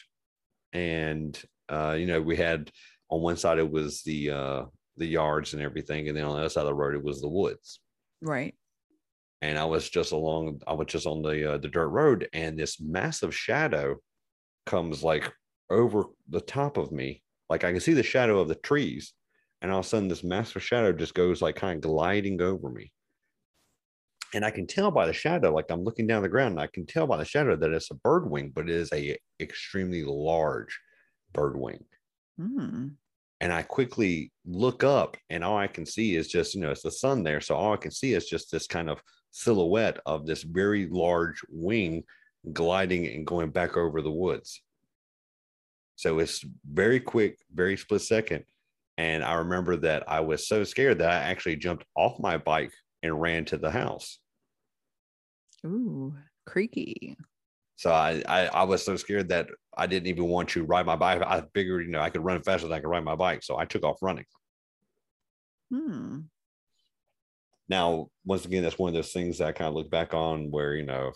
and 0.72 1.40
uh, 1.68 1.96
you 1.98 2.06
know 2.06 2.20
we 2.20 2.36
had 2.36 2.70
on 3.08 3.22
one 3.22 3.36
side 3.36 3.58
it 3.58 3.70
was 3.70 4.02
the 4.02 4.30
uh, 4.30 4.64
the 4.96 5.06
yards 5.06 5.54
and 5.54 5.62
everything, 5.62 6.08
and 6.08 6.16
then 6.16 6.24
on 6.24 6.34
the 6.34 6.40
other 6.40 6.48
side 6.48 6.62
of 6.62 6.66
the 6.66 6.74
road 6.74 6.94
it 6.94 7.02
was 7.02 7.20
the 7.20 7.28
woods. 7.28 7.80
Right. 8.20 8.54
And 9.42 9.58
I 9.58 9.64
was 9.64 9.88
just 9.90 10.12
along, 10.12 10.60
I 10.66 10.74
was 10.74 10.86
just 10.88 11.06
on 11.06 11.22
the 11.22 11.54
uh, 11.54 11.58
the 11.58 11.68
dirt 11.68 11.88
road, 11.88 12.28
and 12.32 12.58
this 12.58 12.80
massive 12.80 13.34
shadow 13.34 13.96
comes 14.66 15.02
like 15.04 15.32
over 15.70 16.04
the 16.28 16.40
top 16.42 16.76
of 16.78 16.92
me, 16.92 17.22
like 17.50 17.64
I 17.64 17.72
can 17.72 17.80
see 17.80 17.94
the 17.94 18.02
shadow 18.02 18.40
of 18.40 18.48
the 18.48 18.56
trees, 18.56 19.14
and 19.62 19.72
all 19.72 19.80
of 19.80 19.86
a 19.86 19.88
sudden 19.88 20.08
this 20.08 20.24
massive 20.24 20.62
shadow 20.62 20.92
just 20.92 21.14
goes 21.14 21.42
like 21.42 21.56
kind 21.56 21.76
of 21.76 21.82
gliding 21.90 22.40
over 22.42 22.70
me, 22.70 22.92
and 24.32 24.44
I 24.44 24.50
can 24.50 24.66
tell 24.66 24.90
by 24.90 25.06
the 25.06 25.12
shadow, 25.12 25.52
like 25.52 25.70
I'm 25.70 25.82
looking 25.82 26.06
down 26.06 26.22
the 26.22 26.28
ground, 26.28 26.52
and 26.52 26.60
I 26.60 26.68
can 26.68 26.86
tell 26.86 27.06
by 27.06 27.16
the 27.16 27.24
shadow 27.24 27.56
that 27.56 27.70
it's 27.72 27.90
a 27.90 27.94
bird 27.94 28.30
wing, 28.30 28.50
but 28.54 28.68
it 28.68 28.74
is 28.76 28.92
a 28.92 29.16
extremely 29.40 30.04
large 30.04 30.78
bird 31.32 31.58
wing 31.58 31.84
Mm. 32.38 32.96
and 33.40 33.52
I 33.52 33.62
quickly 33.62 34.32
look 34.44 34.84
up, 34.84 35.16
and 35.30 35.42
all 35.42 35.56
I 35.56 35.66
can 35.66 35.86
see 35.86 36.14
is 36.16 36.28
just, 36.28 36.54
you 36.54 36.60
know, 36.60 36.70
it's 36.70 36.82
the 36.82 36.90
sun 36.90 37.22
there. 37.22 37.40
So 37.40 37.54
all 37.56 37.72
I 37.72 37.78
can 37.78 37.90
see 37.90 38.12
is 38.12 38.26
just 38.28 38.50
this 38.50 38.66
kind 38.66 38.90
of 38.90 39.00
silhouette 39.30 39.98
of 40.06 40.26
this 40.26 40.42
very 40.42 40.86
large 40.86 41.40
wing 41.48 42.04
gliding 42.52 43.06
and 43.06 43.26
going 43.26 43.50
back 43.50 43.76
over 43.76 44.02
the 44.02 44.10
woods. 44.10 44.62
So 45.96 46.18
it's 46.18 46.44
very 46.70 47.00
quick, 47.00 47.38
very 47.52 47.76
split 47.76 48.02
second. 48.02 48.44
And 48.96 49.22
I 49.22 49.34
remember 49.34 49.76
that 49.78 50.04
I 50.08 50.20
was 50.20 50.46
so 50.48 50.64
scared 50.64 50.98
that 50.98 51.10
I 51.10 51.30
actually 51.30 51.56
jumped 51.56 51.84
off 51.94 52.18
my 52.18 52.38
bike 52.38 52.72
and 53.02 53.20
ran 53.20 53.44
to 53.46 53.58
the 53.58 53.70
house. 53.70 54.18
Ooh, 55.64 56.14
creaky. 56.46 57.16
So 57.76 57.90
I, 57.90 58.22
I, 58.28 58.46
I 58.46 58.62
was 58.64 58.84
so 58.84 58.96
scared 58.96 59.28
that 59.28 59.48
I 59.76 59.86
didn't 59.86 60.08
even 60.08 60.24
want 60.24 60.50
to 60.50 60.64
ride 60.64 60.86
my 60.86 60.96
bike. 60.96 61.22
I 61.22 61.42
figured, 61.54 61.84
you 61.84 61.90
know, 61.90 62.00
I 62.00 62.10
could 62.10 62.24
run 62.24 62.42
faster 62.42 62.66
than 62.66 62.76
I 62.76 62.80
could 62.80 62.88
ride 62.88 63.04
my 63.04 63.14
bike. 63.14 63.42
So 63.42 63.58
I 63.58 63.64
took 63.64 63.84
off 63.84 64.02
running. 64.02 64.26
Hmm. 65.72 66.20
Now, 67.70 68.10
once 68.26 68.44
again, 68.46 68.64
that's 68.64 68.78
one 68.80 68.90
of 68.90 68.94
those 68.94 69.14
things 69.14 69.38
that 69.38 69.48
I 69.48 69.52
kind 69.52 69.68
of 69.68 69.74
look 69.74 69.90
back 69.90 70.14
on 70.14 70.50
where, 70.52 70.74
you 70.76 70.84
know, 70.84 71.12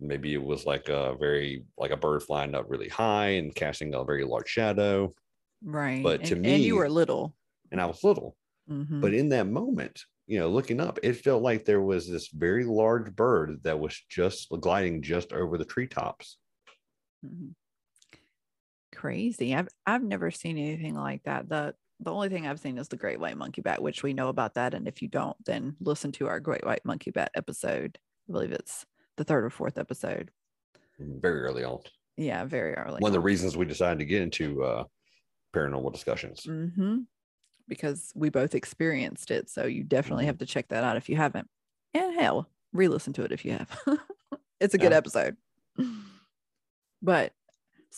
maybe 0.00 0.34
it 0.34 0.42
was 0.42 0.66
like 0.66 0.88
a 0.88 1.16
very, 1.16 1.66
like 1.78 1.92
a 1.92 1.98
bird 1.98 2.22
flying 2.24 2.54
up 2.56 2.66
really 2.68 2.88
high 2.90 3.28
and 3.30 3.54
casting 3.54 3.94
a 3.94 4.04
very 4.04 4.24
large 4.24 4.48
shadow. 4.48 5.14
Right. 5.62 6.02
But 6.02 6.24
to 6.26 6.34
and, 6.36 6.46
and 6.46 6.62
you 6.62 6.76
were 6.76 6.88
little. 6.88 7.34
And 7.70 7.80
I 7.80 7.86
was 7.86 8.04
little. 8.04 8.36
Mhm. 8.68 9.00
But 9.00 9.14
in 9.14 9.28
that 9.30 9.46
moment, 9.46 10.02
you 10.26 10.38
know, 10.38 10.50
looking 10.50 10.80
up, 10.80 10.98
it 11.02 11.14
felt 11.14 11.42
like 11.42 11.64
there 11.64 11.80
was 11.82 12.08
this 12.08 12.28
very 12.28 12.64
large 12.64 13.14
bird 13.14 13.62
that 13.64 13.78
was 13.80 13.96
just 14.08 14.48
gliding 14.60 15.02
just 15.02 15.32
over 15.32 15.58
the 15.58 15.64
treetops. 15.64 16.38
Mhm. 17.22 17.54
Crazy. 18.92 19.54
I've 19.54 19.68
I've 19.86 20.02
never 20.02 20.30
seen 20.30 20.56
anything 20.58 20.94
like 20.94 21.24
that. 21.24 21.48
The 21.48 21.74
the 22.00 22.12
only 22.12 22.28
thing 22.28 22.46
I've 22.46 22.60
seen 22.60 22.78
is 22.78 22.88
the 22.88 22.96
great 22.96 23.18
white 23.20 23.36
monkey 23.36 23.62
bat, 23.62 23.82
which 23.82 24.02
we 24.02 24.12
know 24.12 24.28
about 24.28 24.54
that. 24.54 24.74
And 24.74 24.86
if 24.86 25.00
you 25.02 25.08
don't, 25.08 25.36
then 25.44 25.76
listen 25.80 26.12
to 26.12 26.26
our 26.28 26.40
great 26.40 26.64
white 26.64 26.84
monkey 26.84 27.10
bat 27.10 27.30
episode. 27.34 27.98
I 28.28 28.32
believe 28.32 28.52
it's 28.52 28.84
the 29.16 29.24
third 29.24 29.44
or 29.44 29.50
fourth 29.50 29.78
episode. 29.78 30.30
Very 30.98 31.40
early 31.42 31.64
on. 31.64 31.80
Yeah, 32.16 32.44
very 32.44 32.74
early. 32.74 33.00
one 33.00 33.10
of 33.10 33.14
the 33.14 33.20
reasons 33.20 33.56
we 33.56 33.64
decided 33.66 33.98
to 33.98 34.04
get 34.06 34.22
into 34.22 34.62
uh, 34.64 34.84
paranormal 35.54 35.92
discussions. 35.92 36.44
hmm 36.44 37.00
because 37.68 38.12
we 38.14 38.28
both 38.30 38.54
experienced 38.54 39.32
it. 39.32 39.50
So 39.50 39.66
you 39.66 39.82
definitely 39.82 40.22
Mhm. 40.22 40.28
have 40.28 40.38
to 40.38 40.46
check 40.46 40.68
that 40.68 40.84
out 40.84 40.96
if 40.96 41.08
you 41.08 41.16
haven't. 41.16 41.48
And 41.94 42.14
hell, 42.14 42.48
re-listen 42.72 43.12
to 43.14 43.24
it 43.24 43.32
if 43.32 43.44
you 43.44 43.52
have. 43.52 43.80
it's 44.60 44.74
a 44.74 44.78
good 44.78 44.92
Yeah. 44.92 44.98
episode. 44.98 45.36
But 47.02 47.32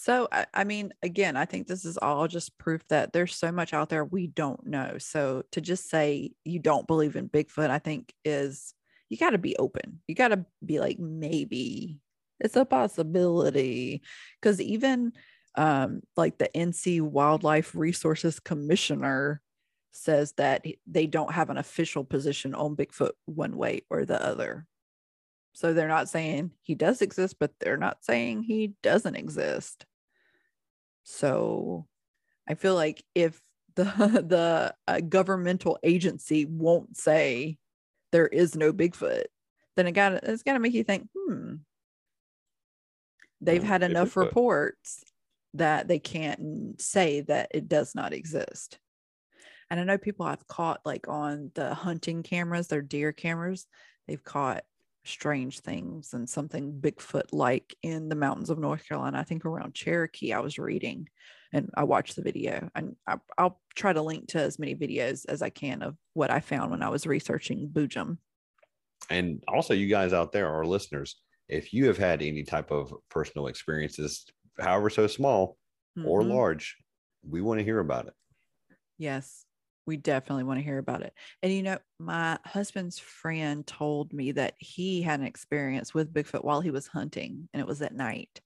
so 0.01 0.29
I, 0.31 0.47
I 0.55 0.63
mean, 0.63 0.95
again, 1.03 1.37
I 1.37 1.45
think 1.45 1.67
this 1.67 1.85
is 1.85 1.99
all 1.99 2.29
just 2.29 2.57
proof 2.57 2.87
that 2.87 3.13
there's 3.13 3.35
so 3.35 3.51
much 3.51 3.75
out 3.75 3.89
there 3.89 4.05
we 4.05 4.29
don't 4.29 4.65
know. 4.65 4.97
So 4.99 5.43
to 5.51 5.61
just 5.61 5.91
say 5.91 6.31
you 6.45 6.61
don't 6.61 6.87
believe 6.87 7.17
in 7.17 7.29
Bigfoot, 7.29 7.69
I 7.69 7.81
think 7.81 8.15
is 8.25 8.75
you 9.09 9.17
got 9.17 9.31
to 9.31 9.39
be 9.39 9.57
open. 9.57 10.01
You 10.07 10.15
got 10.15 10.29
to 10.29 10.47
be 10.65 10.79
like 10.79 11.01
maybe 11.01 11.99
it's 12.39 12.55
a 12.55 12.65
possibility 12.65 14.03
because 14.41 14.61
even 14.61 15.15
um, 15.57 16.03
like 16.17 16.39
the 16.39 16.49
NC 16.55 17.01
Wildlife 17.01 17.75
Resources 17.75 18.39
Commissioner 18.39 19.43
says 19.91 20.33
that 20.37 20.65
they 20.87 21.09
don't 21.09 21.33
have 21.33 21.51
an 21.51 21.59
official 21.59 22.05
position 22.05 22.55
on 22.55 22.77
Bigfoot 22.77 23.15
one 23.25 23.57
way 23.57 23.83
or 23.91 24.05
the 24.05 24.25
other. 24.25 24.65
So 25.55 25.73
they're 25.73 25.89
not 25.89 26.09
saying 26.09 26.53
he 26.63 26.77
does 26.77 27.03
exist, 27.03 27.35
but 27.41 27.51
they're 27.59 27.77
not 27.77 28.05
saying 28.05 28.45
he 28.45 28.75
doesn't 28.81 29.17
exist. 29.17 29.87
So 31.09 31.87
I 32.47 32.55
feel 32.55 32.75
like 32.75 33.03
if 33.15 33.41
the 33.77 33.85
the 33.85 34.75
uh, 34.87 35.01
governmental 35.01 35.79
agency 35.83 36.45
won't 36.45 36.97
say 36.97 37.59
there 38.13 38.27
is 38.27 38.55
no 38.55 38.73
Bigfoot, 38.73 39.25
then 39.77 39.87
it 39.87 39.93
got 39.93 40.13
it's 40.13 40.43
got 40.43 40.53
to 40.53 40.59
make 40.59 40.75
you 40.75 40.85
think, 40.85 41.09
hmm. 41.15 41.55
They've 43.41 43.63
had 43.63 43.85
enough 43.85 44.15
Bigfoot. 44.15 44.27
reports 44.27 45.05
that 45.55 45.89
they 45.89 46.01
can't 46.01 46.81
say 46.81 47.23
that 47.23 47.53
it 47.55 47.69
does 47.69 47.95
not 47.95 48.13
exist. 48.13 48.79
And 49.71 49.79
I 49.79 49.85
know 49.85 49.97
people 49.97 50.27
have 50.27 50.47
caught 50.47 50.81
like 50.85 51.07
on 51.09 51.53
the 51.55 51.73
hunting 51.73 52.23
cameras, 52.23 52.67
their 52.67 52.83
deer 52.83 53.13
cameras, 53.13 53.67
they've 54.07 54.23
caught 54.23 54.65
strange 55.09 55.61
things 55.61 56.15
and 56.15 56.29
something 56.29 56.81
Bigfoot 56.81 57.33
like 57.33 57.77
in 57.83 58.09
the 58.09 58.15
mountains 58.17 58.51
of 58.51 58.59
North 58.59 58.87
Carolina. 58.87 59.19
I 59.19 59.25
think 59.25 59.45
around 59.45 59.75
Cherokee, 59.75 60.33
I 60.33 60.41
was 60.41 60.59
reading 60.59 61.09
and 61.53 61.71
I 61.77 61.85
watched 61.85 62.17
the 62.17 62.23
video. 62.23 62.71
And 62.75 62.97
I, 63.07 63.19
I'll 63.39 63.61
try 63.75 63.93
to 63.93 64.03
link 64.03 64.29
to 64.29 64.41
as 64.41 64.59
many 64.59 64.75
videos 64.77 65.27
as 65.29 65.43
I 65.43 65.51
can 65.51 65.83
of 65.83 65.97
what 66.15 66.31
I 66.31 66.41
found 66.41 66.71
when 66.71 66.83
I 66.83 66.91
was 66.91 67.07
researching 67.07 67.69
Boojum. 67.71 68.19
And 69.11 69.43
also, 69.49 69.75
you 69.75 69.89
guys 69.89 70.13
out 70.13 70.33
there, 70.33 70.49
our 70.49 70.65
listeners, 70.65 71.21
if 71.49 71.73
you 71.73 71.87
have 71.87 71.97
had 71.99 72.21
any 72.23 72.45
type 72.45 72.71
of 72.71 72.93
personal 73.09 73.47
experiences, 73.47 74.27
however 74.59 74.91
so 74.91 75.07
small 75.07 75.59
or 76.03 76.23
Mhm. 76.23 76.25
large, 76.25 76.77
we 77.23 77.41
want 77.41 77.59
to 77.59 77.65
hear 77.65 77.79
about 77.79 78.07
it. 78.09 78.15
Yes, 78.99 79.47
we 79.89 79.97
definitely 79.97 80.45
want 80.45 80.59
to 80.61 80.65
hear 80.65 80.79
about 80.79 81.03
it. 81.03 81.15
And 81.43 81.53
you 81.53 81.63
know, 81.65 81.79
my 81.99 82.39
husband's 82.45 82.99
friend 82.99 83.67
told 83.67 84.13
me 84.13 84.33
that 84.33 84.55
he 84.59 85.03
had 85.03 85.21
an 85.21 85.27
experience 85.27 85.95
with 85.95 86.13
Bigfoot 86.13 86.45
while 86.45 86.61
he 86.61 86.71
was 86.71 86.87
hunting, 86.87 87.49
and 87.53 87.61
it 87.61 87.67
was 87.67 87.83
at 87.83 87.95
night. 87.95 88.41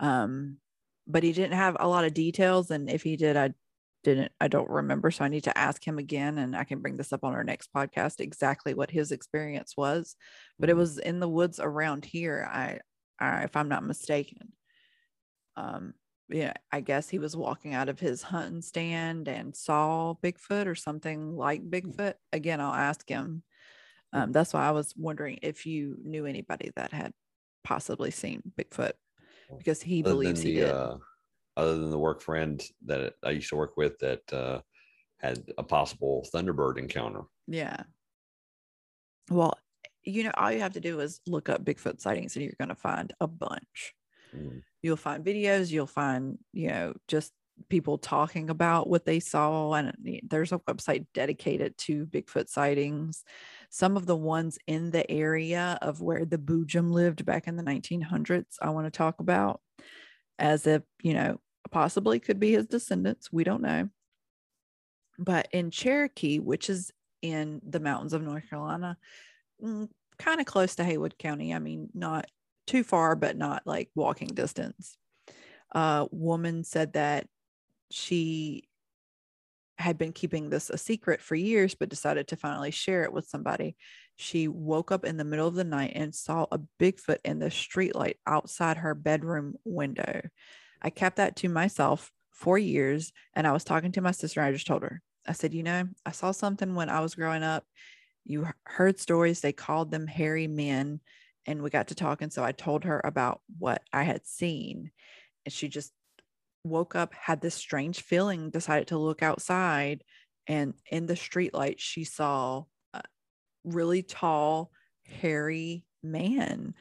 Um, 0.00 0.58
but 1.06 1.22
he 1.22 1.32
didn't 1.32 1.56
have 1.56 1.76
a 1.78 1.88
lot 1.88 2.04
of 2.04 2.14
details, 2.14 2.70
and 2.70 2.90
if 2.90 3.02
he 3.02 3.16
did, 3.16 3.36
I 3.36 3.54
didn't, 4.04 4.32
I 4.40 4.48
don't 4.48 4.70
remember. 4.70 5.10
So 5.10 5.24
I 5.24 5.28
need 5.28 5.44
to 5.44 5.58
ask 5.58 5.86
him 5.86 5.98
again, 5.98 6.38
and 6.38 6.56
I 6.56 6.64
can 6.64 6.80
bring 6.80 6.96
this 6.96 7.12
up 7.12 7.24
on 7.24 7.34
our 7.34 7.44
next 7.44 7.72
podcast 7.74 8.20
exactly 8.20 8.74
what 8.74 8.90
his 8.90 9.12
experience 9.12 9.76
was. 9.76 10.16
But 10.58 10.70
it 10.70 10.74
Mhm. 10.74 10.78
was 10.78 10.98
in 10.98 11.20
the 11.20 11.28
woods 11.28 11.60
around 11.60 12.04
here. 12.06 12.48
I, 12.50 12.80
I 13.20 13.44
if 13.44 13.56
I'm 13.56 13.68
not 13.68 13.84
mistaken. 13.84 14.52
Um, 15.56 15.94
yeah, 16.28 16.54
I 16.72 16.80
guess 16.80 17.08
he 17.08 17.18
was 17.18 17.36
walking 17.36 17.74
out 17.74 17.88
of 17.88 18.00
his 18.00 18.22
hunting 18.22 18.62
stand 18.62 19.28
and 19.28 19.54
saw 19.54 20.14
Bigfoot 20.22 20.66
or 20.66 20.74
something 20.74 21.36
like 21.36 21.68
Bigfoot. 21.68 22.14
Again, 22.32 22.60
I'll 22.60 22.74
ask 22.74 23.08
him. 23.08 23.42
Um, 24.12 24.32
that's 24.32 24.54
why 24.54 24.66
I 24.66 24.70
was 24.70 24.94
wondering 24.96 25.40
if 25.42 25.66
you 25.66 25.96
knew 26.02 26.24
anybody 26.24 26.70
that 26.76 26.92
had 26.92 27.12
possibly 27.64 28.10
seen 28.10 28.42
Bigfoot 28.56 28.92
because 29.58 29.82
he 29.82 30.02
Other 30.02 30.12
believes 30.12 30.40
than 30.40 30.52
he 30.52 30.54
did. 30.60 30.70
uh, 30.70 30.96
other 31.56 31.78
than 31.78 31.90
the 31.90 31.98
work 31.98 32.20
friend 32.20 32.62
that 32.86 33.14
I 33.22 33.30
used 33.30 33.50
to 33.50 33.56
work 33.56 33.76
with 33.76 33.98
that 33.98 34.32
uh, 34.32 34.60
had 35.18 35.44
a 35.58 35.62
possible 35.62 36.26
Thunderbird 36.32 36.78
encounter. 36.78 37.22
yeah. 37.46 37.82
Well, 39.30 39.58
you 40.02 40.24
know, 40.24 40.32
all 40.34 40.52
you 40.52 40.60
have 40.60 40.74
to 40.74 40.80
do 40.80 41.00
is 41.00 41.20
look 41.26 41.48
up 41.48 41.64
Bigfoot 41.64 42.00
sightings 42.00 42.36
and 42.36 42.44
you're 42.44 42.54
going 42.58 42.68
to 42.68 42.74
find 42.74 43.12
a 43.20 43.26
bunch. 43.26 43.94
Mm. 44.34 44.62
you'll 44.82 44.96
find 44.96 45.24
videos 45.24 45.70
you'll 45.70 45.86
find 45.86 46.38
you 46.52 46.68
know 46.68 46.94
just 47.08 47.32
people 47.68 47.98
talking 47.98 48.50
about 48.50 48.88
what 48.88 49.04
they 49.04 49.20
saw 49.20 49.72
and 49.74 50.20
there's 50.24 50.52
a 50.52 50.58
website 50.60 51.06
dedicated 51.14 51.76
to 51.78 52.06
bigfoot 52.06 52.48
sightings 52.48 53.24
some 53.70 53.96
of 53.96 54.06
the 54.06 54.16
ones 54.16 54.58
in 54.66 54.90
the 54.90 55.08
area 55.10 55.78
of 55.80 56.00
where 56.00 56.24
the 56.24 56.38
boojum 56.38 56.90
lived 56.90 57.24
back 57.24 57.46
in 57.46 57.56
the 57.56 57.62
1900s 57.62 58.56
i 58.60 58.70
want 58.70 58.86
to 58.86 58.90
talk 58.90 59.20
about 59.20 59.60
as 60.38 60.66
if 60.66 60.82
you 61.02 61.14
know 61.14 61.38
possibly 61.70 62.18
could 62.18 62.40
be 62.40 62.52
his 62.52 62.66
descendants 62.66 63.32
we 63.32 63.44
don't 63.44 63.62
know 63.62 63.88
but 65.18 65.46
in 65.52 65.70
cherokee 65.70 66.40
which 66.40 66.68
is 66.68 66.90
in 67.22 67.60
the 67.66 67.80
mountains 67.80 68.12
of 68.12 68.22
north 68.22 68.48
carolina 68.50 68.96
kind 70.18 70.40
of 70.40 70.46
close 70.46 70.74
to 70.74 70.84
haywood 70.84 71.16
county 71.18 71.54
i 71.54 71.58
mean 71.58 71.88
not 71.94 72.26
too 72.66 72.84
far, 72.84 73.16
but 73.16 73.36
not 73.36 73.62
like 73.66 73.90
walking 73.94 74.28
distance. 74.28 74.96
A 75.72 76.06
woman 76.10 76.64
said 76.64 76.94
that 76.94 77.26
she 77.90 78.68
had 79.78 79.98
been 79.98 80.12
keeping 80.12 80.50
this 80.50 80.70
a 80.70 80.78
secret 80.78 81.20
for 81.20 81.34
years, 81.34 81.74
but 81.74 81.88
decided 81.88 82.28
to 82.28 82.36
finally 82.36 82.70
share 82.70 83.02
it 83.02 83.12
with 83.12 83.26
somebody. 83.26 83.76
She 84.16 84.46
woke 84.46 84.92
up 84.92 85.04
in 85.04 85.16
the 85.16 85.24
middle 85.24 85.48
of 85.48 85.54
the 85.54 85.64
night 85.64 85.92
and 85.94 86.14
saw 86.14 86.46
a 86.50 86.60
Bigfoot 86.80 87.18
in 87.24 87.40
the 87.40 87.46
streetlight 87.46 88.14
outside 88.26 88.76
her 88.78 88.94
bedroom 88.94 89.56
window. 89.64 90.22
I 90.80 90.90
kept 90.90 91.16
that 91.16 91.36
to 91.36 91.48
myself 91.48 92.12
for 92.30 92.58
years. 92.58 93.12
And 93.34 93.46
I 93.46 93.52
was 93.52 93.64
talking 93.64 93.92
to 93.92 94.00
my 94.00 94.12
sister. 94.12 94.40
And 94.40 94.48
I 94.48 94.52
just 94.52 94.66
told 94.66 94.82
her, 94.82 95.00
I 95.26 95.32
said, 95.32 95.54
you 95.54 95.62
know, 95.62 95.88
I 96.04 96.12
saw 96.12 96.30
something 96.30 96.74
when 96.74 96.90
I 96.90 97.00
was 97.00 97.14
growing 97.14 97.42
up. 97.42 97.64
You 98.24 98.48
heard 98.64 98.98
stories, 98.98 99.40
they 99.40 99.52
called 99.52 99.90
them 99.90 100.06
hairy 100.06 100.46
men 100.46 101.00
and 101.46 101.62
we 101.62 101.70
got 101.70 101.88
to 101.88 101.94
talking. 101.94 102.30
So 102.30 102.42
I 102.44 102.52
told 102.52 102.84
her 102.84 103.00
about 103.04 103.40
what 103.58 103.82
I 103.92 104.02
had 104.04 104.26
seen, 104.26 104.90
and 105.44 105.52
she 105.52 105.68
just 105.68 105.92
woke 106.64 106.94
up, 106.94 107.12
had 107.14 107.40
this 107.40 107.54
strange 107.54 108.02
feeling, 108.02 108.50
decided 108.50 108.88
to 108.88 108.98
look 108.98 109.22
outside, 109.22 110.02
and 110.46 110.74
in 110.90 111.06
the 111.06 111.14
streetlight, 111.14 111.76
she 111.78 112.04
saw 112.04 112.64
a 112.92 113.02
really 113.64 114.02
tall, 114.02 114.70
hairy 115.04 115.84
man. 116.02 116.74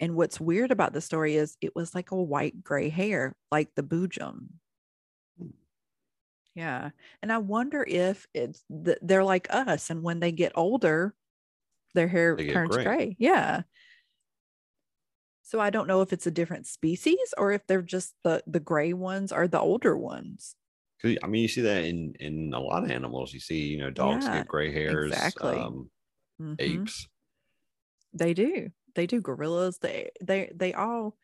And 0.00 0.14
what's 0.14 0.40
weird 0.40 0.70
about 0.70 0.92
the 0.92 1.00
story 1.00 1.34
is 1.36 1.56
it 1.60 1.74
was 1.74 1.94
like 1.94 2.12
a 2.12 2.16
white 2.16 2.62
gray 2.62 2.88
hair, 2.88 3.34
like 3.50 3.74
the 3.74 3.82
boojum. 3.82 4.46
Hmm. 5.38 5.48
Yeah. 6.54 6.90
And 7.22 7.32
I 7.32 7.38
wonder 7.38 7.84
if 7.86 8.26
it's 8.32 8.62
th- 8.84 8.98
they're 9.02 9.24
like 9.24 9.48
us, 9.50 9.90
and 9.90 10.02
when 10.02 10.20
they 10.20 10.32
get 10.32 10.52
older, 10.54 11.14
their 11.98 12.08
hair 12.08 12.42
turns 12.48 12.76
gray. 12.76 12.84
gray. 12.84 13.16
Yeah. 13.18 13.62
So 15.42 15.60
I 15.60 15.70
don't 15.70 15.86
know 15.88 16.02
if 16.02 16.12
it's 16.12 16.26
a 16.26 16.30
different 16.30 16.66
species 16.66 17.34
or 17.38 17.52
if 17.52 17.66
they're 17.66 17.82
just 17.82 18.14
the 18.22 18.42
the 18.46 18.60
gray 18.60 18.92
ones 18.92 19.32
are 19.32 19.48
the 19.48 19.60
older 19.60 19.96
ones. 19.96 20.56
I 21.04 21.26
mean, 21.28 21.42
you 21.42 21.48
see 21.48 21.60
that 21.62 21.84
in 21.84 22.14
in 22.18 22.52
a 22.52 22.60
lot 22.60 22.82
of 22.84 22.90
animals. 22.90 23.32
You 23.32 23.40
see, 23.40 23.66
you 23.68 23.78
know, 23.78 23.90
dogs 23.90 24.26
Yeah, 24.26 24.28
get 24.28 24.48
gray 24.48 24.72
hairs, 24.72 25.36
exactly. 25.36 25.40
um, 25.40 25.90
Mhm. 26.40 26.58
apes. 26.58 27.08
They 28.12 28.34
do. 28.34 28.70
They 28.94 29.06
do. 29.06 29.20
Gorillas. 29.20 29.78
They 29.78 30.10
they 30.20 30.50
they 30.54 30.74
all. 30.74 31.16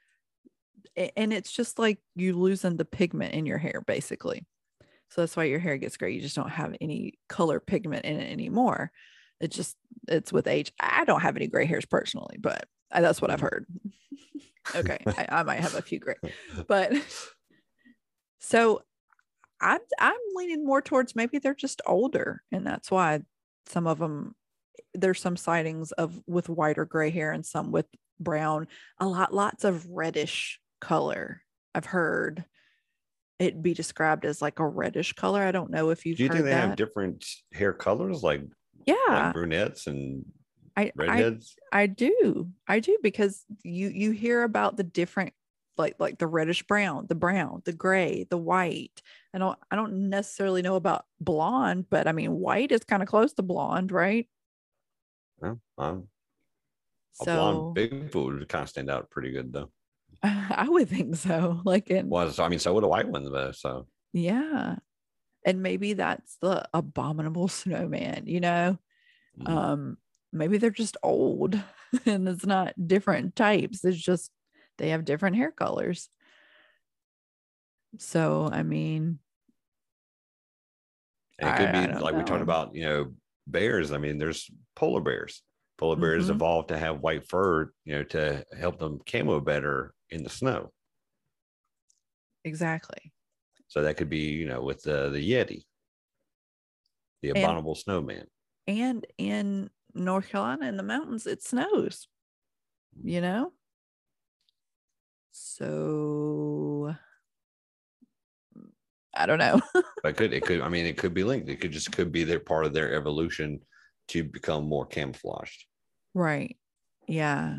And 1.16 1.32
it's 1.32 1.52
just 1.52 1.78
like 1.78 2.00
you 2.14 2.34
losing 2.38 2.76
the 2.76 2.84
pigment 2.84 3.34
in 3.34 3.46
your 3.46 3.58
hair, 3.58 3.82
basically. 3.86 4.46
So 5.10 5.22
that's 5.22 5.36
why 5.36 5.44
your 5.44 5.60
hair 5.60 5.78
gets 5.78 5.96
gray. 5.96 6.12
You 6.14 6.20
just 6.22 6.36
don't 6.36 6.50
have 6.50 6.76
any 6.80 7.14
color 7.28 7.60
pigment 7.60 8.04
in 8.04 8.20
it 8.20 8.30
anymore. 8.32 8.92
It 9.44 9.50
just 9.50 9.76
it's 10.08 10.32
with 10.32 10.46
age. 10.46 10.72
I 10.80 11.04
don't 11.04 11.20
have 11.20 11.36
any 11.36 11.46
gray 11.46 11.66
hairs 11.66 11.84
personally, 11.84 12.36
but 12.40 12.66
I, 12.90 13.00
that's 13.00 13.20
what 13.20 13.30
I've 13.30 13.40
mm-hmm. 13.40 13.46
heard. 13.46 13.66
okay, 14.74 14.98
I, 15.06 15.40
I 15.40 15.42
might 15.42 15.60
have 15.60 15.74
a 15.74 15.82
few 15.82 15.98
gray, 15.98 16.16
but 16.66 16.92
so 18.40 18.82
I'm 19.60 19.80
I'm 20.00 20.16
leaning 20.34 20.64
more 20.64 20.82
towards 20.82 21.14
maybe 21.14 21.38
they're 21.38 21.54
just 21.54 21.82
older, 21.86 22.42
and 22.50 22.66
that's 22.66 22.90
why 22.90 23.20
some 23.66 23.86
of 23.86 23.98
them 23.98 24.34
there's 24.94 25.20
some 25.20 25.36
sightings 25.36 25.92
of 25.92 26.22
with 26.26 26.48
white 26.48 26.78
or 26.78 26.84
gray 26.84 27.10
hair 27.10 27.32
and 27.32 27.44
some 27.44 27.70
with 27.70 27.86
brown. 28.18 28.66
A 28.98 29.06
lot 29.06 29.34
lots 29.34 29.64
of 29.64 29.86
reddish 29.90 30.60
color. 30.80 31.42
I've 31.74 31.86
heard 31.86 32.44
it 33.38 33.62
be 33.62 33.74
described 33.74 34.24
as 34.24 34.40
like 34.40 34.58
a 34.58 34.66
reddish 34.66 35.12
color. 35.14 35.42
I 35.42 35.52
don't 35.52 35.70
know 35.70 35.90
if 35.90 36.06
you've 36.06 36.16
Do 36.16 36.24
you 36.24 36.28
think 36.28 36.44
they 36.44 36.50
that. 36.50 36.68
have 36.68 36.76
different 36.76 37.26
hair 37.52 37.72
colors, 37.72 38.22
like 38.22 38.42
yeah, 38.86 38.94
like 39.08 39.34
brunettes 39.34 39.86
and 39.86 40.24
I, 40.76 40.84
I 40.84 40.92
redheads? 40.96 41.56
I 41.72 41.86
do. 41.86 42.50
I 42.66 42.80
do 42.80 42.98
because 43.02 43.44
you 43.62 43.88
you 43.88 44.10
hear 44.10 44.42
about 44.42 44.76
the 44.76 44.82
different 44.82 45.32
like 45.76 45.96
like 45.98 46.18
the 46.18 46.26
reddish 46.26 46.62
brown, 46.64 47.06
the 47.08 47.14
brown, 47.14 47.62
the 47.64 47.72
gray, 47.72 48.26
the 48.28 48.38
white. 48.38 49.02
I 49.32 49.38
don't 49.38 49.58
I 49.70 49.76
don't 49.76 50.08
necessarily 50.10 50.62
know 50.62 50.76
about 50.76 51.04
blonde, 51.20 51.86
but 51.90 52.06
I 52.06 52.12
mean 52.12 52.32
white 52.32 52.72
is 52.72 52.84
kind 52.84 53.02
of 53.02 53.08
close 53.08 53.32
to 53.34 53.42
blonde, 53.42 53.92
right? 53.92 54.28
Yeah, 55.42 55.54
um, 55.78 56.08
a 57.20 57.24
So 57.24 57.36
blonde 57.36 57.76
Bigfoot 57.76 58.38
would 58.38 58.48
kind 58.48 58.62
of 58.62 58.68
stand 58.68 58.90
out 58.90 59.10
pretty 59.10 59.32
good 59.32 59.52
though. 59.52 59.70
I 60.22 60.66
would 60.68 60.88
think 60.88 61.16
so. 61.16 61.60
Like 61.64 61.90
it 61.90 62.06
Was 62.06 62.38
I 62.38 62.48
mean, 62.48 62.58
so 62.58 62.74
would 62.74 62.84
a 62.84 62.88
white 62.88 63.08
one 63.08 63.24
though. 63.24 63.52
So 63.52 63.86
yeah. 64.12 64.76
And 65.44 65.62
maybe 65.62 65.94
that's 65.94 66.36
the 66.38 66.68
abominable 66.74 67.48
snowman, 67.60 68.26
you 68.26 68.40
know? 68.40 68.78
mm, 69.36 69.46
um 69.46 69.98
maybe 70.32 70.58
they're 70.58 70.70
just 70.70 70.96
old 71.02 71.60
and 72.06 72.28
it's 72.28 72.46
not 72.46 72.74
different 72.88 73.36
types 73.36 73.84
it's 73.84 73.98
just 73.98 74.32
they 74.78 74.90
have 74.90 75.04
different 75.04 75.36
hair 75.36 75.52
colors 75.52 76.10
so 77.98 78.48
i 78.52 78.62
mean 78.62 79.18
and 81.38 81.48
it 81.48 81.56
could 81.56 81.72
I- 81.72 81.84
I 81.84 81.86
be 81.86 81.88
don't 81.88 82.04
like 82.04 82.14
we 82.14 82.24
talked 82.24 82.42
about, 82.42 82.74
you 82.74 82.84
know, 82.84 83.14
bears. 83.46 83.92
I 83.92 83.98
mean, 83.98 84.18
there's 84.18 84.50
polar 84.76 85.00
bears. 85.00 85.42
Polar 85.76 85.96
bears 85.96 86.28
Mhm. 86.28 86.30
evolved 86.30 86.68
to 86.68 86.78
have 86.78 87.00
white 87.00 87.26
fur, 87.28 87.72
you 87.84 87.96
know, 87.96 88.04
to 88.04 88.44
help 88.56 88.78
them 88.78 89.00
camo 89.06 89.40
better 89.40 89.94
in 90.10 90.22
the 90.22 90.30
snow. 90.30 90.72
exactly 92.44 93.12
So 93.74 93.82
that 93.82 93.96
could 93.96 94.08
be, 94.08 94.18
you 94.20 94.46
know, 94.46 94.62
with 94.62 94.84
the 94.84 95.10
the 95.10 95.18
Yeti, 95.32 95.64
the 97.22 97.30
And- 97.30 97.38
abominable 97.38 97.74
snowman. 97.74 98.26
and 98.68 99.04
in 99.18 99.68
north 99.94 100.28
carolina 100.28 100.66
in 100.68 100.76
the 100.76 100.82
mountains 100.84 101.26
it 101.26 101.42
snows 101.42 102.08
you 103.02 103.20
know 103.20 103.52
so 105.32 106.94
i 109.14 109.26
don't 109.26 109.38
know 109.38 109.60
But 110.02 110.10
it 110.10 110.16
could 110.16 110.32
it 110.32 110.44
could 110.46 110.60
I 110.60 110.68
mean 110.68 110.86
it 110.86 110.96
could 110.98 111.14
be 111.14 111.24
linked. 111.24 111.48
It 111.48 111.60
could 111.60 111.72
just 111.72 111.90
could 111.92 112.12
be 112.12 112.24
their 112.24 112.40
part 112.40 112.64
of 112.66 112.72
their 112.74 112.94
evolution 112.94 113.60
to 114.08 114.22
become 114.22 114.64
more 114.68 114.86
camouflaged. 114.86 115.64
right 116.14 116.56
yeah 117.08 117.58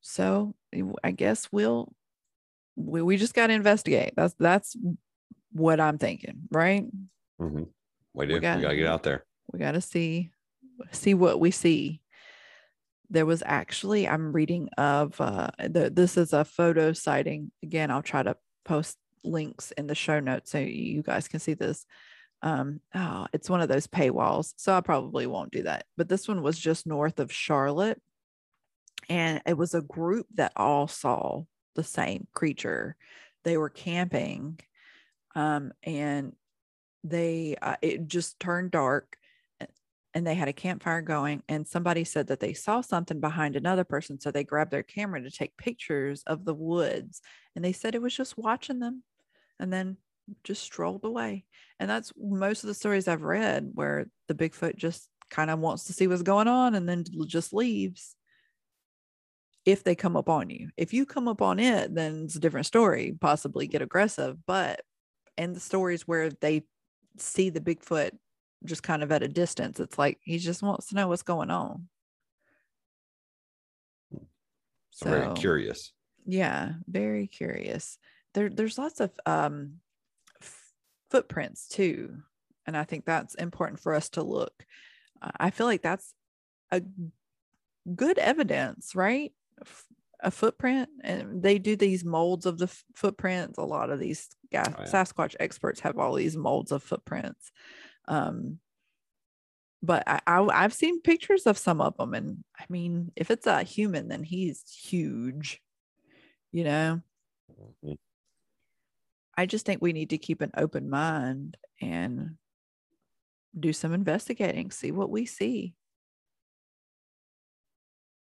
so 0.00 0.54
i 1.04 1.10
guess 1.10 1.48
we'll 1.52 1.92
we, 2.76 3.02
we 3.02 3.16
just 3.16 3.34
got 3.34 3.48
to 3.48 3.52
investigate 3.52 4.12
that's 4.16 4.34
that's 4.38 4.76
what 5.52 5.80
i'm 5.80 5.98
thinking 5.98 6.42
right 6.50 6.84
Mm-hmm. 7.40 7.64
We 8.14 8.26
do. 8.26 8.34
We 8.34 8.40
got- 8.40 8.60
gotta 8.62 8.76
get 8.76 8.86
out 8.86 9.02
there. 9.02 9.24
we 9.52 9.58
got 9.58 9.72
to 9.72 9.80
see 9.80 10.30
see 10.92 11.14
what 11.14 11.40
we 11.40 11.50
see 11.50 12.00
there 13.10 13.26
was 13.26 13.42
actually 13.44 14.06
i'm 14.08 14.32
reading 14.32 14.68
of 14.78 15.20
uh 15.20 15.48
the, 15.58 15.90
this 15.90 16.16
is 16.16 16.32
a 16.32 16.44
photo 16.44 16.92
sighting 16.92 17.50
again 17.62 17.90
i'll 17.90 18.02
try 18.02 18.22
to 18.22 18.36
post 18.64 18.96
links 19.24 19.70
in 19.72 19.86
the 19.86 19.94
show 19.94 20.18
notes 20.20 20.50
so 20.50 20.58
you 20.58 21.02
guys 21.02 21.28
can 21.28 21.40
see 21.40 21.54
this 21.54 21.84
um 22.42 22.80
oh 22.94 23.26
it's 23.32 23.50
one 23.50 23.60
of 23.60 23.68
those 23.68 23.86
paywalls 23.86 24.52
so 24.56 24.72
i 24.74 24.80
probably 24.80 25.26
won't 25.26 25.52
do 25.52 25.62
that 25.64 25.84
but 25.96 26.08
this 26.08 26.26
one 26.28 26.42
was 26.42 26.58
just 26.58 26.86
north 26.86 27.18
of 27.20 27.32
charlotte 27.32 28.00
and 29.08 29.42
it 29.46 29.56
was 29.56 29.74
a 29.74 29.82
group 29.82 30.26
that 30.34 30.52
all 30.56 30.86
saw 30.88 31.42
the 31.74 31.84
same 31.84 32.26
creature. 32.32 32.96
They 33.44 33.56
were 33.56 33.70
camping 33.70 34.58
um 35.34 35.72
and 35.82 36.34
they 37.04 37.56
uh, 37.60 37.76
it 37.80 38.06
just 38.06 38.38
turned 38.38 38.70
dark 38.70 39.16
and 40.14 40.26
they 40.26 40.34
had 40.34 40.48
a 40.48 40.52
campfire 40.52 41.00
going 41.00 41.42
and 41.48 41.66
somebody 41.66 42.04
said 42.04 42.26
that 42.26 42.38
they 42.38 42.52
saw 42.52 42.82
something 42.82 43.18
behind 43.18 43.56
another 43.56 43.84
person 43.84 44.20
so 44.20 44.30
they 44.30 44.44
grabbed 44.44 44.70
their 44.70 44.82
camera 44.82 45.22
to 45.22 45.30
take 45.30 45.56
pictures 45.56 46.22
of 46.26 46.44
the 46.44 46.54
woods 46.54 47.22
and 47.56 47.64
they 47.64 47.72
said 47.72 47.94
it 47.94 48.02
was 48.02 48.14
just 48.14 48.36
watching 48.36 48.78
them 48.78 49.02
and 49.58 49.72
then 49.72 49.96
just 50.44 50.62
strolled 50.62 51.04
away. 51.04 51.44
And 51.78 51.90
that's 51.90 52.12
most 52.16 52.62
of 52.62 52.68
the 52.68 52.74
stories 52.74 53.08
i've 53.08 53.22
read 53.22 53.70
where 53.74 54.06
the 54.28 54.34
bigfoot 54.34 54.76
just 54.76 55.08
kind 55.30 55.50
of 55.50 55.58
wants 55.58 55.84
to 55.84 55.92
see 55.92 56.06
what's 56.06 56.22
going 56.22 56.48
on 56.48 56.74
and 56.74 56.88
then 56.88 57.04
just 57.26 57.52
leaves 57.52 58.14
if 59.64 59.84
they 59.84 59.94
come 59.94 60.16
up 60.16 60.28
on 60.28 60.50
you 60.50 60.68
if 60.76 60.92
you 60.92 61.06
come 61.06 61.28
up 61.28 61.40
on 61.40 61.58
it 61.60 61.94
then 61.94 62.24
it's 62.24 62.36
a 62.36 62.40
different 62.40 62.66
story 62.66 63.16
possibly 63.20 63.66
get 63.66 63.82
aggressive 63.82 64.36
but 64.46 64.82
and 65.38 65.54
the 65.54 65.60
stories 65.60 66.06
where 66.06 66.30
they 66.30 66.64
see 67.16 67.50
the 67.50 67.60
Bigfoot 67.60 68.12
just 68.64 68.82
kind 68.82 69.02
of 69.02 69.10
at 69.12 69.22
a 69.22 69.28
distance. 69.28 69.80
It's 69.80 69.98
like 69.98 70.18
he 70.22 70.38
just 70.38 70.62
wants 70.62 70.88
to 70.88 70.94
know 70.94 71.08
what's 71.08 71.22
going 71.22 71.50
on. 71.50 71.88
So 74.90 75.10
very 75.10 75.34
curious. 75.34 75.92
Yeah, 76.26 76.72
very 76.86 77.26
curious. 77.26 77.98
There, 78.34 78.48
there's 78.48 78.78
lots 78.78 79.00
of 79.00 79.10
um, 79.26 79.80
f- 80.40 80.72
footprints 81.10 81.68
too, 81.68 82.18
and 82.66 82.76
I 82.76 82.84
think 82.84 83.04
that's 83.04 83.34
important 83.34 83.80
for 83.80 83.94
us 83.94 84.10
to 84.10 84.22
look. 84.22 84.52
Uh, 85.20 85.30
I 85.38 85.50
feel 85.50 85.66
like 85.66 85.82
that's 85.82 86.14
a 86.70 86.82
good 87.94 88.18
evidence, 88.18 88.94
right? 88.94 89.32
A 90.24 90.30
footprint, 90.30 90.88
and 91.02 91.42
they 91.42 91.58
do 91.58 91.74
these 91.74 92.04
molds 92.04 92.46
of 92.46 92.56
the 92.58 92.66
f- 92.66 92.84
footprints. 92.94 93.58
A 93.58 93.62
lot 93.64 93.90
of 93.90 93.98
these 93.98 94.28
guys, 94.52 94.68
Oh, 94.78 94.82
yeah. 94.82 94.86
Sasquatch 94.88 95.34
experts 95.40 95.80
have 95.80 95.98
all 95.98 96.14
these 96.14 96.36
molds 96.36 96.70
of 96.70 96.82
footprints. 96.82 97.50
Um, 98.06 98.60
but 99.82 100.04
I, 100.06 100.20
I 100.26 100.40
I've 100.42 100.72
seen 100.74 101.00
pictures 101.02 101.46
of 101.48 101.58
some 101.58 101.80
of 101.80 101.96
them, 101.96 102.14
and 102.14 102.44
I 102.56 102.64
mean, 102.68 103.10
if 103.16 103.32
it's 103.32 103.48
a 103.48 103.64
human, 103.64 104.06
then 104.06 104.22
he's 104.22 104.62
huge. 104.72 105.60
You 106.52 106.64
know, 106.64 107.00
Mhm. 107.84 107.98
I 109.36 109.46
just 109.46 109.66
think 109.66 109.82
we 109.82 109.92
need 109.92 110.10
to 110.10 110.18
keep 110.18 110.40
an 110.40 110.52
open 110.56 110.88
mind 110.88 111.56
and 111.80 112.36
do 113.58 113.72
some 113.72 113.92
investigating, 113.92 114.70
see 114.70 114.92
what 114.92 115.10
we 115.10 115.26
see. 115.26 115.74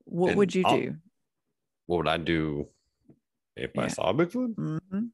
What 0.05 0.29
And 0.29 0.38
would 0.38 0.53
you 0.53 0.63
I'll- 0.65 0.77
do? 0.77 0.95
What 1.88 1.97
would 1.97 2.07
I 2.07 2.17
do 2.17 2.67
if 3.55 3.71
I 3.77 3.88
saw 3.88 4.13
Bigfoot? 4.13 4.55
hmm 4.55 5.05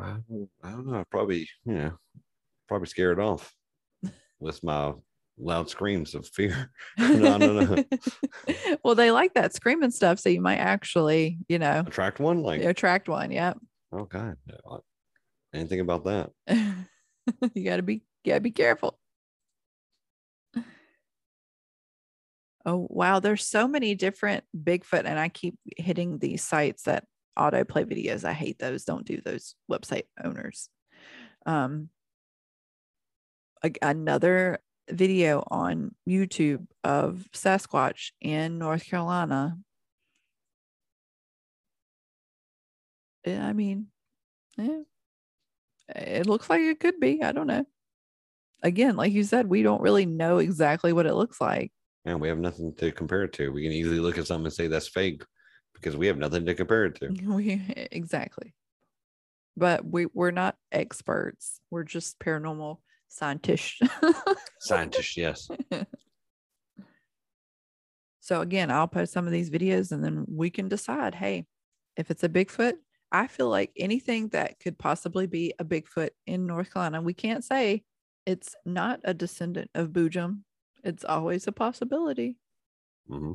I 0.00 0.14
don't, 0.30 0.48
I 0.62 0.70
don't 0.70 0.86
know. 0.86 1.04
Probably, 1.10 1.48
you 1.64 1.74
know, 1.74 1.98
probably 2.68 2.86
scared 2.86 3.18
off 3.18 3.52
with 4.40 4.62
my 4.62 4.92
loud 5.36 5.68
screams 5.68 6.14
of 6.14 6.26
fear. 6.28 6.70
no, 6.98 7.36
no, 7.36 7.52
no. 7.52 7.84
well, 8.84 8.94
they 8.94 9.10
like 9.10 9.34
that 9.34 9.54
screaming 9.54 9.90
stuff, 9.90 10.20
so 10.20 10.28
you 10.28 10.40
might 10.40 10.58
actually, 10.58 11.38
you 11.48 11.58
know, 11.58 11.82
Attract 11.84 12.20
one? 12.20 12.42
Like, 12.42 12.62
attract 12.62 13.08
one. 13.08 13.32
Yep. 13.32 13.58
oh 13.92 14.04
God. 14.04 14.36
no, 14.46 14.82
I 15.52 15.58
didn't 15.58 15.70
think 15.70 15.82
about 15.82 16.04
that. 16.04 16.30
you 17.54 17.64
gotta 17.64 17.82
be 17.82 18.02
gotta 18.24 18.40
be 18.40 18.52
careful. 18.52 18.98
Oh 22.68 22.86
wow, 22.90 23.18
there's 23.18 23.46
so 23.46 23.66
many 23.66 23.94
different 23.94 24.44
Bigfoot, 24.54 25.04
and 25.06 25.18
I 25.18 25.30
keep 25.30 25.56
hitting 25.78 26.18
these 26.18 26.44
sites 26.44 26.82
that 26.82 27.04
autoplay 27.38 27.86
videos. 27.86 28.24
I 28.24 28.34
hate 28.34 28.58
those. 28.58 28.84
Don't 28.84 29.06
do 29.06 29.20
those 29.24 29.54
website 29.70 30.04
owners. 30.22 30.68
Um 31.46 31.90
a- 33.64 33.72
another 33.82 34.58
video 34.90 35.44
on 35.50 35.94
YouTube 36.08 36.66
of 36.84 37.26
Sasquatch 37.32 38.12
in 38.20 38.58
North 38.58 38.84
Carolina. 38.86 39.58
Eh, 43.24 43.38
I 43.40 43.52
mean, 43.52 43.90
yeah, 44.58 44.82
it 45.94 46.26
looks 46.26 46.50
like 46.50 46.60
it 46.60 46.80
could 46.80 47.00
be. 47.00 47.22
I 47.22 47.32
don't 47.32 47.46
know. 47.46 47.64
Again, 48.62 48.96
like 48.96 49.12
you 49.12 49.24
said, 49.24 49.48
we 49.48 49.62
don't 49.62 49.82
really 49.82 50.06
know 50.06 50.38
exactly 50.38 50.92
what 50.92 51.06
it 51.06 51.14
looks 51.14 51.40
like. 51.40 51.72
And 52.08 52.20
we 52.20 52.28
have 52.28 52.38
nothing 52.38 52.74
to 52.76 52.90
compare 52.90 53.24
it 53.24 53.34
to. 53.34 53.52
We 53.52 53.62
can 53.62 53.72
easily 53.72 54.00
look 54.00 54.16
at 54.16 54.26
something 54.26 54.46
and 54.46 54.54
say 54.54 54.66
that's 54.66 54.88
fake 54.88 55.22
because 55.74 55.94
we 55.94 56.06
have 56.06 56.16
nothing 56.16 56.46
to 56.46 56.54
compare 56.54 56.86
it 56.86 56.94
to. 57.00 57.08
We 57.22 57.62
exactly. 57.92 58.54
But 59.56 59.84
we 59.84 60.06
we're 60.14 60.30
not 60.30 60.56
experts. 60.72 61.60
We're 61.70 61.84
just 61.84 62.18
paranormal 62.18 62.78
scientists. 63.08 63.80
Scientists, 64.60 65.16
yes. 65.16 65.48
so 68.20 68.40
again, 68.40 68.70
I'll 68.70 68.88
post 68.88 69.12
some 69.12 69.26
of 69.26 69.32
these 69.32 69.50
videos 69.50 69.92
and 69.92 70.02
then 70.02 70.24
we 70.28 70.48
can 70.48 70.68
decide, 70.68 71.14
hey, 71.14 71.46
if 71.96 72.10
it's 72.10 72.24
a 72.24 72.28
Bigfoot, 72.28 72.74
I 73.12 73.26
feel 73.26 73.48
like 73.48 73.72
anything 73.76 74.28
that 74.28 74.60
could 74.60 74.78
possibly 74.78 75.26
be 75.26 75.54
a 75.58 75.64
Bigfoot 75.64 76.10
in 76.26 76.46
North 76.46 76.72
Carolina, 76.72 77.02
we 77.02 77.14
can't 77.14 77.44
say 77.44 77.82
it's 78.26 78.54
not 78.64 79.00
a 79.04 79.14
descendant 79.14 79.70
of 79.74 79.88
Boojum. 79.88 80.40
It's 80.82 81.04
always 81.04 81.46
a 81.46 81.52
possibility. 81.52 82.38
hmm 83.08 83.32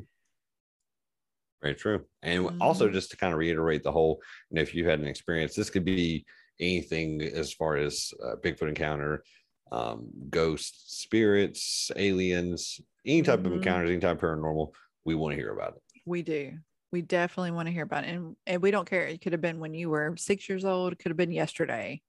Very 1.62 1.74
true. 1.74 2.04
And 2.22 2.50
also, 2.60 2.88
Mhm. 2.88 2.92
just 2.92 3.10
to 3.10 3.16
kind 3.16 3.32
of 3.32 3.38
reiterate 3.38 3.82
the 3.82 3.92
whole, 3.92 4.20
you 4.50 4.56
know, 4.56 4.62
if 4.62 4.74
you 4.74 4.86
had 4.86 5.00
an 5.00 5.06
experience, 5.06 5.54
this 5.54 5.70
could 5.70 5.84
be 5.84 6.26
anything 6.60 7.22
as 7.22 7.52
far 7.54 7.76
as 7.76 8.12
uh, 8.22 8.36
Bigfoot 8.36 8.68
encounter, 8.68 9.24
um, 9.72 10.10
ghosts, 10.28 10.98
spirits, 11.00 11.90
aliens, 11.96 12.80
any 13.06 13.22
type 13.22 13.46
of 13.46 13.52
Mhm. 13.52 13.54
encounters, 13.54 13.90
any 13.90 14.00
type 14.00 14.16
of 14.16 14.22
paranormal. 14.22 14.72
We 15.06 15.14
want 15.14 15.32
to 15.32 15.36
hear 15.36 15.52
about 15.52 15.76
it. 15.76 15.82
We 16.04 16.22
do. 16.22 16.58
We 16.92 17.02
definitely 17.02 17.50
want 17.50 17.66
to 17.66 17.72
hear 17.72 17.82
about 17.84 18.04
it. 18.04 18.10
And, 18.10 18.36
and 18.46 18.62
we 18.62 18.70
don't 18.70 18.88
care. 18.88 19.06
It 19.06 19.20
could 19.20 19.32
have 19.32 19.40
been 19.40 19.58
when 19.58 19.74
you 19.74 19.90
were 19.90 20.16
six 20.16 20.48
years 20.48 20.64
old, 20.64 20.92
it 20.92 20.98
could 20.98 21.10
have 21.10 21.16
been 21.16 21.32
yesterday. 21.32 22.02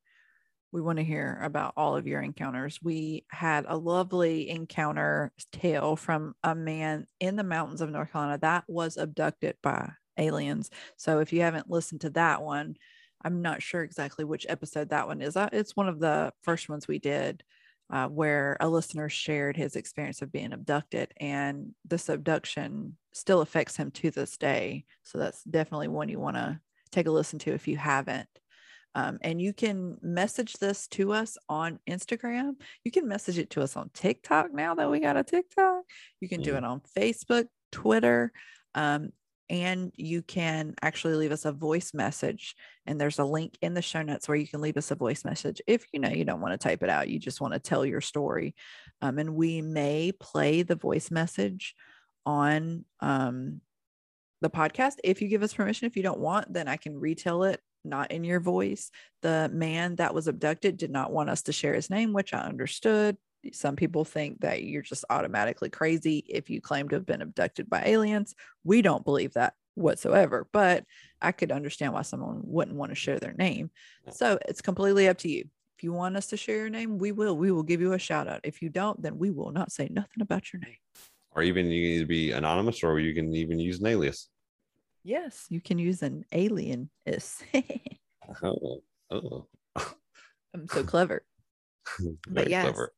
We 0.76 0.82
want 0.82 0.98
to 0.98 1.06
hear 1.06 1.40
about 1.42 1.72
all 1.78 1.96
of 1.96 2.06
your 2.06 2.22
encounters. 2.22 2.80
We 2.84 3.24
had 3.30 3.64
a 3.66 3.78
lovely 3.78 4.50
encounter 4.50 5.32
tale 5.54 5.96
from 5.96 6.36
a 6.44 6.54
man 6.54 7.08
in 7.22 7.38
the 7.38 7.46
mountains 7.46 7.80
of 7.80 7.90
North 7.90 8.12
Carolina 8.12 8.40
that 8.40 8.66
was 8.68 8.98
abducted 8.98 9.56
by 9.64 9.90
aliens. 10.18 10.70
So 10.98 11.20
if 11.20 11.32
you 11.32 11.40
haven't 11.40 11.72
listened 11.72 12.02
to 12.02 12.10
that 12.10 12.44
one, 12.44 12.76
I'm 13.24 13.42
not 13.42 13.64
sure 13.64 13.84
exactly 13.84 14.26
which 14.26 14.46
episode 14.50 14.90
that 14.90 15.08
one 15.08 15.22
is. 15.22 15.38
It's 15.54 15.78
one 15.78 15.88
of 15.88 16.02
the 16.02 16.34
first 16.44 16.68
ones 16.68 16.90
we 16.90 17.00
did 17.00 17.42
uh, 17.90 18.10
where 18.10 18.58
a 18.60 18.68
listener 18.68 19.08
shared 19.08 19.56
his 19.56 19.78
experience 19.78 20.22
of 20.22 20.34
being 20.34 20.52
abducted, 20.52 21.14
and 21.16 21.74
this 21.86 22.10
abduction 22.10 22.98
still 23.14 23.40
affects 23.40 23.78
him 23.78 23.92
to 23.92 24.12
this 24.12 24.38
day. 24.38 24.84
So 25.04 25.20
that's 25.20 25.42
definitely 25.46 25.88
one 25.88 26.10
you 26.10 26.20
want 26.20 26.36
to 26.36 26.60
take 26.92 27.08
a 27.08 27.12
listen 27.12 27.40
to 27.40 27.54
if 27.54 27.66
you 27.66 27.78
haven't. 27.78 28.28
Um, 28.96 29.20
and 29.22 29.42
you 29.42 29.54
can 29.54 29.98
message 30.02 30.54
this 30.54 30.88
to 30.90 31.12
us 31.12 31.38
on 31.50 31.80
Instagram. 31.88 32.54
You 32.86 32.92
can 32.92 33.08
message 33.08 33.38
it 33.38 33.50
to 33.52 33.62
us 33.62 33.76
on 33.76 33.90
TikTok 33.94 34.54
now 34.54 34.74
that 34.76 34.90
we 34.90 35.00
got 35.02 35.18
a 35.18 35.24
TikTok. 35.24 35.84
You 36.22 36.30
can 36.30 36.42
do 36.42 36.54
Mm. 36.54 36.58
it 36.58 36.64
on 36.64 36.82
Facebook, 36.98 37.48
Twitter, 37.74 38.32
um, 38.74 39.10
and 39.50 39.92
you 39.96 40.22
can 40.24 40.74
actually 40.82 41.16
leave 41.16 41.32
us 41.34 41.46
a 41.46 41.52
voice 41.52 41.94
message. 41.94 42.56
And 42.86 43.00
there's 43.00 43.20
a 43.20 43.26
link 43.26 43.58
in 43.62 43.74
the 43.74 43.82
show 43.82 44.02
notes 44.02 44.28
where 44.28 44.38
you 44.38 44.48
can 44.48 44.62
leave 44.62 44.78
us 44.78 44.90
a 44.90 44.96
voice 44.96 45.24
message 45.26 45.62
if 45.68 45.86
you 45.94 46.00
know 46.00 46.10
you 46.10 46.24
don't 46.26 46.42
want 46.42 46.54
to 46.60 46.68
type 46.68 46.82
it 46.82 46.90
out. 46.90 47.10
You 47.10 47.20
just 47.20 47.42
want 47.42 47.54
to 47.54 47.60
tell 47.60 47.86
your 47.86 48.02
story. 48.02 48.56
Um, 49.02 49.20
and 49.20 49.36
we 49.36 49.62
may 49.62 50.14
play 50.20 50.64
the 50.64 50.76
voice 50.76 51.12
message 51.12 51.76
on 52.26 52.86
um, 53.02 53.62
the 54.42 54.50
podcast 54.50 54.96
if 55.04 55.22
you 55.22 55.28
give 55.28 55.44
us 55.44 55.54
permission. 55.54 55.86
If 55.86 55.96
you 55.98 56.02
don't 56.04 56.20
want, 56.20 56.52
then 56.52 56.68
I 56.68 56.78
can 56.78 56.98
retell 56.98 57.44
it 57.44 57.60
not 57.86 58.12
in 58.12 58.24
your 58.24 58.40
voice. 58.40 58.92
The 59.22 59.50
man 59.54 59.96
that 59.98 60.14
was 60.14 60.28
abducted 60.28 60.78
did 60.78 60.92
not 60.92 61.12
want 61.12 61.30
us 61.30 61.44
to 61.44 61.54
share 61.54 61.74
his 61.74 61.90
name, 61.90 62.14
which 62.14 62.34
I 62.34 62.40
understood. 62.40 63.18
Some 63.52 63.76
people 63.76 64.06
think 64.06 64.42
that 64.42 64.64
you're 64.64 64.82
just 64.82 65.06
automatically 65.10 65.70
crazy 65.70 66.24
if 66.28 66.50
you 66.50 66.62
claim 66.62 66.90
to 66.90 66.96
have 66.96 67.06
been 67.06 67.22
abducted 67.22 67.70
by 67.70 67.84
aliens. 67.86 68.34
We 68.64 68.82
don't 68.82 69.06
believe 69.06 69.34
that 69.34 69.54
whatsoever, 69.76 70.48
but 70.52 70.86
I 71.22 71.32
could 71.32 71.52
understand 71.52 71.94
why 71.94 72.02
someone 72.02 72.42
wouldn't 72.44 72.78
want 72.78 72.92
to 72.92 72.96
share 72.96 73.20
their 73.20 73.34
name. 73.34 73.70
So 74.12 74.40
it's 74.48 74.62
completely 74.62 75.08
up 75.08 75.18
to 75.20 75.30
you. 75.30 75.46
If 75.78 75.84
you 75.84 75.92
want 75.92 76.16
us 76.16 76.28
to 76.28 76.38
share 76.38 76.58
your 76.58 76.70
name, 76.70 76.98
we 76.98 77.12
will. 77.12 77.38
We 77.38 77.52
will 77.52 77.64
give 77.64 77.82
you 77.82 77.94
a 77.94 78.00
shout 78.00 78.28
out. 78.28 78.42
If 78.44 78.62
you 78.62 78.70
don't, 78.70 79.02
then 79.02 79.18
we 79.18 79.30
will 79.30 79.52
not 79.52 79.72
say 79.72 79.90
nothing 79.92 80.22
about 80.22 80.54
your 80.54 80.62
name. 80.62 80.78
Or 81.32 81.44
even 81.44 81.66
you 81.66 81.84
can 81.84 81.92
either 81.98 82.06
be 82.06 82.32
anonymous 82.32 82.82
or 82.82 82.98
you 83.00 83.14
can 83.14 83.34
even 83.36 83.60
use 83.60 83.82
an 83.82 83.88
alias. 83.88 84.30
Yes, 85.06 85.46
you 85.50 85.62
can 85.62 85.78
use 85.78 86.02
an 86.02 86.26
alien. 86.32 86.90
Is 87.06 87.42
Oh, 88.42 88.82
oh. 89.12 89.46
I'm 90.54 90.68
so 90.68 90.84
clever. 90.84 91.24
Very 92.28 92.50
yes. 92.50 92.64
clever. 92.64 92.92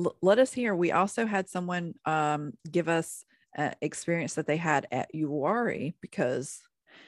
L- 0.00 0.16
let 0.22 0.38
us 0.38 0.50
hear. 0.52 0.74
We 0.74 0.92
also 0.92 1.26
had 1.26 1.48
someone 1.50 1.92
um, 2.06 2.54
give 2.70 2.88
us 2.88 3.24
uh, 3.56 3.72
experience 3.82 4.32
that 4.34 4.46
they 4.46 4.56
had 4.56 4.86
at 4.90 5.10
Uwharrie 5.14 5.92
because 6.00 6.62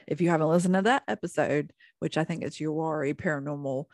if 0.07 0.21
you 0.21 0.29
haven't 0.29 0.49
listened 0.49 0.75
to 0.75 0.83
that 0.83 1.05
episode, 1.09 1.73
which 2.01 2.19
I 2.19 2.25
think 2.25 2.45
is 2.45 2.57
Uwharrie 2.59 3.15
Paranormal, 3.15 3.87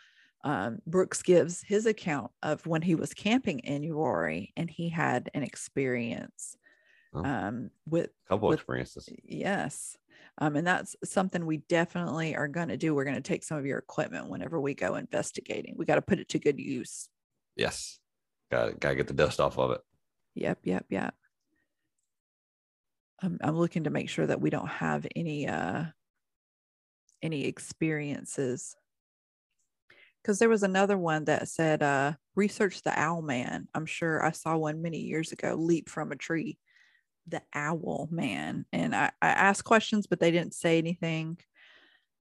um, 0.43 0.78
Brooks 0.85 1.22
gives 1.22 1.62
his 1.62 1.87
account 1.87 2.32
of 2.43 2.66
when 2.66 2.82
he 2.82 2.97
was 2.97 3.14
camping 3.14 3.61
in 3.61 3.82
Uwharrie 3.82 4.51
and 4.57 4.68
he 4.68 4.89
had 4.89 5.30
an 5.32 5.45
experience 5.45 6.57
Oh. 7.16 7.24
um, 7.24 7.70
with 7.89 8.11
couple 8.28 8.49
with- 8.49 8.59
experiences. 8.59 9.09
Yes. 9.22 9.97
Um, 10.39 10.57
and 10.57 10.66
that's 10.66 10.97
something 11.05 11.47
we 11.47 11.59
definitely 11.68 12.35
are 12.35 12.49
going 12.49 12.68
to 12.68 12.77
do. 12.77 12.95
We're 12.95 13.05
going 13.05 13.16
to 13.16 13.22
take 13.22 13.45
some 13.45 13.59
of 13.59 13.66
your 13.66 13.79
equipment 13.79 14.29
whenever 14.29 14.61
we 14.61 14.75
go 14.75 14.97
investigating. 14.97 15.75
We 15.77 15.85
got 15.85 15.97
to 15.97 16.03
put 16.03 16.18
it 16.18 16.29
to 16.31 16.39
good 16.39 16.59
use. 16.59 17.09
Yes. 17.57 17.99
Got 18.51 18.81
got 18.81 18.91
to 18.91 18.95
get 18.97 19.07
the 19.07 19.14
dust 19.14 19.41
off 19.41 19.59
of 19.59 19.72
it. 19.72 19.81
Yep, 20.35 20.59
yep, 20.64 20.87
yep. 20.89 21.14
I'm, 23.22 23.39
I'm 23.41 23.57
looking 23.57 23.85
to 23.85 23.91
make 23.91 24.09
sure 24.09 24.27
that 24.27 24.41
we 24.41 24.51
don't 24.51 24.68
have 24.68 25.07
any 25.14 25.49
uh 25.49 25.85
any 27.22 27.47
experiences 27.47 28.77
because 30.20 30.39
there 30.39 30.49
was 30.49 30.62
another 30.62 30.99
one 30.99 31.25
that 31.25 31.49
said 31.49 31.83
uh 31.83 32.12
research 32.35 32.83
the 32.83 32.99
owl 32.99 33.22
man. 33.22 33.68
I'm 33.75 33.87
sure 33.87 34.25
I 34.25 34.33
saw 34.33 34.57
one 34.57 34.83
many 34.83 34.99
years 34.99 35.33
ago 35.33 35.55
leap 35.55 35.89
from 35.89 36.12
a 36.12 36.16
tree. 36.16 36.59
The 37.29 37.43
owl 37.55 38.09
man. 38.11 38.66
And 38.72 38.95
I, 38.95 39.11
I 39.20 39.29
asked 39.29 39.64
questions, 39.64 40.07
but 40.07 40.20
they 40.20 40.31
didn't 40.31 40.55
say 40.55 40.79
anything. 40.79 41.39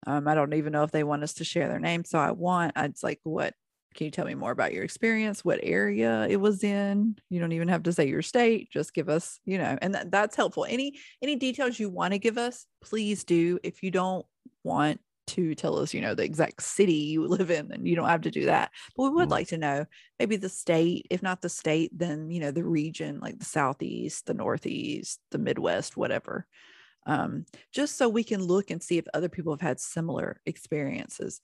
Um, 0.07 0.29
I 0.29 0.35
don't 0.35 0.55
even 0.55 0.73
know 0.73 0.85
if 0.85 0.93
they 0.93 1.05
want 1.05 1.23
us 1.23 1.35
to 1.35 1.45
share 1.45 1.69
their 1.69 1.81
name. 1.81 2.05
So 2.05 2.19
I 2.19 2.31
want, 2.31 2.73
I 2.77 2.87
was 2.87 3.03
like, 3.03 3.21
what 3.25 3.55
can 3.95 4.05
you 4.05 4.11
tell 4.11 4.27
me 4.27 4.35
more 4.35 4.53
about 4.53 4.73
your 4.73 4.85
experience? 4.85 5.45
What 5.45 5.61
area 5.63 6.27
it 6.29 6.37
was 6.37 6.63
in? 6.63 7.17
You 7.31 7.41
don't 7.41 7.53
even 7.53 7.69
have 7.69 7.83
to 7.85 7.93
say 7.93 8.07
your 8.07 8.23
state. 8.23 8.71
Just 8.71 8.95
give 8.95 9.09
us, 9.09 9.41
you 9.45 9.59
know, 9.59 9.77
and 9.81 9.95
that, 9.95 10.11
that's 10.11 10.37
helpful. 10.37 10.67
Any 10.69 10.99
any 11.23 11.35
details 11.37 11.81
you 11.81 11.89
want 11.89 12.13
to 12.13 12.19
give 12.19 12.39
us, 12.39 12.67
please 12.83 13.25
do. 13.25 13.59
If 13.65 13.83
you 13.83 13.91
don't 13.91 14.25
want 14.63 15.01
to 15.29 15.55
tell 15.55 15.79
us, 15.79 15.93
you 15.95 16.01
know, 16.01 16.15
the 16.15 16.25
exact 16.25 16.63
city 16.63 16.95
you 16.95 17.27
live 17.27 17.51
in, 17.51 17.73
and 17.73 17.87
you 17.89 17.97
don't 17.97 18.09
have 18.09 18.23
to 18.23 18.31
do 18.31 18.47
that. 18.47 18.73
But 18.97 19.05
we 19.05 19.11
would 19.11 19.29
Mm. 19.29 19.31
like 19.31 19.49
to 19.49 19.59
know 19.59 19.87
maybe 20.19 20.37
the 20.37 20.49
state. 20.49 21.07
If 21.11 21.23
not 21.23 21.43
the 21.43 21.49
state, 21.49 21.91
then 21.97 22.31
you 22.31 22.41
know 22.41 22.51
the 22.51 22.65
region, 22.65 23.21
like 23.21 23.39
the 23.39 23.45
southeast, 23.45 24.27
the 24.27 24.35
northeast, 24.35 25.21
the 25.31 25.39
Midwest, 25.39 25.97
whatever. 25.97 26.47
Um, 27.07 27.47
just 27.73 27.97
so 27.97 28.09
we 28.09 28.25
can 28.25 28.43
look 28.43 28.71
and 28.71 28.83
see 28.83 28.99
if 28.99 29.07
other 29.15 29.29
people 29.29 29.53
have 29.53 29.61
had 29.61 29.81
similar 29.81 30.41
experiences 30.45 31.41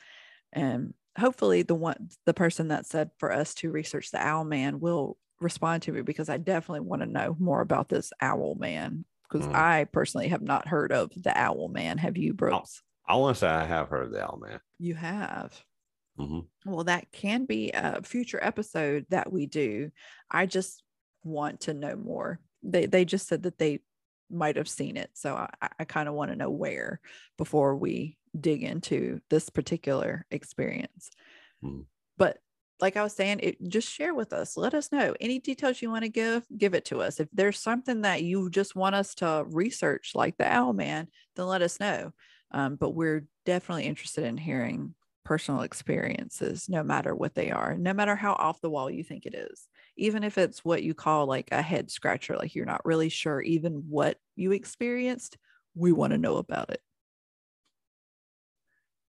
and 0.52 0.94
hopefully 1.18 1.62
the 1.62 1.74
one 1.74 2.10
the 2.26 2.34
person 2.34 2.68
that 2.68 2.86
said 2.86 3.10
for 3.18 3.32
us 3.32 3.54
to 3.56 3.70
research 3.70 4.10
the 4.10 4.24
owl 4.24 4.44
man 4.44 4.80
will 4.80 5.18
respond 5.40 5.82
to 5.82 5.92
me 5.92 6.02
because 6.02 6.28
i 6.28 6.36
definitely 6.38 6.80
want 6.80 7.02
to 7.02 7.06
know 7.06 7.36
more 7.38 7.60
about 7.60 7.88
this 7.88 8.12
owl 8.20 8.54
man 8.56 9.04
because 9.28 9.46
Mm. 9.46 9.54
i 9.54 9.84
personally 9.84 10.28
have 10.28 10.42
not 10.42 10.68
heard 10.68 10.92
of 10.92 11.10
the 11.16 11.36
owl 11.38 11.68
man 11.68 11.98
have 11.98 12.16
you 12.16 12.32
brooks 12.32 12.82
I 13.06 13.16
want 13.16 13.36
to 13.36 13.40
say 13.40 13.48
I 13.48 13.64
have 13.64 13.88
heard 13.88 14.06
of 14.06 14.12
the 14.12 14.22
owl 14.24 14.38
man. 14.40 14.60
you 14.78 14.94
have. 14.94 15.52
Hmm 16.16 16.40
well 16.66 16.84
that 16.84 17.10
can 17.12 17.44
be 17.46 17.70
a 17.72 18.02
future 18.02 18.38
episode 18.42 19.06
that 19.10 19.32
we 19.32 19.46
do. 19.46 19.90
I 20.30 20.46
just 20.46 20.82
want 21.24 21.60
to 21.62 21.74
know 21.74 21.96
more. 21.96 22.40
They 22.62 22.86
they 22.86 23.04
just 23.04 23.28
said 23.28 23.44
that 23.44 23.58
they 23.58 23.80
might 24.30 24.56
have 24.56 24.68
seen 24.68 24.96
it 24.96 25.10
so 25.12 25.34
i, 25.34 25.68
I 25.78 25.84
kind 25.84 26.08
of 26.08 26.14
want 26.14 26.30
to 26.30 26.36
know 26.36 26.48
where 26.48 27.00
before 27.36 27.76
we 27.76 28.16
dig 28.40 28.62
into 28.62 29.20
this 29.28 29.50
particular 29.50 30.24
experience. 30.30 31.10
Mm. 31.62 31.84
but 32.16 32.38
like 32.80 32.96
i 32.96 33.02
was 33.02 33.12
saying 33.12 33.40
it 33.42 33.56
just 33.68 33.88
share 33.88 34.14
with 34.14 34.32
us. 34.32 34.56
Let 34.56 34.74
us 34.74 34.90
know. 34.90 35.14
Any 35.20 35.38
details 35.38 35.82
you 35.82 35.90
want 35.90 36.04
to 36.04 36.08
give 36.08 36.44
give 36.56 36.74
it 36.74 36.86
to 36.86 37.00
us. 37.02 37.20
If 37.20 37.28
there's 37.32 37.58
something 37.58 38.02
that 38.02 38.22
you 38.22 38.50
just 38.50 38.74
want 38.74 38.94
us 38.94 39.14
to 39.16 39.44
research 39.48 40.12
like 40.14 40.36
the 40.38 40.50
owl 40.50 40.72
man 40.72 41.08
then 41.36 41.46
let 41.46 41.62
us 41.62 41.78
know 41.78 42.12
um, 42.52 42.76
but 42.76 42.90
we're 42.90 43.26
definitely 43.44 43.84
interested 43.84 44.24
in 44.24 44.36
hearing 44.36 44.94
personal 45.24 45.62
experiences, 45.62 46.68
no 46.68 46.82
matter 46.82 47.14
what 47.14 47.34
they 47.34 47.50
are, 47.50 47.76
no 47.76 47.92
matter 47.92 48.16
how 48.16 48.32
off 48.32 48.60
the 48.60 48.70
wall 48.70 48.90
you 48.90 49.04
think 49.04 49.24
it 49.26 49.34
is. 49.34 49.68
Even 49.96 50.24
if 50.24 50.38
it's 50.38 50.64
what 50.64 50.82
you 50.82 50.94
call 50.94 51.26
like 51.26 51.48
a 51.52 51.62
head 51.62 51.90
scratcher, 51.90 52.36
like 52.36 52.54
you're 52.54 52.64
not 52.64 52.84
really 52.84 53.08
sure 53.08 53.40
even 53.40 53.84
what 53.88 54.18
you 54.36 54.52
experienced, 54.52 55.36
we 55.74 55.92
want 55.92 56.12
to 56.12 56.18
know 56.18 56.36
about 56.36 56.70
it. 56.70 56.80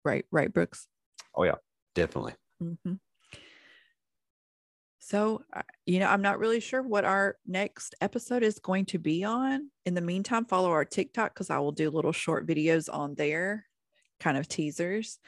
Right, 0.03 0.25
right, 0.31 0.51
Brooks. 0.51 0.87
Oh, 1.35 1.43
yeah, 1.43 1.55
definitely. 1.95 2.33
hmm 2.59 2.93
So, 5.11 5.43
uh, 5.51 5.61
you 5.85 5.99
know, 5.99 6.07
I'm 6.07 6.21
not 6.21 6.39
really 6.39 6.61
sure 6.61 6.81
what 6.81 7.03
our 7.03 7.35
next 7.45 7.95
episode 7.99 8.43
is 8.43 8.59
going 8.59 8.85
to 8.85 8.97
be 8.97 9.25
on. 9.25 9.69
In 9.85 9.93
the 9.93 9.99
meantime, 9.99 10.45
follow 10.45 10.71
our 10.71 10.85
TikTok 10.85 11.33
because 11.33 11.49
I 11.49 11.59
will 11.59 11.73
do 11.73 11.89
little 11.89 12.13
short 12.13 12.47
videos 12.47 12.87
on 12.91 13.15
there, 13.15 13.65
kind 14.21 14.37
of 14.37 14.47
teasers. 14.47 15.19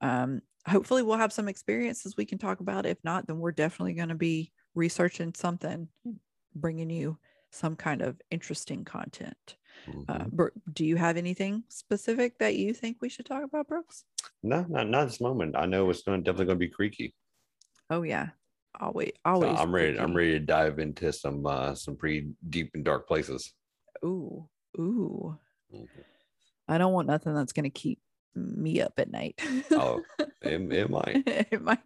Um, 0.00 0.42
hopefully, 0.68 1.02
we'll 1.02 1.18
have 1.18 1.32
some 1.32 1.48
experiences 1.48 2.16
we 2.16 2.26
can 2.26 2.38
talk 2.38 2.60
about. 2.60 2.86
If 2.86 2.98
not, 3.02 3.26
then 3.26 3.40
we're 3.40 3.50
definitely 3.50 3.94
going 3.94 4.10
to 4.10 4.14
be 4.14 4.52
researching 4.76 5.34
something, 5.34 5.88
bringing 6.54 6.90
you 6.90 7.18
some 7.50 7.74
kind 7.74 8.02
of 8.02 8.20
interesting 8.30 8.84
content. 8.84 9.56
Mhm. 9.88 10.04
Uh, 10.38 10.50
do 10.72 10.84
you 10.84 10.94
have 10.94 11.16
anything 11.16 11.64
specific 11.68 12.38
that 12.38 12.54
you 12.54 12.72
think 12.72 12.98
we 13.00 13.08
should 13.08 13.26
talk 13.26 13.42
about, 13.42 13.66
Brooks? 13.66 14.04
no, 14.44 14.64
not 14.68 14.88
not 14.88 15.06
this 15.06 15.20
moment. 15.20 15.56
I 15.56 15.66
know 15.66 15.90
it's 15.90 16.04
going 16.04 16.22
definitely 16.22 16.46
going 16.46 16.58
to 16.60 16.66
be 16.66 16.70
creaky. 16.70 17.16
Oh 17.90 18.02
yeah, 18.02 18.28
always, 18.80 19.12
So 19.14 19.20
always. 19.24 19.58
I'm 19.58 19.74
ready. 19.74 19.98
I'm 19.98 20.14
ready 20.14 20.32
to 20.32 20.40
dive 20.40 20.78
into 20.78 21.12
some 21.12 21.46
uh 21.46 21.74
some 21.74 21.96
pretty 21.96 22.32
deep 22.48 22.70
and 22.74 22.84
dark 22.84 23.06
places. 23.08 23.52
Ooh, 24.04 24.48
ooh. 24.78 25.38
Mhm. 25.72 25.88
I 26.68 26.78
don't 26.78 26.92
want 26.92 27.08
nothing 27.08 27.34
that's 27.34 27.52
gonna 27.52 27.70
keep 27.70 28.00
me 28.34 28.80
up 28.80 28.94
at 28.98 29.10
night. 29.10 29.40
Oh, 29.70 30.02
it, 30.42 30.72
it 30.72 30.90
might. 30.90 31.22
it 31.26 31.62
might. 31.62 31.80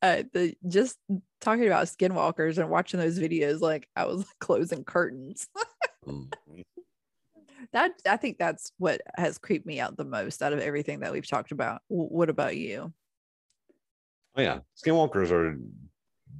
Uh, 0.00 0.22
the 0.32 0.54
just 0.68 0.98
talking 1.40 1.66
about 1.66 1.86
skinwalkers 1.86 2.58
and 2.58 2.68
watching 2.70 3.00
those 3.00 3.18
videos, 3.18 3.60
like 3.60 3.88
I 3.96 4.04
was 4.06 4.26
closing 4.40 4.84
curtains. 4.84 5.48
Mhm. 6.06 6.32
that 7.72 7.92
I 8.06 8.16
think 8.16 8.38
that's 8.38 8.72
what 8.78 9.00
has 9.16 9.38
creeped 9.38 9.66
me 9.66 9.80
out 9.80 9.96
the 9.96 10.04
most 10.04 10.42
out 10.42 10.52
of 10.52 10.58
everything 10.60 11.00
that 11.00 11.12
we've 11.12 11.26
talked 11.26 11.52
about. 11.52 11.82
W- 11.88 12.08
what 12.08 12.28
about 12.28 12.56
you? 12.56 12.92
Oh 14.36 14.42
yeah, 14.42 14.60
skinwalkers 14.76 15.30
are 15.30 15.58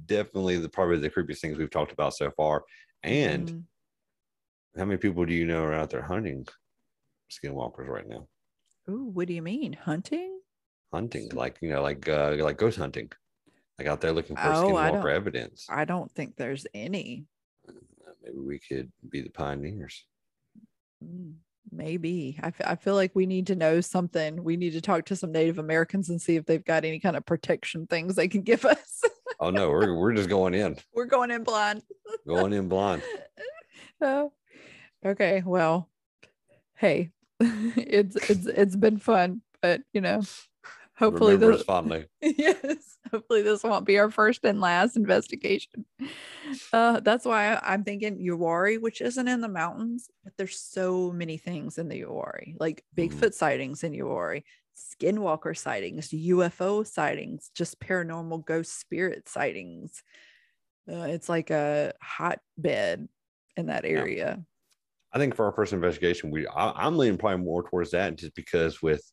definitely 0.05 0.57
the 0.57 0.69
probably 0.69 0.97
the 0.97 1.09
creepiest 1.09 1.39
things 1.39 1.57
we've 1.57 1.69
talked 1.69 1.91
about 1.91 2.13
so 2.15 2.31
far. 2.31 2.63
And 3.03 3.47
Mm, 3.49 3.63
how 4.77 4.85
many 4.85 4.97
people 4.97 5.25
do 5.25 5.33
you 5.33 5.45
know 5.45 5.63
are 5.63 5.73
out 5.73 5.89
there 5.91 6.01
hunting 6.01 6.47
skinwalkers 7.31 7.87
right 7.87 8.07
now? 8.07 8.27
ooh, 8.89 9.05
what 9.05 9.27
do 9.27 9.33
you 9.33 9.41
mean 9.41 9.73
hunting? 9.73 10.39
Hunting, 10.91 11.29
like 11.29 11.57
you 11.61 11.69
know, 11.69 11.81
like 11.81 12.07
uh 12.09 12.35
like 12.39 12.57
ghost 12.57 12.77
hunting, 12.77 13.11
like 13.77 13.87
out 13.87 14.01
there 14.01 14.11
looking 14.11 14.35
for 14.35 14.47
Oh, 14.47 14.63
skinwalker 14.71 15.03
don't- 15.03 15.09
evidence. 15.11 15.67
I 15.69 15.85
don't 15.85 16.11
think 16.11 16.35
there's 16.35 16.65
any. 16.73 17.25
Uh, 17.67 17.73
Maybe 18.23 18.37
we 18.37 18.59
could 18.59 18.91
be 19.09 19.21
the 19.21 19.29
pioneers. 19.29 20.05
Mm, 21.03 21.35
Maybe 21.71 22.39
I, 22.41 22.51
I 22.65 22.75
feel 22.75 22.95
like 22.95 23.11
we 23.15 23.25
need 23.25 23.47
to 23.47 23.55
know 23.55 23.81
something. 23.81 24.43
We 24.43 24.57
need 24.57 24.73
to 24.73 24.81
talk 24.81 25.05
to 25.05 25.15
some 25.15 25.31
Native 25.31 25.59
Americans 25.59 26.09
and 26.09 26.21
see 26.21 26.35
if 26.35 26.45
they've 26.45 26.63
got 26.63 26.85
any 26.85 26.99
kind 26.99 27.15
of 27.15 27.25
protection 27.25 27.87
things 27.87 28.15
they 28.15 28.27
can 28.27 28.41
give 28.41 28.65
us. 28.65 29.01
Oh 29.39 29.49
no, 29.49 29.69
we're 29.69 29.93
we're 29.95 30.13
just 30.13 30.29
going 30.29 30.53
in, 30.53 30.77
We're 30.93 31.05
going 31.05 31.31
in 31.31 31.43
blind. 31.43 31.83
going 32.27 32.53
in 32.53 32.67
blind. 32.67 33.01
Oh, 34.01 34.31
okay. 35.05 35.43
Well, 35.45 35.89
hey, 36.75 37.11
it's 37.39 38.15
it's 38.29 38.45
it's 38.45 38.75
been 38.75 38.97
fun, 38.97 39.41
but 39.61 39.81
you 39.93 40.01
know, 40.01 40.21
hopefully 40.95 41.33
Remember 41.33 41.57
this 41.57 41.65
fondly. 41.65 42.07
yes, 42.21 42.97
hopefully 43.11 43.41
this 43.41 43.63
won't 43.63 43.85
be 43.85 43.97
our 43.97 44.11
first 44.11 44.43
and 44.43 44.59
last 44.61 44.95
investigation. 44.95 45.85
Uh, 46.71 46.99
that's 46.99 47.25
why 47.25 47.53
I, 47.53 47.73
am 47.73 47.83
thinking 47.83 48.19
Uwharrie, 48.25 48.79
which 48.81 49.01
isn't 49.01 49.27
in 49.27 49.41
the 49.41 49.47
mountains, 49.47 50.09
but 50.23 50.33
there's 50.37 50.59
so 50.59 51.11
many 51.11 51.37
things 51.37 51.77
in 51.77 51.89
the 51.89 52.01
Uwharrie, 52.01 52.55
like 52.59 52.83
Mhm. 52.97 53.09
Bigfoot 53.09 53.33
sightings 53.33 53.83
in 53.83 53.93
Uwharrie, 53.93 54.43
skinwalker 54.75 55.57
sightings, 55.57 56.09
UFO 56.11 56.83
sightings, 56.83 57.51
just 57.53 57.79
paranormal 57.79 58.45
ghost 58.45 58.79
spirit 58.79 59.29
sightings. 59.29 60.03
Uh, 60.89 61.07
it's 61.09 61.29
like 61.29 61.49
a 61.49 61.93
hotbed 62.01 63.07
in 63.55 63.67
that 63.67 63.85
area. 63.85 64.43
I 65.13 65.19
think 65.19 65.35
for 65.35 65.45
our 65.45 65.51
first 65.51 65.73
investigation, 65.73 66.31
we 66.31 66.47
I, 66.47 66.71
I'm 66.71 66.97
leaning 66.97 67.17
probably 67.17 67.43
more 67.43 67.67
towards 67.69 67.91
that, 67.91 68.15
just 68.15 68.33
because 68.35 68.81
with 68.81 69.03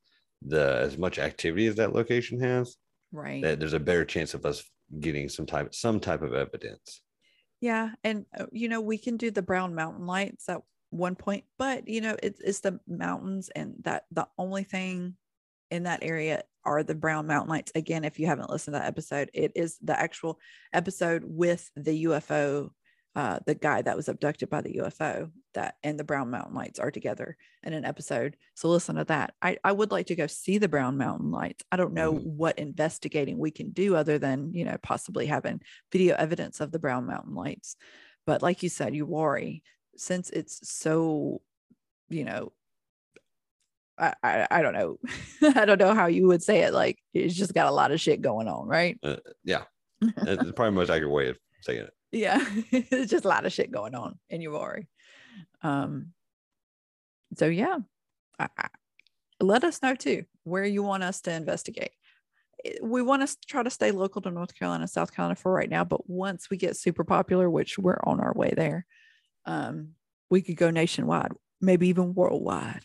the 0.43 0.79
as 0.81 0.97
much 0.99 1.19
activity 1.19 1.67
as 1.67 1.77
that 1.77 1.95
location 1.95 2.41
has, 2.41 2.77
Right. 3.13 3.43
that 3.43 3.59
there's 3.61 3.73
a 3.73 3.81
better 3.81 4.05
chance 4.05 4.35
of 4.35 4.47
us 4.47 4.63
getting 4.99 5.29
some 5.29 5.47
type 5.47 5.75
some 5.75 6.01
type 6.01 6.23
of 6.23 6.33
evidence. 6.35 7.03
Yeah, 7.61 7.91
and 8.05 8.27
uh, 8.39 8.47
you 8.53 8.69
know 8.69 8.81
we 8.81 8.99
can 8.99 9.17
do 9.17 9.31
the 9.31 9.43
brown 9.43 9.75
mountain 9.75 10.07
lights 10.07 10.49
at 10.49 10.63
one 10.91 11.15
point, 11.15 11.45
but 11.59 11.87
you 11.89 12.01
know 12.01 12.17
it's 12.23 12.41
it's 12.41 12.61
the 12.61 12.81
mountains, 12.89 13.51
and 13.55 13.75
that 13.83 14.05
the 14.11 14.27
only 14.39 14.65
thing 14.65 15.17
in 15.71 15.85
that 15.85 16.01
area 16.03 16.43
are 16.65 16.83
the 16.83 16.95
brown 16.95 17.27
mountain 17.27 17.51
lights. 17.51 17.73
Again, 17.75 18.05
if 18.05 18.19
you 18.19 18.27
haven't 18.27 18.51
listened 18.51 18.75
to 18.75 18.81
that 18.81 18.89
episode, 18.89 19.31
it 19.35 19.53
is 19.55 19.79
the 19.83 19.99
actual 19.99 20.39
episode 20.73 21.23
with 21.25 21.71
the 21.77 22.05
UFO, 22.05 22.71
uh, 23.17 23.41
the 23.47 23.55
guy 23.55 23.83
that 23.83 23.97
was 23.97 24.09
abducted 24.09 24.49
by 24.49 24.61
the 24.61 24.75
UFO. 24.79 25.31
That 25.55 25.75
and 25.83 25.99
the 25.99 26.05
brown 26.05 26.31
mountain 26.31 26.55
lights 26.55 26.79
are 26.79 26.93
together 26.93 27.37
in 27.65 27.73
an 27.73 27.85
episode. 27.85 28.37
So 28.55 28.69
listen 28.69 28.95
to 28.97 29.05
that. 29.07 29.35
I 29.43 29.59
I 29.65 29.73
would 29.73 29.91
like 29.91 30.07
to 30.07 30.15
go 30.15 30.29
see 30.29 30.59
the 30.59 30.69
brown 30.69 30.97
mountain 30.97 31.33
lights. 31.33 31.65
I 31.73 31.77
don't 31.77 31.93
know 31.93 32.13
Mhm. 32.13 32.25
what 32.25 32.57
investigating 32.59 33.37
we 33.37 33.51
can 33.51 33.71
do 33.71 33.97
other 33.97 34.17
than 34.19 34.55
you 34.55 34.65
know 34.65 34.77
possibly 34.81 35.27
having 35.27 35.61
video 35.91 36.15
evidence 36.17 36.61
of 36.61 36.71
the 36.71 36.79
brown 36.79 37.07
mountain 37.07 37.35
lights 37.35 37.75
but 38.27 38.43
like 38.43 38.63
you 38.63 38.69
said 38.69 38.93
Uwharrie 38.93 39.63
since 39.97 40.31
it's 40.31 40.69
so 40.71 41.41
you 42.09 42.25
know 42.25 42.53
I, 43.99 44.15
I 44.23 44.47
i 44.51 44.63
don't 44.63 44.73
know 44.73 44.99
i 45.57 45.65
don't 45.65 45.79
know 45.81 45.95
how 45.95 46.07
you 46.07 46.27
would 46.29 46.43
say 46.43 46.61
it 46.63 46.73
like 46.73 46.99
it's 47.13 47.35
just 47.35 47.55
got 47.55 47.67
a 47.67 47.73
lot 47.73 47.91
of 47.93 48.01
shit 48.01 48.23
going 48.23 48.47
on 48.49 48.67
right 48.69 48.99
Uh, 49.03 49.17
yeah, 49.45 49.65
It's 50.01 50.53
probably 50.53 50.67
the 50.67 50.71
most 50.71 50.91
accurate 50.91 51.11
way 51.13 51.29
of 51.29 51.39
saying 51.63 51.81
it. 51.81 51.93
Yeah 52.13 52.45
it's 52.73 53.11
just 53.11 53.25
a 53.25 53.29
lot 53.29 53.47
of 53.47 53.53
shit 53.53 53.71
going 53.71 53.95
on 53.95 54.19
in 54.29 54.41
Uwharrie 54.41 54.87
um 55.63 56.13
so 57.37 57.47
yeah 57.47 57.79
I, 58.39 58.49
I, 58.59 58.69
let 59.41 59.65
us 59.65 59.83
know 59.83 59.95
too 59.95 60.25
where 60.45 60.65
you 60.65 60.83
want 60.83 61.03
us 61.03 61.21
to 61.23 61.33
investigate 61.33 61.93
Eh, 62.65 62.79
we 62.83 63.01
want 63.01 63.27
to 63.27 63.37
try 63.47 63.63
to 63.63 63.71
stay 63.71 63.91
local 63.91 64.21
to 64.23 64.31
north 64.31 64.55
carolina 64.55 64.89
south 64.89 65.15
carolina 65.15 65.37
for 65.37 65.53
right 65.53 65.71
now 65.71 65.85
but 65.85 66.09
once 66.11 66.51
we 66.51 66.57
get 66.57 66.77
super 66.77 67.05
popular 67.05 67.49
which 67.49 67.79
we're 67.79 68.01
on 68.05 68.21
our 68.21 68.33
way 68.35 68.53
there 68.57 68.87
um 69.47 69.91
we 70.31 70.43
could 70.43 70.57
go 70.57 70.71
nationwide 70.71 71.33
maybe 71.61 71.89
even 71.89 72.15
worldwide 72.15 72.83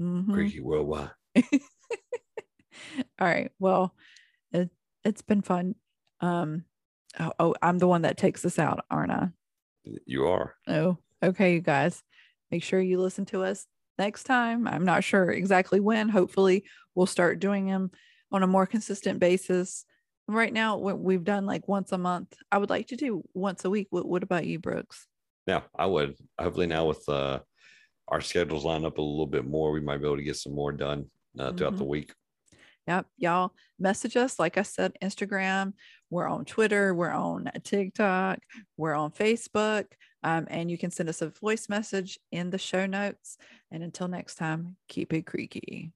Mhm. 0.00 0.32
Creaky 0.32 0.60
worldwide. 0.60 1.10
All 1.36 1.50
right. 3.20 3.52
Well, 3.58 3.94
it, 4.52 4.70
it's 5.04 5.22
been 5.22 5.42
fun. 5.42 5.74
Um, 6.20 6.64
oh, 7.18 7.32
oh, 7.38 7.54
I'm 7.62 7.78
the 7.78 7.88
one 7.88 8.02
that 8.02 8.16
takes 8.18 8.42
this 8.42 8.58
out, 8.58 8.84
aren't 8.90 9.12
I? 9.12 9.28
You 10.06 10.26
are. 10.26 10.54
Oh, 10.68 10.98
okay, 11.22 11.54
you 11.54 11.60
guys. 11.60 12.02
Make 12.50 12.62
sure 12.62 12.80
you 12.80 13.00
listen 13.00 13.24
to 13.26 13.42
us 13.42 13.66
next 13.98 14.24
time. 14.24 14.66
I'm 14.66 14.84
not 14.84 15.04
sure 15.04 15.30
exactly 15.30 15.80
when. 15.80 16.08
Hopefully, 16.08 16.64
we'll 16.94 17.06
start 17.06 17.40
doing 17.40 17.66
them 17.66 17.90
on 18.32 18.42
a 18.42 18.46
more 18.46 18.66
consistent 18.66 19.18
basis. 19.18 19.84
Right 20.28 20.52
now, 20.52 20.78
we- 20.78 20.92
we've 20.94 21.24
done 21.24 21.46
like 21.46 21.66
once 21.66 21.92
a 21.92 21.98
month. 21.98 22.34
I 22.52 22.58
would 22.58 22.70
like 22.70 22.88
to 22.88 22.96
do 22.96 23.22
once 23.34 23.64
a 23.64 23.70
week. 23.70 23.88
What, 23.90 24.06
what 24.06 24.22
about 24.22 24.46
you, 24.46 24.58
Brooks? 24.58 25.06
Yeah, 25.46 25.62
I 25.76 25.86
would. 25.86 26.14
Hopefully 26.38 26.66
now 26.66 26.86
with 26.86 27.08
uh, 27.08 27.40
our 28.08 28.20
schedules 28.20 28.64
lined 28.64 28.84
up 28.84 28.98
a 28.98 29.02
little 29.02 29.26
bit 29.26 29.44
more, 29.46 29.72
we 29.72 29.80
might 29.80 29.98
be 29.98 30.04
able 30.06 30.18
to 30.18 30.22
get 30.22 30.36
some 30.36 30.54
more 30.54 30.70
done 30.72 31.06
uh, 31.38 31.52
throughout 31.52 31.76
the 31.76 31.84
week. 31.84 32.12
Yep. 32.86 33.06
Y'all 33.18 33.52
message 33.78 34.16
us. 34.16 34.38
Like 34.38 34.58
I 34.58 34.62
said, 34.62 34.92
Instagram. 35.02 35.74
We're 36.10 36.28
on 36.28 36.44
Twitter. 36.44 36.94
We're 36.94 37.10
on 37.10 37.50
TikTok. 37.62 38.40
We're 38.76 38.94
on 38.94 39.12
Facebook. 39.12 39.86
Um, 40.22 40.46
and 40.50 40.70
you 40.70 40.76
can 40.76 40.90
send 40.90 41.08
us 41.08 41.22
a 41.22 41.30
voice 41.30 41.68
message 41.68 42.18
in 42.30 42.50
the 42.50 42.58
show 42.58 42.86
notes. 42.86 43.38
And 43.70 43.82
until 43.82 44.08
next 44.08 44.34
time, 44.34 44.76
keep 44.88 45.12
it 45.12 45.26
creaky. 45.26 45.92